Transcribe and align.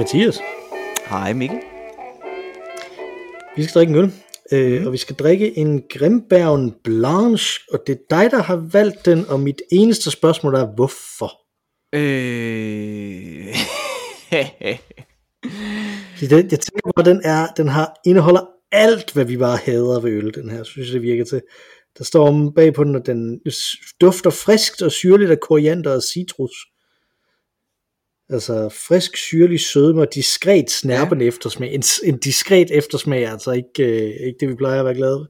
Mathias. 0.00 0.38
Hej 1.06 1.32
Mikkel. 1.32 1.58
Vi 3.56 3.62
skal 3.62 3.74
drikke 3.74 3.90
en 3.90 3.98
øl, 3.98 4.12
øh, 4.52 4.86
og 4.86 4.92
vi 4.92 4.96
skal 4.96 5.16
drikke 5.16 5.58
en 5.58 5.82
Grimbergen 5.90 6.74
Blanche, 6.84 7.60
og 7.72 7.78
det 7.86 7.92
er 7.92 7.98
dig, 8.10 8.30
der 8.30 8.42
har 8.42 8.56
valgt 8.56 9.06
den, 9.06 9.26
og 9.28 9.40
mit 9.40 9.62
eneste 9.72 10.10
spørgsmål 10.10 10.54
er, 10.54 10.66
hvorfor? 10.74 11.30
Øh... 11.94 13.54
Det, 16.20 16.32
jeg 16.32 16.60
tænker 16.60 16.80
på, 16.84 17.00
at 17.00 17.06
den, 17.06 17.20
er, 17.24 17.46
den 17.56 17.68
har, 17.68 18.00
indeholder 18.06 18.46
alt, 18.72 19.12
hvad 19.12 19.24
vi 19.24 19.36
bare 19.36 19.56
hader 19.56 20.00
ved 20.00 20.10
øl, 20.10 20.34
den 20.34 20.50
her, 20.50 20.62
synes 20.62 20.88
jeg, 20.88 20.94
det 20.94 21.02
virker 21.02 21.24
til. 21.24 21.42
Der 21.98 22.04
står 22.04 22.28
om 22.28 22.54
bag 22.54 22.74
på 22.74 22.84
den, 22.84 22.96
at 22.96 23.06
den 23.06 23.40
dufter 24.00 24.30
friskt 24.30 24.82
og 24.82 24.92
syrligt 24.92 25.30
af 25.30 25.40
koriander 25.40 25.94
og 25.94 26.02
citrus. 26.02 26.52
Altså 28.32 28.68
frisk, 28.88 29.16
syrlig 29.16 29.60
sødme 29.60 30.00
og 30.00 30.14
diskret 30.14 30.70
snærpende 30.70 31.24
ja. 31.24 31.28
eftersmag. 31.28 31.74
En, 31.74 31.82
en 32.04 32.18
diskret 32.18 32.70
eftersmag 32.70 33.22
er 33.22 33.32
altså 33.32 33.50
ikke, 33.52 33.82
øh, 33.82 34.26
ikke 34.26 34.36
det, 34.40 34.48
vi 34.48 34.54
plejer 34.54 34.78
at 34.78 34.84
være 34.84 34.94
glade 34.94 35.18
ved. 35.18 35.26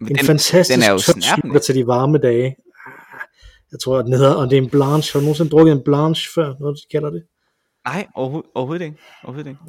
En 0.00 0.06
den, 0.06 0.26
fantastisk 0.26 0.76
den 0.76 0.88
er 0.88 0.92
jo 0.92 0.98
topslukker 0.98 1.60
til 1.60 1.74
de 1.74 1.86
varme 1.86 2.18
dage. 2.18 2.56
Jeg 3.72 3.80
tror, 3.80 3.98
at 3.98 4.04
den 4.04 4.12
hedder, 4.12 4.34
og 4.34 4.50
det 4.50 4.58
er 4.58 4.62
en 4.62 4.70
blanche. 4.70 5.12
Har 5.12 5.20
du 5.20 5.24
nogensinde 5.24 5.50
drukket 5.50 5.72
en 5.72 5.84
blanche 5.84 6.32
før, 6.34 6.54
noget 6.60 6.76
de 6.76 6.82
kalder 6.92 7.10
det? 7.10 7.22
Nej, 7.86 8.06
overho- 8.16 8.52
overhovedet 8.54 8.84
ikke. 8.84 8.96
Overhovedet 9.24 9.50
ikke. 9.50 9.60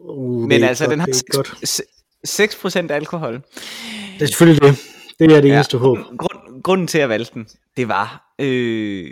Uh, 0.00 0.48
Men 0.48 0.64
altså, 0.64 0.84
godt, 0.84 0.90
den 0.90 1.00
har 1.00 1.06
det 1.06 1.22
er 1.32 1.36
godt. 1.36 1.68
6, 2.24 2.54
6% 2.66 2.92
alkohol. 2.92 3.34
Det 3.34 4.22
er 4.22 4.26
selvfølgelig 4.26 4.62
det. 4.62 4.78
Det 5.18 5.36
er 5.36 5.40
det 5.40 5.52
eneste 5.52 5.76
ja. 5.76 5.80
håb. 5.80 5.98
Grund, 6.18 6.62
grunden 6.62 6.86
til 6.86 6.98
at 6.98 7.08
valgte 7.08 7.34
den, 7.34 7.46
det 7.76 7.88
var, 7.88 8.34
øh, 8.38 9.10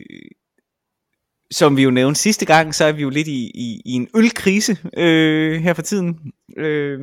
som 1.50 1.76
vi 1.76 1.82
jo 1.82 1.90
nævnte 1.90 2.20
sidste 2.20 2.44
gang, 2.44 2.74
så 2.74 2.84
er 2.84 2.92
vi 2.92 3.02
jo 3.02 3.10
lidt 3.10 3.28
i, 3.28 3.50
i, 3.54 3.82
i 3.84 3.92
en 3.92 4.08
ølkrise 4.16 4.76
øh, 4.96 5.60
her 5.60 5.74
for 5.74 5.82
tiden. 5.82 6.18
Øh, 6.58 7.00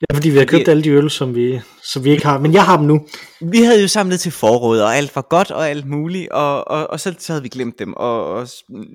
Ja, 0.00 0.16
fordi 0.16 0.30
vi 0.30 0.38
har 0.38 0.44
købt 0.44 0.68
alle 0.68 0.84
de 0.84 0.90
øl, 0.90 1.10
som 1.10 1.34
vi, 1.34 1.60
som 1.82 2.04
vi 2.04 2.10
ikke 2.10 2.26
har. 2.26 2.38
Men 2.38 2.52
jeg 2.52 2.64
har 2.64 2.76
dem 2.76 2.86
nu. 2.86 3.06
vi 3.40 3.58
havde 3.58 3.80
jo 3.80 3.88
samlet 3.88 4.20
til 4.20 4.32
forråd, 4.32 4.80
og 4.80 4.96
alt 4.96 5.16
var 5.16 5.22
godt 5.22 5.50
og 5.50 5.70
alt 5.70 5.86
muligt, 5.86 6.28
og, 6.28 6.68
og, 6.68 6.90
og 6.90 7.00
så, 7.00 7.14
så 7.18 7.32
havde 7.32 7.42
vi 7.42 7.48
glemt 7.48 7.78
dem. 7.78 7.92
Og, 7.92 8.26
og 8.26 8.48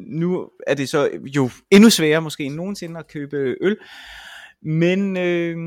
nu 0.07 0.49
er 0.67 0.73
det 0.73 0.89
så 0.89 1.09
jo 1.35 1.49
endnu 1.71 1.89
sværere 1.89 2.21
måske 2.21 2.43
end 2.43 2.55
nogensinde 2.55 2.99
at 2.99 3.07
købe 3.07 3.55
øl. 3.61 3.77
Men 4.61 5.17
øh, 5.17 5.57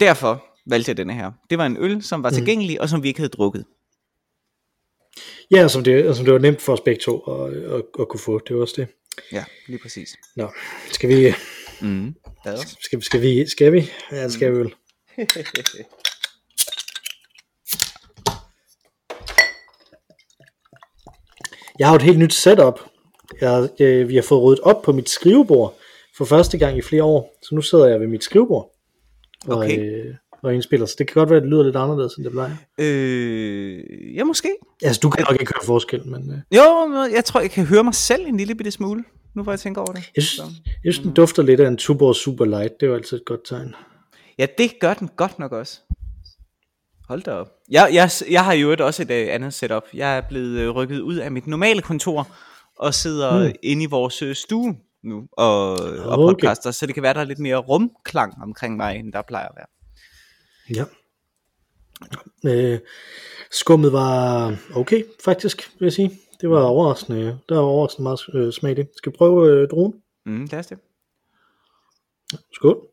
derfor 0.00 0.44
valgte 0.70 0.90
jeg 0.90 0.96
denne 0.96 1.12
her. 1.12 1.32
Det 1.50 1.58
var 1.58 1.66
en 1.66 1.76
øl, 1.80 2.02
som 2.02 2.22
var 2.22 2.30
tilgængelig, 2.30 2.80
og 2.80 2.88
som 2.88 3.02
vi 3.02 3.08
ikke 3.08 3.20
havde 3.20 3.30
drukket. 3.30 3.64
Ja, 5.50 5.68
som 5.68 5.84
det, 5.84 6.16
som 6.16 6.24
det 6.24 6.34
var 6.34 6.40
nemt 6.40 6.60
for 6.60 6.72
os 6.72 6.80
begge 6.80 7.00
to 7.00 7.18
at, 7.18 7.56
at, 7.56 7.82
at 8.00 8.08
kunne 8.08 8.20
få. 8.20 8.38
Det 8.38 8.56
var 8.56 8.62
også 8.62 8.74
det. 8.76 8.88
Ja, 9.32 9.44
lige 9.68 9.78
præcis. 9.82 10.16
Nå, 10.36 10.48
skal 10.92 11.08
vi, 11.08 11.34
Mm. 11.80 12.14
Skal, 12.80 13.02
skal 13.02 13.22
vi, 13.22 13.46
skal 13.48 13.72
vi? 13.72 13.90
Ja, 14.12 14.24
det 14.24 14.32
skal 14.32 14.52
vi 14.52 14.58
vel. 14.58 14.74
Jeg 21.78 21.86
har 21.86 21.94
jo 21.94 21.96
et 21.96 22.02
helt 22.02 22.18
nyt 22.18 22.32
setup. 22.34 22.80
Jeg, 23.40 23.68
jeg, 23.78 24.08
vi 24.08 24.14
har 24.14 24.22
fået 24.22 24.42
ryddet 24.42 24.60
op 24.60 24.82
på 24.82 24.92
mit 24.92 25.08
skrivebord 25.08 25.78
for 26.16 26.24
første 26.24 26.58
gang 26.58 26.78
i 26.78 26.82
flere 26.82 27.02
år. 27.04 27.38
Så 27.42 27.54
nu 27.54 27.62
sidder 27.62 27.86
jeg 27.86 28.00
ved 28.00 28.06
mit 28.06 28.24
skrivebord 28.24 28.74
og, 29.46 29.56
Okay. 29.56 29.78
øh, 29.80 30.14
og 30.42 30.54
indspiller. 30.54 30.86
Så 30.86 30.94
det 30.98 31.06
kan 31.06 31.14
godt 31.14 31.30
være, 31.30 31.36
at 31.36 31.42
det 31.42 31.50
lyder 31.50 31.62
lidt 31.62 31.76
anderledes, 31.76 32.14
end 32.14 32.24
det 32.24 32.32
plejer. 32.32 32.56
Øh, 32.78 34.16
ja, 34.16 34.24
måske. 34.24 34.48
Altså, 34.82 35.00
du 35.02 35.10
kan 35.10 35.24
nok 35.30 35.40
ikke 35.40 35.52
høre 35.56 35.66
forskel, 35.66 36.06
men 36.06 36.30
øh, 36.30 36.56
Jo, 36.56 36.86
men 36.86 37.14
jeg 37.14 37.24
tror, 37.24 37.40
jeg 37.40 37.50
kan 37.50 37.66
høre 37.66 37.84
mig 37.84 37.94
selv 37.94 38.26
en 38.26 38.36
lille 38.36 38.54
bitte 38.54 38.70
smule, 38.70 39.04
nu 39.34 39.42
hvor 39.42 39.52
jeg 39.52 39.60
tænker 39.60 39.80
over 39.80 39.92
det. 39.92 40.10
jeg, 40.16 40.24
synes, 40.24 40.40
jeg 40.84 40.92
synes, 40.94 40.98
den 41.06 41.14
dufter 41.14 41.42
lidt 41.42 41.60
af 41.60 41.68
en 41.68 41.76
Tuborg 41.76 42.16
Super 42.16 42.44
Light. 42.44 42.80
Det 42.80 42.86
er 42.86 42.90
jo 42.90 42.94
altid 42.96 43.16
et 43.16 43.24
godt 43.24 43.40
tegn. 43.44 43.74
Ja, 44.38 44.46
det 44.58 44.72
gør 44.80 44.94
den 44.94 45.10
godt 45.16 45.38
nok 45.38 45.52
også. 45.52 45.80
Hold 47.08 47.22
da 47.22 47.30
op. 47.32 47.48
Jeg, 47.70 47.90
jeg, 47.92 48.10
jeg 48.30 48.44
har 48.44 48.52
jo 48.52 48.76
også 48.80 49.02
et 49.02 49.10
uh, 49.10 49.34
andet 49.34 49.54
setup. 49.54 49.82
Jeg 49.94 50.16
er 50.16 50.22
blevet 50.28 50.68
uh, 50.68 50.76
rykket 50.76 51.00
ud 51.00 51.16
af 51.16 51.32
mit 51.32 51.46
normale 51.46 51.82
kontor, 51.82 52.28
og 52.78 52.94
sidder 52.94 53.46
mm. 53.48 53.54
inde 53.62 53.82
i 53.82 53.86
vores 53.86 54.22
uh, 54.22 54.32
stue 54.32 54.76
nu, 55.04 55.26
og, 55.32 55.70
og 55.72 55.78
Okay. 56.18 56.32
podcaster, 56.32 56.70
så 56.70 56.86
det 56.86 56.94
kan 56.94 57.02
være, 57.02 57.14
der 57.14 57.20
er 57.20 57.24
lidt 57.24 57.38
mere 57.38 57.56
rumklang 57.56 58.34
omkring 58.42 58.76
mig, 58.76 58.96
end 58.96 59.12
der 59.12 59.22
plejer 59.22 59.46
at 59.46 59.52
være. 59.56 59.66
Ja. 60.74 60.84
Øh, 62.46 62.78
skummet 63.50 63.92
var 63.92 64.56
okay, 64.74 65.04
faktisk, 65.24 65.72
vil 65.78 65.86
jeg 65.86 65.92
sige. 65.92 66.20
Det 66.40 66.50
var 66.50 66.62
overraskende. 66.62 67.38
Der 67.48 67.54
var 67.54 67.62
overraskende 67.62 68.02
meget 68.02 68.20
øh, 68.34 68.52
smag 68.52 68.72
i 68.72 68.74
det. 68.74 68.88
Skal 68.96 69.12
vi 69.12 69.16
prøve 69.16 69.50
øh, 69.50 69.68
druen? 69.68 69.94
Mm, 70.26 70.48
det 70.48 70.52
er 70.52 70.62
det. 70.62 70.78
Skål. 72.52 72.86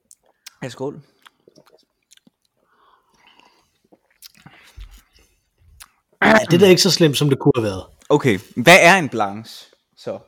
Ja, 0.63 0.69
skål. 0.69 1.01
Ja, 6.23 6.37
det 6.49 6.53
er 6.53 6.59
da 6.59 6.67
ikke 6.67 6.81
så 6.81 6.91
slemt, 6.91 7.17
som 7.17 7.29
det 7.29 7.39
kunne 7.39 7.51
have 7.55 7.63
været. 7.63 7.83
Okay, 8.09 8.39
hvad 8.55 8.77
er 8.81 8.95
en 8.95 9.09
blanche 9.09 9.75
så? 9.97 10.19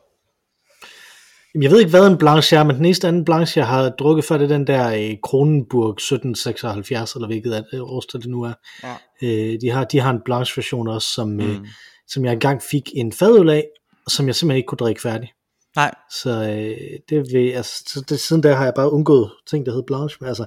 Jamen, 1.54 1.64
jeg 1.64 1.72
ved 1.72 1.80
ikke, 1.80 1.90
hvad 1.90 2.08
en 2.08 2.18
blanche 2.18 2.58
er, 2.58 2.64
men 2.64 2.76
den 2.76 2.86
eneste 2.86 3.08
anden 3.08 3.26
blanche, 3.26 3.60
jeg 3.60 3.68
har 3.68 3.90
drukket 3.90 4.26
før, 4.26 4.38
det 4.38 4.52
er 4.52 4.58
den 4.58 4.68
der 4.68 4.88
øh, 4.94 5.16
Kronenburg 5.24 5.90
1776, 5.90 7.14
eller 7.16 7.28
hvilket 7.28 7.66
øh, 7.74 7.82
årstal 7.82 8.22
det 8.22 8.30
nu 8.30 8.42
er. 8.44 8.54
Ja. 8.84 8.96
Øh, 9.22 9.62
de, 9.62 9.70
har, 9.70 9.84
de 9.84 10.00
har 10.00 10.12
en 10.12 10.22
blanche 10.26 10.58
version 10.58 10.88
også, 10.88 11.08
som, 11.08 11.28
mm. 11.28 11.40
øh, 11.40 11.68
som 12.08 12.26
jeg 12.26 12.34
engang 12.34 12.62
fik 12.72 12.90
en 12.96 13.14
fadøl 13.14 13.50
af, 13.50 13.68
og 14.06 14.12
som 14.12 14.28
jeg 14.28 14.36
simpelthen 14.36 14.58
ikke 14.58 14.68
kunne 14.68 14.78
drikke 14.78 15.02
færdig. 15.02 15.32
Nej, 15.76 15.94
Så 16.12 16.30
øh, 16.30 17.00
det 17.10 17.34
vil, 17.34 17.52
altså, 17.52 17.84
så 17.88 18.02
det, 18.10 18.20
siden 18.20 18.44
der 18.44 18.56
har 18.56 18.64
jeg 18.64 18.74
bare 18.74 18.92
undgået 18.92 19.32
ting, 19.50 19.66
der 19.66 19.72
hedder 19.72 19.86
blanche. 19.86 20.18
Men 20.20 20.28
altså, 20.28 20.46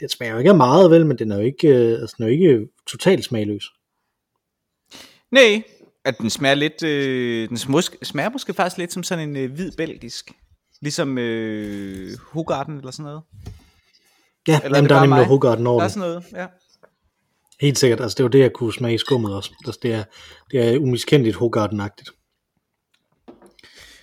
det 0.00 0.10
smager 0.10 0.32
jo 0.32 0.38
ikke 0.38 0.50
af 0.50 0.56
meget, 0.56 0.90
vel, 0.90 1.06
men 1.06 1.18
den 1.18 1.32
er 1.32 1.36
jo 1.36 1.42
ikke, 1.42 1.68
øh, 1.68 2.00
altså, 2.00 2.14
den 2.16 2.24
er 2.24 2.28
jo 2.28 2.32
ikke 2.32 2.68
totalt 2.86 3.24
smagløs. 3.24 3.64
Nej, 5.30 5.62
at 6.04 6.18
den 6.18 6.30
smager 6.30 6.54
lidt, 6.54 6.82
øh, 6.82 7.48
den 7.48 7.56
smusk, 7.56 7.96
smager 8.02 8.30
måske 8.30 8.54
faktisk 8.54 8.78
lidt 8.78 8.92
som 8.92 9.02
sådan 9.02 9.28
en 9.28 9.36
øh, 9.36 9.52
hvid 9.52 9.72
belgisk. 9.76 10.30
Ligesom 10.80 11.18
øh, 11.18 12.18
Hogarden 12.32 12.76
eller 12.76 12.90
sådan 12.90 13.04
noget. 13.04 13.22
Ja, 14.48 14.60
Eller 14.64 14.70
er 14.70 14.78
jamen, 14.78 14.88
der 14.88 14.96
er 14.96 15.00
nemlig? 15.00 15.26
Hogarden 15.26 15.66
over 15.66 15.78
Der 15.78 15.84
er 15.84 15.88
sådan 15.88 16.08
noget, 16.08 16.24
ja. 16.32 16.46
Helt 17.60 17.78
sikkert, 17.78 18.00
altså 18.00 18.16
det 18.16 18.22
var 18.22 18.28
det, 18.28 18.38
jeg 18.38 18.52
kunne 18.52 18.72
smage 18.72 18.94
i 18.94 18.98
skummet 18.98 19.34
også. 19.34 19.50
Altså, 19.66 19.80
det 19.82 19.92
er, 19.92 20.04
det 20.50 20.60
er 20.60 20.78
umiskendeligt 20.78 21.36
Hogarden-agtigt. 21.36 22.10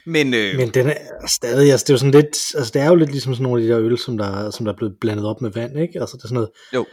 Men, 0.05 0.33
øh, 0.33 0.55
Men 0.57 0.69
den 0.69 0.87
er 0.87 1.27
stadig, 1.27 1.71
altså 1.71 1.83
det 1.83 1.89
er 1.89 1.93
jo 1.93 1.97
sådan 1.97 2.11
lidt, 2.11 2.55
altså 2.55 2.71
det 2.73 2.81
er 2.81 2.87
jo 2.87 2.95
lidt 2.95 3.11
ligesom 3.11 3.33
sådan 3.33 3.43
nogle 3.43 3.61
af 3.61 3.67
de 3.67 3.73
der 3.73 3.79
øl, 3.79 3.97
som 3.97 4.17
der, 4.17 4.51
som 4.51 4.65
der 4.65 4.73
er 4.73 4.77
blevet 4.77 4.95
blandet 5.01 5.25
op 5.25 5.41
med 5.41 5.51
vand, 5.51 5.79
ikke? 5.79 5.99
Altså 5.99 6.17
det 6.17 6.23
er 6.23 6.27
sådan 6.27 6.35
noget 6.35 6.49
jo, 6.73 6.85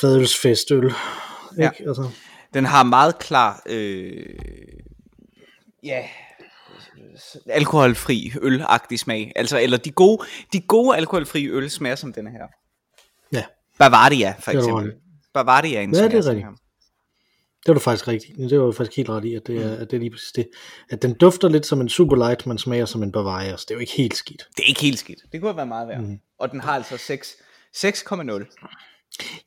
fadølsfestøl, 0.00 0.84
ikke? 0.84 0.94
Ja. 1.58 1.70
Altså, 1.86 2.10
den 2.54 2.64
har 2.64 2.82
meget 2.82 3.18
klar, 3.18 3.62
øh, 3.66 4.26
ja, 5.82 6.08
alkoholfri 7.46 8.32
ølagtig 8.42 8.98
smag. 8.98 9.32
Altså, 9.36 9.58
eller 9.60 9.76
de 9.78 9.90
gode, 9.90 10.24
de 10.52 10.60
gode 10.60 10.96
alkoholfri 10.96 11.48
øl 11.48 11.70
smager 11.70 11.96
som 11.96 12.12
denne 12.12 12.30
her. 12.30 12.46
ja, 13.32 13.44
Bavaria, 13.78 14.34
for 14.38 14.50
er 14.52 14.56
eksempel. 14.58 14.92
Bavaria 15.34 15.82
en 15.82 15.94
Ja, 15.94 16.04
det 16.04 16.14
er 16.14 16.16
rigtigt. 16.18 16.44
her. 16.44 16.50
det 16.50 17.68
var 17.68 17.74
du 17.74 17.80
faktisk 17.80 18.08
rigtigt. 18.08 18.38
Det 18.38 18.60
var 18.60 18.66
du 18.66 18.72
faktisk 18.72 18.96
helt 18.96 19.08
ret 19.08 19.24
i, 19.24 19.34
at 19.34 19.46
det 19.46 19.62
er, 19.66 19.72
at 19.76 19.90
det 19.90 19.96
er 19.96 19.98
lige 20.00 20.10
præcis 20.10 20.32
det. 20.32 20.48
At 20.90 21.02
den 21.02 21.14
dufter 21.14 21.48
lidt 21.48 21.66
som 21.66 21.80
en 21.80 21.88
super 21.88 22.16
light, 22.16 22.46
men 22.46 22.58
smager 22.58 22.84
som 22.86 23.02
en 23.02 23.12
Bavaria, 23.12 23.56
så 23.56 23.64
det 23.68 23.70
er 23.70 23.74
jo 23.74 23.80
ikke 23.80 23.92
helt 23.92 24.16
skidt. 24.16 24.48
Det 24.56 24.62
er 24.62 24.68
ikke 24.68 24.80
helt 24.80 24.98
skidt. 24.98 25.18
Det 25.32 25.40
kunne 25.40 25.56
været 25.56 25.68
meget 25.68 25.88
værd. 25.88 26.00
Mm. 26.00 26.18
Og 26.38 26.50
den 26.50 26.60
har 26.60 26.72
altså 26.74 26.96
6 26.96 27.36
6,0. 27.76 28.66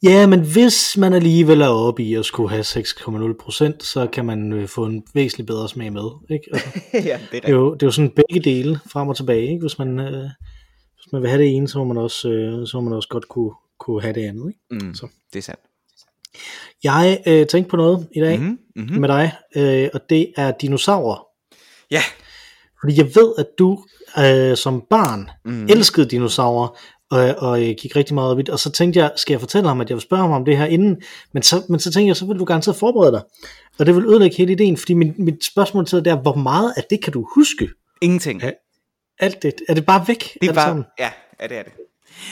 Ja, 0.04 0.28
men 0.28 0.40
hvis 0.54 0.98
man 0.98 1.14
alligevel 1.14 1.62
er 1.62 1.68
oppe 1.68 2.04
i 2.04 2.14
at 2.14 2.26
skulle 2.26 2.50
have 2.50 2.62
6,0%, 2.62 3.80
så 3.80 4.08
kan 4.14 4.26
man 4.26 4.54
øh, 4.54 4.68
få 4.68 4.86
en 4.86 5.04
væsentligt 5.14 5.48
bedre 5.48 5.70
smag 5.70 5.94
med. 5.94 6.10
Ikke? 6.30 6.46
Altså, 6.54 6.70
ja, 6.94 7.00
det 7.32 7.38
er 7.38 7.42
det, 7.42 7.50
er 7.50 7.52
jo, 7.52 7.74
det 7.74 7.84
er 7.84 7.88
jo 7.88 7.92
sådan 7.92 8.12
begge 8.16 8.50
dele 8.52 8.80
frem 8.92 9.08
og 9.08 9.16
tilbage. 9.16 9.48
Ikke? 9.52 9.60
Hvis, 9.62 9.80
man, 9.80 10.00
øh, 10.00 10.30
hvis 10.96 11.12
man 11.14 11.22
vil 11.22 11.30
have 11.30 11.42
det 11.42 11.56
ene, 11.56 11.68
så 11.68 11.78
må 11.78 11.84
man 11.84 11.98
også, 11.98 12.30
øh, 12.30 12.68
så 12.68 12.78
må 12.78 12.82
man 12.90 12.94
også 12.94 13.10
godt 13.10 13.28
kunne, 13.28 13.52
kunne 13.80 14.02
have 14.02 14.14
det 14.14 14.22
andet. 14.22 14.50
Ikke? 14.50 14.86
Mm, 14.86 14.94
Så. 14.94 15.08
det 15.34 15.40
er 15.40 15.44
sandt. 15.44 15.62
Jeg 16.84 17.24
øh, 17.28 17.48
tænkte 17.48 17.70
på 17.70 17.78
noget 17.78 18.08
i 18.16 18.20
dag 18.20 18.40
Mhm, 18.40 18.48
mm-hmm. 18.48 18.92
mhm. 18.92 19.02
med 19.02 19.10
dig, 19.10 19.32
øh, 19.56 19.90
og 19.94 20.02
det 20.10 20.34
er 20.38 20.52
dinosaurer. 20.52 21.26
Ja, 21.92 22.02
Fordi 22.82 22.98
jeg 22.98 23.06
ved, 23.06 23.34
at 23.38 23.46
du 23.60 23.86
øh, 24.18 24.58
som 24.58 24.84
barn 24.90 25.30
mm. 25.46 25.66
elskede 25.66 26.10
dinosaurer, 26.10 26.78
og, 27.12 27.36
og 27.38 27.70
øh, 27.70 27.76
gik 27.78 27.96
rigtig 27.96 28.16
meget 28.16 28.32
op 28.32 28.40
i 28.40 28.42
det. 28.42 28.50
Og 28.50 28.60
så 28.60 28.72
tænkte 28.72 29.00
jeg, 29.00 29.12
skal 29.16 29.34
jeg 29.34 29.40
fortælle 29.40 29.68
ham, 29.68 29.82
at 29.82 29.90
jeg 29.90 29.96
vil 29.96 30.02
spørge 30.02 30.22
ham 30.22 30.32
om 30.32 30.46
det 30.46 30.58
her 30.58 30.66
inden? 30.66 31.02
Men 31.34 31.44
så, 31.44 31.64
men 31.70 31.80
så 31.80 31.92
tænkte 31.92 32.08
jeg, 32.08 32.16
så 32.16 32.26
vil 32.26 32.40
du 32.40 32.46
garanteret 32.46 32.76
forberede 32.76 33.12
dig. 33.12 33.22
Og 33.80 33.86
det 33.86 33.96
vil 33.96 34.06
ødelægge 34.06 34.38
hele 34.38 34.52
ideen, 34.52 34.78
fordi 34.78 34.94
min, 34.94 35.14
mit 35.18 35.46
spørgsmål 35.46 35.86
til 35.86 36.06
dig 36.06 36.12
er, 36.12 36.22
hvor 36.22 36.36
meget 36.36 36.74
af 36.78 36.84
det 36.90 37.04
kan 37.04 37.14
du 37.14 37.28
huske? 37.36 37.70
ingenting. 38.02 38.42
Ja. 38.42 38.52
Alt 39.20 39.44
det, 39.44 39.54
er 39.70 39.74
det 39.74 39.86
bare 39.86 40.08
væk? 40.08 40.38
Det 40.42 40.50
er 40.50 40.54
bare, 40.54 40.68
sammen? 40.68 40.86
ja, 41.00 41.12
ja, 41.42 41.48
det 41.48 41.58
er 41.58 41.64
det. 41.64 41.74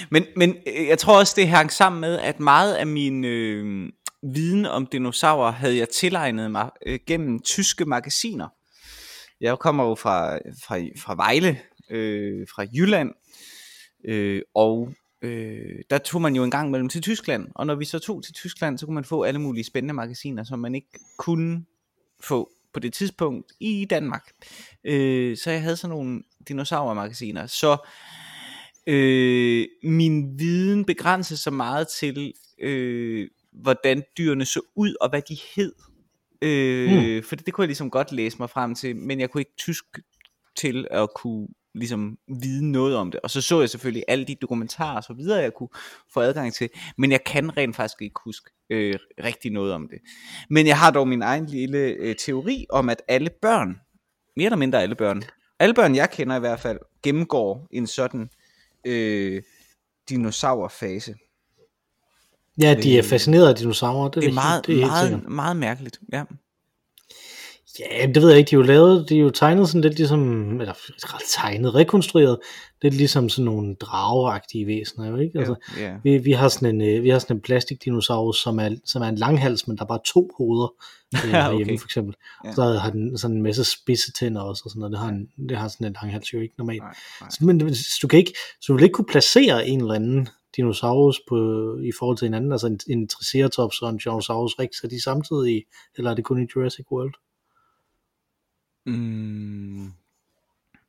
Men, 0.09 0.25
men 0.35 0.55
øh, 0.67 0.87
jeg 0.87 0.97
tror 0.97 1.19
også, 1.19 1.33
det 1.37 1.47
hang 1.47 1.71
sammen 1.71 2.01
med, 2.01 2.19
at 2.19 2.39
meget 2.39 2.73
af 2.73 2.87
min 2.87 3.25
øh, 3.25 3.89
viden 4.33 4.65
om 4.65 4.85
dinosaurer 4.85 5.51
havde 5.51 5.77
jeg 5.77 5.89
tilegnet 5.89 6.51
mig 6.51 6.69
øh, 6.85 6.99
gennem 7.07 7.39
tyske 7.39 7.85
magasiner. 7.85 8.47
Jeg 9.41 9.59
kommer 9.59 9.83
jo 9.83 9.95
fra, 9.95 10.35
fra, 10.35 10.77
fra 10.97 11.15
Vejle, 11.15 11.59
øh, 11.91 12.47
fra 12.55 12.65
Jylland, 12.73 13.09
øh, 14.03 14.41
og 14.55 14.93
øh, 15.21 15.75
der 15.89 15.97
tog 15.97 16.21
man 16.21 16.35
jo 16.35 16.43
en 16.43 16.51
gang 16.51 16.71
mellem 16.71 16.89
til 16.89 17.01
Tyskland, 17.01 17.47
og 17.55 17.67
når 17.67 17.75
vi 17.75 17.85
så 17.85 17.99
tog 17.99 18.23
til 18.23 18.33
Tyskland, 18.33 18.77
så 18.77 18.85
kunne 18.85 18.95
man 18.95 19.03
få 19.03 19.23
alle 19.23 19.41
mulige 19.41 19.63
spændende 19.63 19.93
magasiner, 19.93 20.43
som 20.43 20.59
man 20.59 20.75
ikke 20.75 20.99
kunne 21.17 21.65
få 22.23 22.49
på 22.73 22.79
det 22.79 22.93
tidspunkt 22.93 23.51
i 23.59 23.85
Danmark. 23.89 24.31
Øh, 24.83 25.37
så 25.37 25.51
jeg 25.51 25.61
havde 25.61 25.77
sådan 25.77 25.95
nogle 25.95 26.21
dinosaurmagasiner. 26.47 27.47
Så 27.47 27.77
øh, 28.87 29.67
min 29.83 30.39
viden 30.39 30.85
begrænses 30.85 31.39
så 31.39 31.51
meget 31.51 31.87
til, 31.87 32.33
øh, 32.61 33.27
hvordan 33.51 34.03
dyrene 34.17 34.45
så 34.45 34.61
ud, 34.75 34.95
og 35.01 35.09
hvad 35.09 35.21
de 35.21 35.37
hed. 35.55 35.73
Øh, 36.41 37.17
mm. 37.17 37.23
For 37.23 37.35
det, 37.35 37.45
det 37.45 37.53
kunne 37.53 37.63
jeg 37.63 37.67
ligesom 37.67 37.91
godt 37.91 38.11
læse 38.11 38.37
mig 38.39 38.49
frem 38.49 38.75
til, 38.75 38.95
men 38.95 39.19
jeg 39.19 39.29
kunne 39.29 39.41
ikke 39.41 39.55
tysk 39.57 39.85
til 40.55 40.87
at 40.91 41.09
kunne 41.15 41.47
ligesom 41.79 42.17
vide 42.41 42.71
noget 42.71 42.95
om 42.95 43.11
det. 43.11 43.19
Og 43.19 43.29
så 43.29 43.41
så 43.41 43.59
jeg 43.59 43.69
selvfølgelig 43.69 44.03
alle 44.07 44.25
de 44.25 44.35
dokumentarer 44.35 44.97
og 44.97 45.03
så 45.03 45.13
videre, 45.13 45.41
jeg 45.41 45.53
kunne 45.53 45.69
få 46.13 46.19
adgang 46.19 46.53
til. 46.53 46.69
Men 46.97 47.11
jeg 47.11 47.23
kan 47.23 47.57
rent 47.57 47.75
faktisk 47.75 48.01
ikke 48.01 48.19
huske 48.25 48.51
øh, 48.69 48.95
rigtig 49.23 49.51
noget 49.51 49.73
om 49.73 49.87
det. 49.87 49.99
Men 50.49 50.67
jeg 50.67 50.77
har 50.79 50.91
dog 50.91 51.07
min 51.07 51.21
egen 51.21 51.45
lille 51.45 51.79
øh, 51.79 52.15
teori 52.15 52.65
om, 52.69 52.89
at 52.89 53.01
alle 53.07 53.29
børn, 53.41 53.79
mere 54.35 54.45
eller 54.45 54.57
mindre 54.57 54.81
alle 54.81 54.95
børn, 54.95 55.23
alle 55.59 55.73
børn 55.73 55.95
jeg 55.95 56.09
kender 56.11 56.35
i 56.35 56.39
hvert 56.39 56.59
fald, 56.59 56.79
gennemgår 57.03 57.67
en 57.71 57.87
sådan 57.87 58.29
øh, 58.85 59.41
dinosaurfase. 60.09 61.15
Ja, 62.61 62.75
de 62.83 62.97
er 62.97 63.03
fascineret 63.03 63.49
af 63.49 63.55
dinosaurer. 63.55 64.09
Det, 64.09 64.23
det 64.23 64.29
er 64.29 64.33
meget, 64.33 64.67
det 64.67 64.81
er 64.81 64.87
meget, 64.87 65.29
meget 65.29 65.57
mærkeligt. 65.57 65.99
Ja. 66.13 66.23
Ja, 67.79 68.05
det 68.05 68.21
ved 68.21 68.29
jeg 68.29 68.37
ikke. 68.37 68.49
De 68.49 68.55
er 68.55 68.59
jo 68.59 68.63
lavet, 68.65 69.09
de 69.09 69.15
er 69.15 69.21
jo 69.21 69.29
tegnet 69.29 69.67
sådan 69.67 69.81
lidt 69.81 69.95
ligesom, 69.95 70.61
eller 70.61 70.73
tegnet, 71.29 71.75
rekonstrueret, 71.75 72.37
lidt 72.81 72.93
ligesom 72.93 73.29
sådan 73.29 73.45
nogle 73.45 73.75
drageagtige 73.75 74.67
væsener, 74.67 75.07
jo 75.07 75.17
ikke? 75.17 75.39
Altså, 75.39 75.55
ja, 75.77 75.83
ja. 75.83 75.95
Vi, 76.03 76.17
vi, 76.17 76.31
har 76.31 76.47
sådan 76.47 76.75
en, 76.75 76.81
øh, 76.81 77.03
vi 77.03 77.09
har 77.09 77.19
sådan 77.19 77.35
en 77.35 77.41
plastikdinosaurus, 77.41 78.37
som 78.43 78.59
er, 78.59 78.69
som 78.85 79.01
er 79.01 79.07
en 79.07 79.15
langhals, 79.15 79.67
men 79.67 79.77
der 79.77 79.83
er 79.83 79.87
bare 79.87 79.99
to 80.05 80.29
hoveder 80.37 80.73
øh, 81.25 81.47
okay. 81.47 81.57
hjemme, 81.57 81.79
for 81.79 81.87
eksempel. 81.87 82.15
Ja. 82.45 82.53
Så 82.53 82.63
har 82.63 82.89
den 82.89 83.17
sådan 83.17 83.37
en 83.37 83.43
masse 83.43 83.63
spidse 83.63 84.11
tænder 84.11 84.41
også, 84.41 84.61
og 84.65 84.71
sådan 84.71 84.79
noget. 84.79 84.91
Det 84.91 84.99
har, 84.99 85.09
en, 85.09 85.49
det 85.49 85.57
har 85.57 85.67
sådan 85.67 85.87
en 85.87 85.95
langhals 86.01 86.33
jo 86.33 86.39
ikke 86.39 86.55
normalt. 86.57 86.81
Nej, 86.81 86.93
nej. 87.21 87.29
Så, 87.29 87.45
men 87.45 87.59
du 88.01 88.07
kan 88.07 88.19
ikke, 88.19 88.33
så 88.61 88.65
du 88.67 88.73
vil 88.73 88.83
ikke 88.83 88.93
kunne 88.93 89.11
placere 89.11 89.67
en 89.67 89.79
eller 89.81 89.93
anden 89.93 90.27
dinosaurus 90.55 91.21
på, 91.29 91.35
i 91.83 91.91
forhold 91.99 92.17
til 92.17 92.25
hinanden, 92.25 92.51
altså 92.51 92.67
en, 92.67 92.79
en 92.87 93.07
Triceratops 93.07 93.81
og 93.81 93.89
en 93.89 93.99
Tyrannosaurus 93.99 94.55
rex, 94.59 94.69
er 94.83 94.87
de 94.87 95.03
samtidig, 95.03 95.63
eller 95.97 96.11
er 96.11 96.15
det 96.15 96.25
kun 96.25 96.43
i 96.43 96.47
Jurassic 96.55 96.85
World? 96.91 97.13
Mm, 98.85 99.85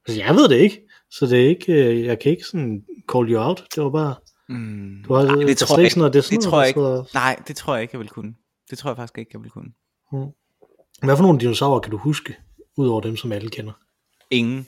Altså, 0.08 0.22
jeg 0.22 0.34
ved 0.34 0.48
det 0.48 0.56
ikke, 0.56 0.82
så 1.10 1.26
det 1.26 1.44
er 1.44 1.48
ikke, 1.48 1.72
øh, 1.72 2.04
jeg 2.04 2.18
kan 2.18 2.30
ikke 2.32 2.44
sådan 2.44 2.84
call 3.12 3.32
you 3.32 3.40
out, 3.40 3.64
det 3.74 3.82
var 3.84 3.90
bare, 3.90 4.14
mm, 4.48 5.02
du 5.08 5.14
har, 5.14 5.24
nej, 5.24 5.34
det 5.46 5.58
tror 5.58 5.76
jeg 5.76 5.84
ikke 5.84 5.90
sådan 5.90 6.00
noget, 6.00 6.14
det 6.14 6.24
sådan 6.24 6.36
det 6.38 6.44
tror 6.44 6.60
jeg 6.60 6.68
ikke. 6.68 7.14
Nej, 7.14 7.42
det 7.48 7.56
tror 7.56 7.74
jeg 7.74 7.82
ikke, 7.82 7.94
jeg 7.94 8.00
vil 8.00 8.08
kunne. 8.08 8.34
Det 8.70 8.78
tror 8.78 8.90
jeg 8.90 8.96
faktisk 8.96 9.18
ikke, 9.18 9.30
jeg 9.34 9.42
vil 9.42 9.50
kunne. 9.50 9.70
sidder- 10.10 10.26
Mm. 10.26 11.06
Hvad 11.06 11.16
for 11.16 11.22
nogle 11.22 11.40
dinosaurer 11.40 11.80
kan 11.80 11.90
du 11.90 11.96
huske, 11.96 12.36
udover 12.76 13.00
dem, 13.00 13.16
som 13.16 13.32
alle 13.32 13.50
kender? 13.50 13.72
Ingen. 14.30 14.66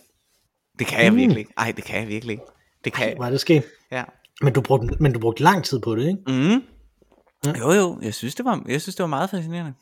Det 0.78 0.86
kan 0.86 1.04
jeg 1.04 1.12
Mm. 1.12 1.16
virkelig 1.18 1.38
ikke. 1.38 1.52
Ej, 1.56 1.72
det 1.76 1.84
kan 1.84 2.00
jeg 2.00 2.08
virkelig 2.08 2.32
ikke. 2.32 2.44
Det 2.84 2.92
kan 2.92 3.08
jeg. 3.08 3.16
Hvad 3.16 3.26
er 3.26 3.30
det 3.30 3.40
sket? 3.40 3.64
Ja. 3.92 4.04
Men 4.42 4.52
du 4.52 4.60
brugte, 4.60 4.96
men 5.00 5.12
du 5.12 5.18
brugte 5.20 5.42
lang 5.42 5.64
tid 5.64 5.80
på 5.80 5.96
det, 5.96 6.06
ikke? 6.08 6.18
Mm. 6.26 6.62
Ja. 7.46 7.58
Jo, 7.58 7.72
jo. 7.72 7.98
Jeg 8.02 8.14
synes, 8.14 8.34
det 8.34 8.44
var, 8.44 8.64
jeg 8.68 8.82
synes, 8.82 8.94
det 8.96 9.02
var 9.02 9.08
meget 9.08 9.30
fascinerende. 9.30 9.74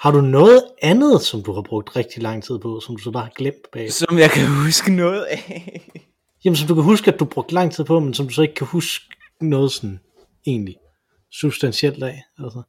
Har 0.00 0.10
du 0.10 0.20
noget 0.20 0.64
andet, 0.82 1.22
som 1.22 1.42
du 1.42 1.52
har 1.52 1.62
brugt 1.62 1.96
rigtig 1.96 2.22
lang 2.22 2.44
tid 2.44 2.58
på, 2.58 2.80
som 2.80 2.96
du 2.96 3.02
så 3.02 3.10
bare 3.10 3.22
har 3.22 3.32
glemt 3.36 3.70
bag? 3.72 3.92
Som 3.92 4.18
jeg 4.18 4.30
kan 4.30 4.46
huske 4.64 4.92
noget 4.92 5.22
af. 5.22 5.90
Jamen, 6.44 6.56
som 6.56 6.68
du 6.68 6.74
kan 6.74 6.84
huske, 6.84 7.12
at 7.12 7.20
du 7.20 7.24
brugte 7.24 7.54
lang 7.54 7.72
tid 7.72 7.84
på, 7.84 8.00
men 8.00 8.14
som 8.14 8.26
du 8.26 8.32
så 8.32 8.42
ikke 8.42 8.54
kan 8.54 8.66
huske 8.66 9.04
noget 9.40 9.72
sådan 9.72 10.00
egentlig 10.46 10.76
substantielt 11.32 12.02
af. 12.02 12.22
Altså. 12.38 12.62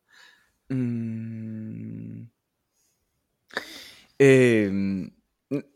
Mm. 0.70 2.28
Øhm, 4.20 5.12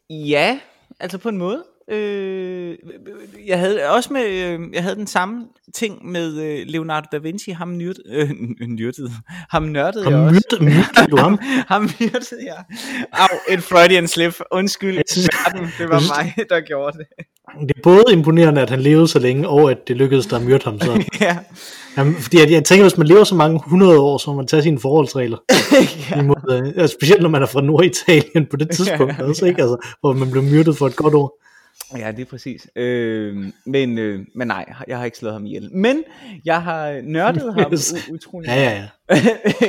ja, 0.09 0.59
altså 0.99 1.17
på 1.17 1.29
en 1.29 1.37
måde. 1.37 1.63
Øh, 1.91 2.75
jeg 3.47 3.59
havde 3.59 3.79
også 3.89 4.13
med, 4.13 4.25
øh, 4.27 4.59
jeg 4.73 4.83
havde 4.83 4.95
den 4.95 5.07
samme 5.07 5.45
ting 5.75 6.05
med 6.11 6.33
øh, 6.41 6.63
Leonardo 6.67 7.05
da 7.11 7.17
Vinci, 7.17 7.51
ham 7.51 7.77
nyrd, 7.77 7.95
øh, 8.09 8.29
nyrdede, 8.67 9.11
ham 9.49 9.63
nørdede 9.63 10.03
Ham 10.03 10.13
jeg 10.13 10.21
også. 10.21 10.57
myrdede, 10.61 11.07
du 11.11 11.17
ham? 11.17 11.39
ham 11.73 11.81
myrdede 11.99 12.45
jeg. 12.45 12.63
Au, 13.13 13.27
et 13.53 13.63
Freudian 13.63 14.07
slip. 14.07 14.33
Undskyld, 14.51 15.01
synes- 15.09 15.29
det 15.79 15.89
var 15.89 16.23
mig, 16.23 16.33
der 16.49 16.59
gjorde 16.61 16.97
det. 16.97 17.05
Det 17.61 17.71
er 17.77 17.81
både 17.83 18.03
imponerende, 18.11 18.61
at 18.61 18.69
han 18.69 18.79
levede 18.81 19.07
så 19.07 19.19
længe, 19.19 19.47
og 19.47 19.71
at 19.71 19.77
det 19.87 19.97
lykkedes 19.97 20.25
dig 20.25 20.39
at 20.39 20.45
myrde 20.45 20.63
ham. 20.63 20.79
Så. 20.81 21.03
ja. 21.21 21.37
Jamen, 21.97 22.15
fordi 22.15 22.39
jeg, 22.39 22.51
jeg 22.51 22.63
tænker, 22.63 22.83
hvis 22.83 22.97
man 22.97 23.07
lever 23.07 23.23
så 23.23 23.35
mange 23.35 23.59
hundrede 23.65 23.99
år, 23.99 24.17
så 24.17 24.29
må 24.29 24.35
man 24.35 24.47
tage 24.47 24.63
sine 24.63 24.79
forholdsregler. 24.79 25.37
ja. 26.11 26.19
Imod, 26.19 26.73
øh, 26.77 26.87
specielt 26.89 27.21
når 27.21 27.29
man 27.29 27.41
er 27.41 27.45
fra 27.45 27.61
Norditalien 27.61 28.45
på 28.51 28.57
det 28.57 28.69
tidspunkt, 28.71 29.13
Ja, 29.19 29.23
også, 29.23 29.45
ikke? 29.45 29.61
Altså, 29.61 29.77
hvor 30.01 30.13
man 30.13 30.31
blev 30.31 30.43
myrdet 30.43 30.77
for 30.77 30.87
et 30.87 30.95
godt 30.95 31.13
år. 31.13 31.43
Ja, 31.95 32.11
det 32.11 32.21
er 32.21 32.25
præcis. 32.25 32.67
Øh, 32.75 33.51
men, 33.65 33.97
øh, 33.97 34.25
men 34.35 34.47
nej, 34.47 34.73
jeg 34.87 34.97
har 34.97 35.05
ikke 35.05 35.17
slået 35.17 35.33
ham 35.33 35.45
ihjel. 35.45 35.73
Men 35.73 36.03
jeg 36.45 36.63
har 36.63 37.01
nørdet 37.01 37.53
ham 37.53 37.71
Yes. 37.73 37.93
utrolig 38.11 38.47
Ja, 38.47 38.55
ja, 38.55 38.71
ja. 38.71 39.15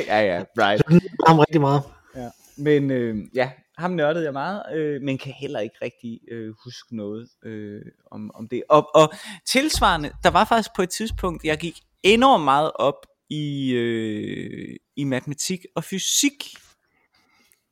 ja, 0.07 0.35
ja, 0.35 0.43
right. 0.57 0.89
Nyder 0.89 1.27
ham 1.27 1.39
rigtig 1.39 1.61
meget. 1.61 1.81
Ja. 2.15 2.29
Men 2.57 2.91
øh, 2.91 3.17
ja, 3.35 3.51
ham 3.77 3.91
nørdede 3.91 4.25
jeg 4.25 4.33
meget, 4.33 4.63
øh, 4.75 5.01
men 5.01 5.17
kan 5.17 5.33
heller 5.33 5.59
ikke 5.59 5.75
rigtig 5.81 6.19
øh, 6.31 6.53
huske 6.63 6.95
noget 6.95 7.29
øh, 7.45 7.81
om, 8.11 8.31
om 8.33 8.47
det. 8.47 8.63
Og, 8.69 8.95
og 8.95 9.13
tilsvarende, 9.45 10.11
der 10.23 10.29
var 10.29 10.45
faktisk 10.45 10.69
på 10.75 10.81
et 10.81 10.89
tidspunkt, 10.89 11.43
jeg 11.43 11.57
gik 11.57 11.79
enormt 12.03 12.43
meget 12.43 12.71
op 12.75 13.05
i, 13.29 13.71
øh, 13.71 14.75
i 14.95 15.03
matematik 15.03 15.65
og 15.75 15.83
fysik 15.83 16.43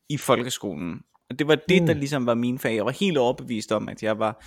i 0.09 0.17
folkeskolen. 0.17 1.01
Og 1.29 1.39
det 1.39 1.47
var 1.47 1.55
det, 1.69 1.81
Mm. 1.81 1.85
der 1.87 1.93
ligesom 1.93 2.25
var 2.25 2.33
min 2.35 2.59
fag. 2.59 2.75
Jeg 2.75 2.85
var 2.85 2.91
helt 2.91 3.17
overbevist 3.17 3.71
om, 3.71 3.89
at 3.89 4.03
jeg 4.03 4.19
var 4.19 4.45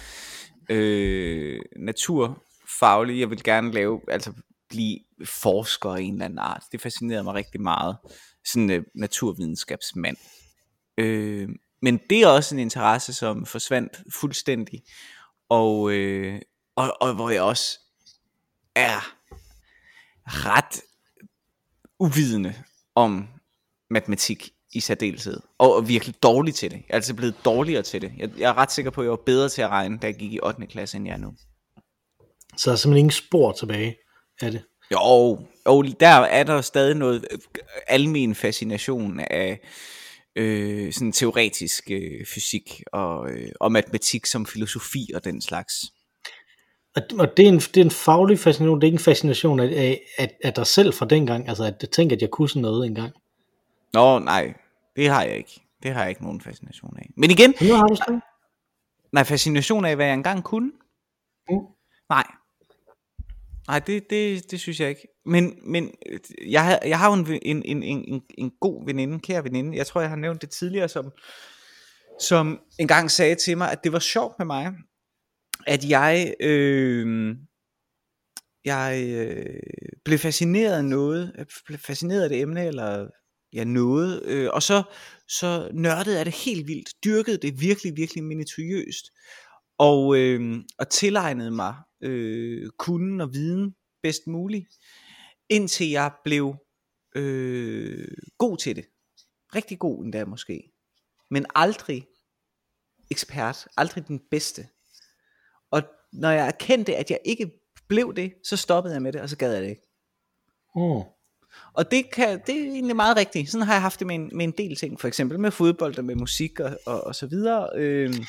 øh, 0.70 1.60
naturfaglig. 1.76 3.20
Jeg 3.20 3.30
ville 3.30 3.42
gerne 3.44 3.72
lave, 3.72 4.00
altså 4.08 4.32
blive 4.68 4.98
forsker 5.24 5.96
i 5.96 6.04
en 6.04 6.12
eller 6.14 6.24
anden 6.24 6.38
art. 6.38 6.62
Det 6.72 6.80
fascinerede 6.80 7.24
mig 7.24 7.34
rigtig 7.34 7.60
meget. 7.60 7.96
Sådan 8.44 8.62
en 8.62 8.70
øh, 8.70 8.82
naturvidenskabsmand. 8.94 10.16
Øh, 10.98 11.48
men 11.82 12.00
det 12.10 12.22
er 12.22 12.26
også 12.26 12.54
en 12.54 12.58
interesse, 12.58 13.12
som 13.12 13.46
forsvandt 13.46 14.02
fuldstændig. 14.12 14.82
Og, 15.48 15.90
øh, 15.92 16.40
og, 16.76 16.96
og 17.00 17.14
hvor 17.14 17.30
jeg 17.30 17.42
også 17.42 17.78
er 18.74 19.14
ret 20.26 20.80
uvidende 21.98 22.54
om 22.94 23.28
matematik 23.90 24.50
i 24.72 24.80
særdeleshed. 24.80 25.40
Og 25.58 25.76
er 25.76 25.80
virkelig 25.80 26.14
dårlig 26.22 26.54
til 26.54 26.70
det. 26.70 26.76
Jeg 26.76 26.84
er 26.88 26.94
altså 26.94 27.14
blevet 27.14 27.34
dårligere 27.44 27.82
til 27.82 28.02
det. 28.02 28.12
Jeg, 28.18 28.30
jeg 28.38 28.50
er 28.50 28.58
ret 28.58 28.72
sikker 28.72 28.90
på, 28.90 29.00
at 29.00 29.04
jeg 29.04 29.10
var 29.10 29.22
bedre 29.26 29.48
til 29.48 29.62
at 29.62 29.68
regne, 29.68 29.98
da 29.98 30.06
jeg 30.06 30.14
gik 30.14 30.32
i 30.32 30.40
8. 30.42 30.66
klasse, 30.66 30.96
end 30.96 31.06
jeg 31.06 31.14
er 31.14 31.18
nu. 31.18 31.32
Så 32.56 32.70
der 32.70 32.72
er 32.72 32.76
simpelthen 32.76 32.98
ingen 32.98 33.10
spor 33.10 33.52
tilbage 33.52 33.96
af 34.42 34.50
det. 34.50 34.62
Jo, 34.92 35.38
jo, 35.66 35.82
der 35.82 36.08
er 36.08 36.42
der 36.42 36.60
stadig 36.60 36.94
noget 36.96 37.26
øh, 37.30 37.38
almen 37.88 38.34
fascination 38.34 39.20
af 39.20 39.60
øh, 40.36 40.92
sådan 40.92 41.12
teoretisk 41.12 41.90
øh, 41.90 42.26
fysik 42.26 42.82
og, 42.92 43.30
øh, 43.30 43.52
og 43.60 43.72
matematik 43.72 44.26
som 44.26 44.46
filosofi 44.46 45.10
og 45.14 45.24
den 45.24 45.42
slags. 45.42 45.74
Og, 46.96 47.02
og 47.18 47.36
det, 47.36 47.44
er 47.44 47.48
en, 47.48 47.58
det 47.58 47.76
er 47.76 47.84
en 47.84 47.90
faglig 47.90 48.38
fascination, 48.38 48.80
det 48.80 48.84
er 48.84 48.88
ikke 48.88 48.96
en 48.96 49.04
fascination 49.04 49.60
af, 49.60 50.00
af, 50.18 50.30
af, 50.44 50.54
dig 50.54 50.66
selv 50.66 50.92
fra 50.92 51.06
dengang, 51.06 51.48
altså 51.48 51.64
at 51.64 51.74
jeg 51.82 51.90
tænker, 51.90 52.16
at 52.16 52.22
jeg 52.22 52.30
kunne 52.30 52.48
sådan 52.48 52.62
noget 52.62 52.86
engang. 52.86 53.12
Nå, 53.92 54.18
nej, 54.18 54.54
det 54.96 55.08
har 55.08 55.22
jeg 55.22 55.36
ikke. 55.36 55.60
Det 55.82 55.90
har 55.94 56.00
jeg 56.00 56.10
ikke 56.10 56.22
nogen 56.22 56.40
fascination 56.40 56.96
af. 56.98 57.10
Men 57.16 57.30
igen, 57.30 57.54
nu 57.68 57.74
har 57.74 57.86
du 57.86 57.96
sådan. 57.96 58.20
nej, 59.12 59.24
fascination 59.24 59.84
af, 59.84 59.96
hvad 59.96 60.06
jeg 60.06 60.14
engang 60.14 60.44
kunne? 60.44 60.72
Mm. 61.50 61.56
Nej. 62.10 62.24
Nej, 63.66 63.78
det, 63.78 64.10
det, 64.10 64.50
det 64.50 64.60
synes 64.60 64.80
jeg 64.80 64.88
ikke. 64.88 65.08
Men, 65.24 65.58
men 65.64 65.90
jeg, 66.46 66.64
har- 66.64 66.80
jeg 66.86 66.98
har 66.98 67.06
jo 67.08 67.14
en, 67.22 67.38
en, 67.42 67.62
en, 67.64 67.82
en, 67.82 68.04
en, 68.14 68.22
en 68.38 68.52
god 68.60 68.84
veninde, 68.86 69.20
kære 69.20 69.44
veninde. 69.44 69.76
Jeg 69.76 69.86
tror, 69.86 70.00
jeg 70.00 70.10
har 70.10 70.16
nævnt 70.16 70.42
det 70.42 70.50
tidligere, 70.50 70.88
som, 70.88 71.12
som 72.20 72.60
engang 72.78 73.10
sagde 73.10 73.34
til 73.34 73.58
mig, 73.58 73.72
at 73.72 73.84
det 73.84 73.92
var 73.92 73.98
sjovt 73.98 74.34
med 74.38 74.46
mig, 74.46 74.72
at 75.66 75.84
jeg, 75.88 76.34
øh, 76.40 77.36
jeg 78.64 79.04
øh, 79.14 79.60
blev 80.04 80.18
fascineret 80.18 80.76
af 80.76 80.84
noget, 80.84 81.32
jeg 81.38 81.46
blev 81.66 81.78
fascineret 81.78 82.22
af 82.22 82.28
det 82.28 82.40
emne, 82.40 82.64
eller 82.66 83.08
jeg 83.52 83.64
nåede. 83.64 84.22
øh, 84.24 84.50
og 84.52 84.62
så, 84.62 84.82
så 85.28 85.70
nørdede 85.72 86.16
jeg 86.16 86.26
det 86.26 86.34
helt 86.34 86.66
vildt, 86.66 87.04
dyrkede 87.04 87.36
det 87.36 87.60
virkelig, 87.60 87.96
virkelig 87.96 88.24
minutiøst, 88.24 89.10
og, 89.78 90.18
øh, 90.18 90.64
og 90.78 90.88
tilegnede 90.88 91.50
mig 91.50 91.74
øh, 92.00 92.70
kunden 92.78 93.20
og 93.20 93.32
viden 93.32 93.74
bedst 94.02 94.26
muligt, 94.26 94.68
indtil 95.48 95.90
jeg 95.90 96.12
blev 96.24 96.54
øh, 97.14 98.08
god 98.38 98.56
til 98.56 98.76
det. 98.76 98.84
Rigtig 99.54 99.78
god 99.78 100.04
endda 100.04 100.24
måske. 100.24 100.72
Men 101.30 101.46
aldrig 101.54 102.06
ekspert, 103.10 103.68
aldrig 103.76 104.08
den 104.08 104.20
bedste. 104.30 104.68
Og 105.70 105.82
når 106.12 106.30
jeg 106.30 106.46
erkendte, 106.46 106.96
at 106.96 107.10
jeg 107.10 107.18
ikke 107.24 107.50
blev 107.88 108.14
det, 108.14 108.32
så 108.44 108.56
stoppede 108.56 108.94
jeg 108.94 109.02
med 109.02 109.12
det, 109.12 109.20
og 109.20 109.28
så 109.28 109.36
gad 109.36 109.52
jeg 109.52 109.62
det 109.62 109.68
ikke. 109.68 109.82
Mm. 110.76 111.19
Og 111.74 111.90
det, 111.90 112.04
kan, 112.12 112.40
det 112.46 112.56
er 112.56 112.64
egentlig 112.64 112.96
meget 112.96 113.16
rigtigt. 113.16 113.50
Sådan 113.50 113.66
har 113.66 113.74
jeg 113.74 113.82
haft 113.82 113.98
det 113.98 114.06
med 114.06 114.14
en, 114.14 114.30
med 114.32 114.44
en 114.44 114.54
del 114.58 114.76
ting, 114.76 115.00
for 115.00 115.08
eksempel 115.08 115.40
med 115.40 115.50
fodbold 115.50 115.98
og 115.98 116.04
med 116.04 116.14
musik 116.14 116.60
og, 116.60 116.70
og, 116.86 117.06
og 117.06 117.14
så 117.14 117.26
videre. 117.26 117.68
Øhm, 117.76 118.24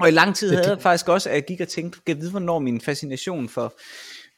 og 0.00 0.08
i 0.08 0.10
lang 0.10 0.36
tid 0.36 0.54
havde 0.54 0.70
jeg 0.70 0.82
faktisk 0.82 1.08
også, 1.08 1.28
at 1.28 1.34
jeg 1.34 1.44
gik 1.44 1.60
og 1.60 1.68
tænkte, 1.68 1.98
kan 2.06 2.14
jeg 2.16 2.20
vide, 2.22 2.30
hvornår 2.30 2.58
min 2.58 2.80
fascination 2.80 3.48
for, 3.48 3.74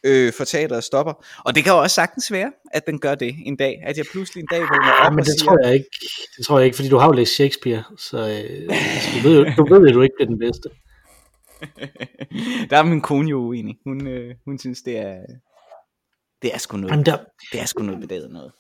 øh, 0.05 0.33
for 0.33 0.45
teateret 0.45 0.85
stopper. 0.85 1.25
Og 1.45 1.55
det 1.55 1.65
kan 1.65 1.73
jo 1.73 1.79
også 1.79 1.95
sagtens 1.95 2.33
være, 2.33 2.53
at 2.73 2.87
den 2.87 2.99
gør 2.99 3.15
det 3.15 3.35
en 3.45 3.57
dag. 3.57 3.83
At 3.87 3.97
jeg 3.97 4.05
pludselig 4.13 4.41
en 4.41 4.49
dag 4.51 4.61
vågner 4.61 4.93
op 4.93 5.05
Ja, 5.05 5.11
men 5.11 5.19
og 5.19 5.27
det 5.27 5.41
siger, 5.41 5.45
tror 5.45 5.67
jeg 5.67 5.75
ikke. 5.75 5.87
Det 6.37 6.47
tror 6.47 6.59
jeg 6.59 6.67
ikke, 6.67 6.77
fordi 6.77 6.89
du 6.89 6.99
har 6.99 7.07
jo 7.07 7.13
læst 7.13 7.35
Shakespeare, 7.35 7.85
så, 7.99 8.19
øh, 8.19 8.69
du 9.15 9.29
ved 9.29 9.39
jo, 9.39 9.45
du 9.57 9.75
ved, 9.75 9.89
at 9.89 9.95
du 9.95 10.03
ikke 10.03 10.15
bliver 10.19 10.29
den 10.29 10.39
bedste. 10.39 10.69
der 12.71 12.77
er 12.77 12.83
min 12.83 13.01
kone 13.01 13.31
jo 13.31 13.39
uenig. 13.39 13.77
Hun, 13.85 14.07
øh, 14.07 14.35
hun 14.45 14.59
synes, 14.59 14.83
det 14.83 14.99
er, 14.99 15.17
det 16.43 16.55
er 16.55 16.59
sgu 16.59 16.77
noget, 16.77 16.91
Jamen, 16.93 17.07
der, 17.07 17.17
det 17.53 17.61
er 17.61 17.65
sgu 17.67 17.83
noget 17.83 18.01
bedaget 18.01 18.31
noget. 18.31 18.53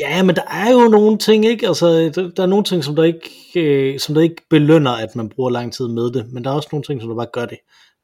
ja, 0.00 0.22
men 0.22 0.36
der 0.36 0.42
er 0.50 0.70
jo 0.72 0.88
nogle 0.88 1.18
ting, 1.18 1.44
ikke? 1.44 1.66
Altså, 1.68 1.86
der, 1.86 2.30
der 2.36 2.42
er 2.42 2.46
nogle 2.46 2.64
ting, 2.64 2.84
som 2.84 2.96
der 2.96 3.02
ikke, 3.04 3.30
øh, 3.56 3.98
som 4.00 4.14
der 4.14 4.22
ikke 4.22 4.42
belønner, 4.50 4.90
at 4.90 5.16
man 5.16 5.28
bruger 5.28 5.50
lang 5.50 5.72
tid 5.72 5.88
med 5.88 6.10
det, 6.12 6.32
men 6.32 6.44
der 6.44 6.50
er 6.50 6.54
også 6.54 6.68
nogle 6.72 6.84
ting, 6.84 7.00
som 7.00 7.08
der 7.08 7.16
bare 7.16 7.26
gør 7.32 7.46
det. 7.46 7.58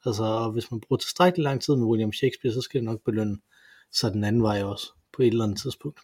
Altså, 0.07 0.23
og 0.23 0.53
hvis 0.53 0.71
man 0.71 0.81
bruger 0.81 0.99
tilstrækkeligt 0.99 1.45
lang 1.45 1.63
tid 1.63 1.77
med 1.77 1.87
William 1.87 2.13
Shakespeare, 2.13 2.55
så 2.55 2.61
skal 2.61 2.81
det 2.81 2.85
nok 2.85 2.99
belønne 3.05 3.37
sig 3.93 4.13
den 4.13 4.25
anden 4.25 4.43
vej 4.43 4.63
også, 4.63 4.87
på 5.17 5.23
et 5.23 5.27
eller 5.29 5.45
andet 5.45 5.61
tidspunkt. 5.63 6.01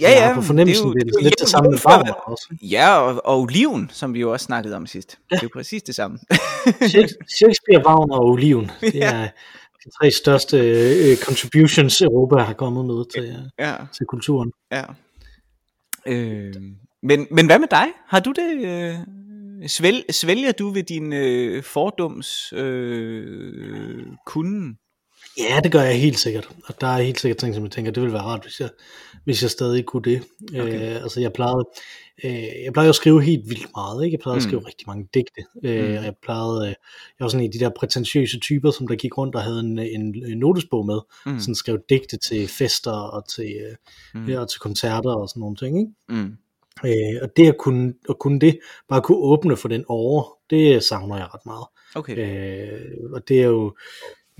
Ja, 0.00 0.10
ja, 0.10 0.34
på 0.34 0.42
fornemmelsen, 0.42 0.92
det 0.92 1.00
er, 1.00 1.04
det 1.04 1.14
er 1.18 1.22
lidt 1.22 1.40
det 1.40 1.48
samme 1.48 1.70
med 1.70 1.78
Wagner 1.86 2.12
også. 2.12 2.54
Ja, 2.62 2.98
og, 2.98 3.20
og 3.26 3.40
oliven, 3.40 3.90
som 3.92 4.14
vi 4.14 4.20
jo 4.20 4.32
også 4.32 4.44
snakkede 4.44 4.76
om 4.76 4.86
sidst. 4.86 5.18
Ja. 5.30 5.34
Det 5.34 5.42
er 5.42 5.46
jo 5.46 5.50
præcis 5.52 5.82
det 5.82 5.94
samme. 5.94 6.18
Shakespeare, 7.38 7.86
Wagner 7.86 8.16
og 8.16 8.24
Oliven, 8.24 8.70
det 8.80 8.94
Ja. 8.94 9.28
De 9.84 9.90
tre 9.98 10.10
største 10.10 10.56
øh, 10.56 11.16
contributions 11.16 12.02
Europa 12.02 12.42
har 12.42 12.54
kommet 12.54 12.84
med 12.86 13.04
til, 13.14 13.24
øh, 13.24 13.66
ja, 13.66 13.76
til 13.96 14.06
kulturen. 14.06 14.52
ja. 14.72 14.84
Øh, 16.06 16.54
men, 17.02 17.26
men 17.30 17.46
hvad 17.46 17.58
med 17.58 17.68
dig? 17.68 17.86
Har 18.06 18.20
du 18.20 18.32
det... 18.32 18.66
Øh, 18.66 18.98
svæl, 19.68 20.04
svælger 20.10 20.52
du 20.52 20.68
ved 20.68 20.82
din 20.82 21.12
øh, 21.12 21.62
fordums 21.62 22.52
øh, 22.52 24.06
kunden? 24.26 24.78
Ja, 25.48 25.60
det 25.60 25.72
gør 25.72 25.80
jeg 25.80 26.00
helt 26.00 26.18
sikkert. 26.18 26.48
Og 26.66 26.80
der 26.80 26.86
er 26.86 27.02
helt 27.02 27.20
sikkert 27.20 27.38
ting, 27.38 27.54
som 27.54 27.64
jeg 27.64 27.70
tænker, 27.70 27.92
det 27.92 28.00
ville 28.02 28.12
være 28.12 28.22
rart, 28.22 28.42
hvis 28.42 28.60
jeg, 28.60 28.68
hvis 29.24 29.42
jeg 29.42 29.50
stadig 29.50 29.84
kunne 29.86 30.02
det. 30.02 30.22
Okay. 30.60 30.90
Øh, 30.96 31.02
altså 31.02 31.20
jeg 31.20 31.32
plejede, 31.32 31.64
øh, 32.24 32.64
jeg 32.64 32.72
plejede 32.72 32.88
at 32.88 32.94
skrive 32.94 33.22
helt 33.22 33.48
vildt 33.48 33.66
meget. 33.76 34.04
Ikke? 34.04 34.14
Jeg 34.14 34.20
plejede 34.20 34.36
mm. 34.36 34.38
at 34.38 34.42
skrive 34.42 34.66
rigtig 34.66 34.84
mange 34.86 35.08
digte. 35.14 35.42
Øh, 35.64 35.88
Mm. 35.88 35.92
jeg 36.04 36.14
plejede, 36.22 36.60
øh, 36.62 36.68
jeg 37.18 37.24
var 37.24 37.28
sådan 37.28 37.40
en 37.44 37.48
af 37.48 37.52
de 37.52 37.58
der 37.64 37.70
prætentiøse 37.76 38.38
typer, 38.40 38.70
som 38.70 38.88
der 38.88 38.94
gik 38.94 39.18
rundt 39.18 39.34
og 39.34 39.42
havde 39.42 39.60
en, 39.60 39.78
en, 39.78 40.24
en 40.26 40.38
notesbog 40.38 40.86
med. 40.86 40.98
Mm. 41.26 41.40
Sådan 41.40 41.54
skrev 41.54 41.78
digte 41.88 42.16
til 42.16 42.48
fester 42.48 42.92
og 42.92 43.28
til, 43.28 43.56
øh, 43.70 43.76
Mm. 44.14 44.32
og 44.38 44.50
til 44.50 44.60
koncerter 44.60 45.10
og 45.14 45.28
sådan 45.28 45.40
nogle 45.40 45.56
ting. 45.56 45.78
Ikke? 45.78 45.92
Mm. 46.08 46.36
Øh, 46.84 47.18
og 47.22 47.28
det 47.36 47.48
at 47.48 47.58
kunne, 47.58 47.94
at 48.08 48.18
kunne 48.18 48.40
det, 48.40 48.58
bare 48.88 49.02
kunne 49.02 49.18
åbne 49.18 49.56
for 49.56 49.68
den 49.68 49.84
over, 49.88 50.24
det 50.50 50.82
savner 50.84 51.16
jeg 51.16 51.26
ret 51.34 51.46
meget. 51.46 51.66
Okay. 51.94 52.16
Øh, 52.18 53.10
og 53.12 53.28
det 53.28 53.40
er 53.42 53.46
jo, 53.46 53.74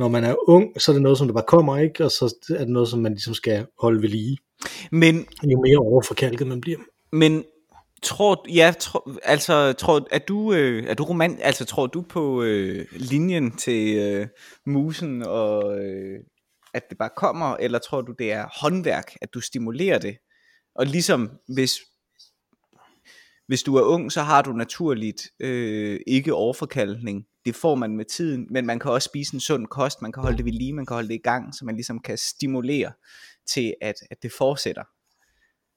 når 0.00 0.08
man 0.08 0.24
er 0.24 0.48
ung, 0.48 0.80
så 0.80 0.92
er 0.92 0.92
det 0.92 1.02
noget, 1.02 1.18
som 1.18 1.26
der 1.26 1.34
bare 1.34 1.44
kommer, 1.48 1.78
ikke? 1.78 2.04
Og 2.04 2.10
så 2.10 2.34
er 2.50 2.58
det 2.58 2.68
noget, 2.68 2.88
som 2.88 2.98
man 2.98 3.12
ligesom 3.12 3.34
skal 3.34 3.66
holde 3.78 4.02
ved 4.02 4.08
lige. 4.08 4.38
Men, 4.90 5.26
Jo 5.44 5.60
mere 5.60 5.78
overforkalket 5.78 6.46
man 6.46 6.60
bliver. 6.60 6.78
men 7.12 7.44
tror, 8.02 8.46
ja, 8.54 8.74
tror, 8.80 9.18
altså, 9.22 9.72
tror, 9.72 10.08
er 10.10 10.18
du, 10.18 10.52
øh, 10.52 10.84
er 10.86 10.94
du 10.94 11.04
roman, 11.04 11.38
altså, 11.40 11.64
tror 11.64 11.86
du 11.86 12.02
på 12.02 12.42
øh, 12.42 12.86
linjen 12.92 13.56
til 13.56 13.96
øh, 13.96 14.26
musen, 14.66 15.22
og 15.22 15.78
øh, 15.84 16.20
at 16.74 16.82
det 16.90 16.98
bare 16.98 17.10
kommer, 17.16 17.56
eller 17.56 17.78
tror 17.78 18.00
du, 18.00 18.12
det 18.18 18.32
er 18.32 18.46
håndværk, 18.60 19.12
at 19.22 19.34
du 19.34 19.40
stimulerer 19.40 19.98
det? 19.98 20.16
Og 20.74 20.86
ligesom, 20.86 21.30
hvis, 21.48 21.72
hvis 23.46 23.62
du 23.62 23.76
er 23.76 23.82
ung, 23.82 24.12
så 24.12 24.22
har 24.22 24.42
du 24.42 24.52
naturligt 24.52 25.22
øh, 25.40 26.00
ikke 26.06 26.34
overforkalkning. 26.34 27.26
Det 27.44 27.54
får 27.56 27.74
man 27.74 27.96
med 27.96 28.04
tiden, 28.04 28.46
men 28.50 28.66
man 28.66 28.78
kan 28.78 28.90
også 28.90 29.06
spise 29.06 29.34
en 29.34 29.40
sund 29.40 29.66
kost, 29.66 30.02
man 30.02 30.12
kan 30.12 30.22
holde 30.22 30.36
det 30.36 30.44
ved 30.44 30.52
lige, 30.52 30.72
man 30.72 30.86
kan 30.86 30.94
holde 30.94 31.08
det 31.08 31.14
i 31.14 31.22
gang, 31.24 31.54
så 31.54 31.64
man 31.64 31.74
ligesom 31.74 31.98
kan 32.00 32.18
stimulere 32.18 32.92
til, 33.46 33.74
at, 33.80 33.94
at 34.10 34.22
det 34.22 34.32
fortsætter. 34.32 34.84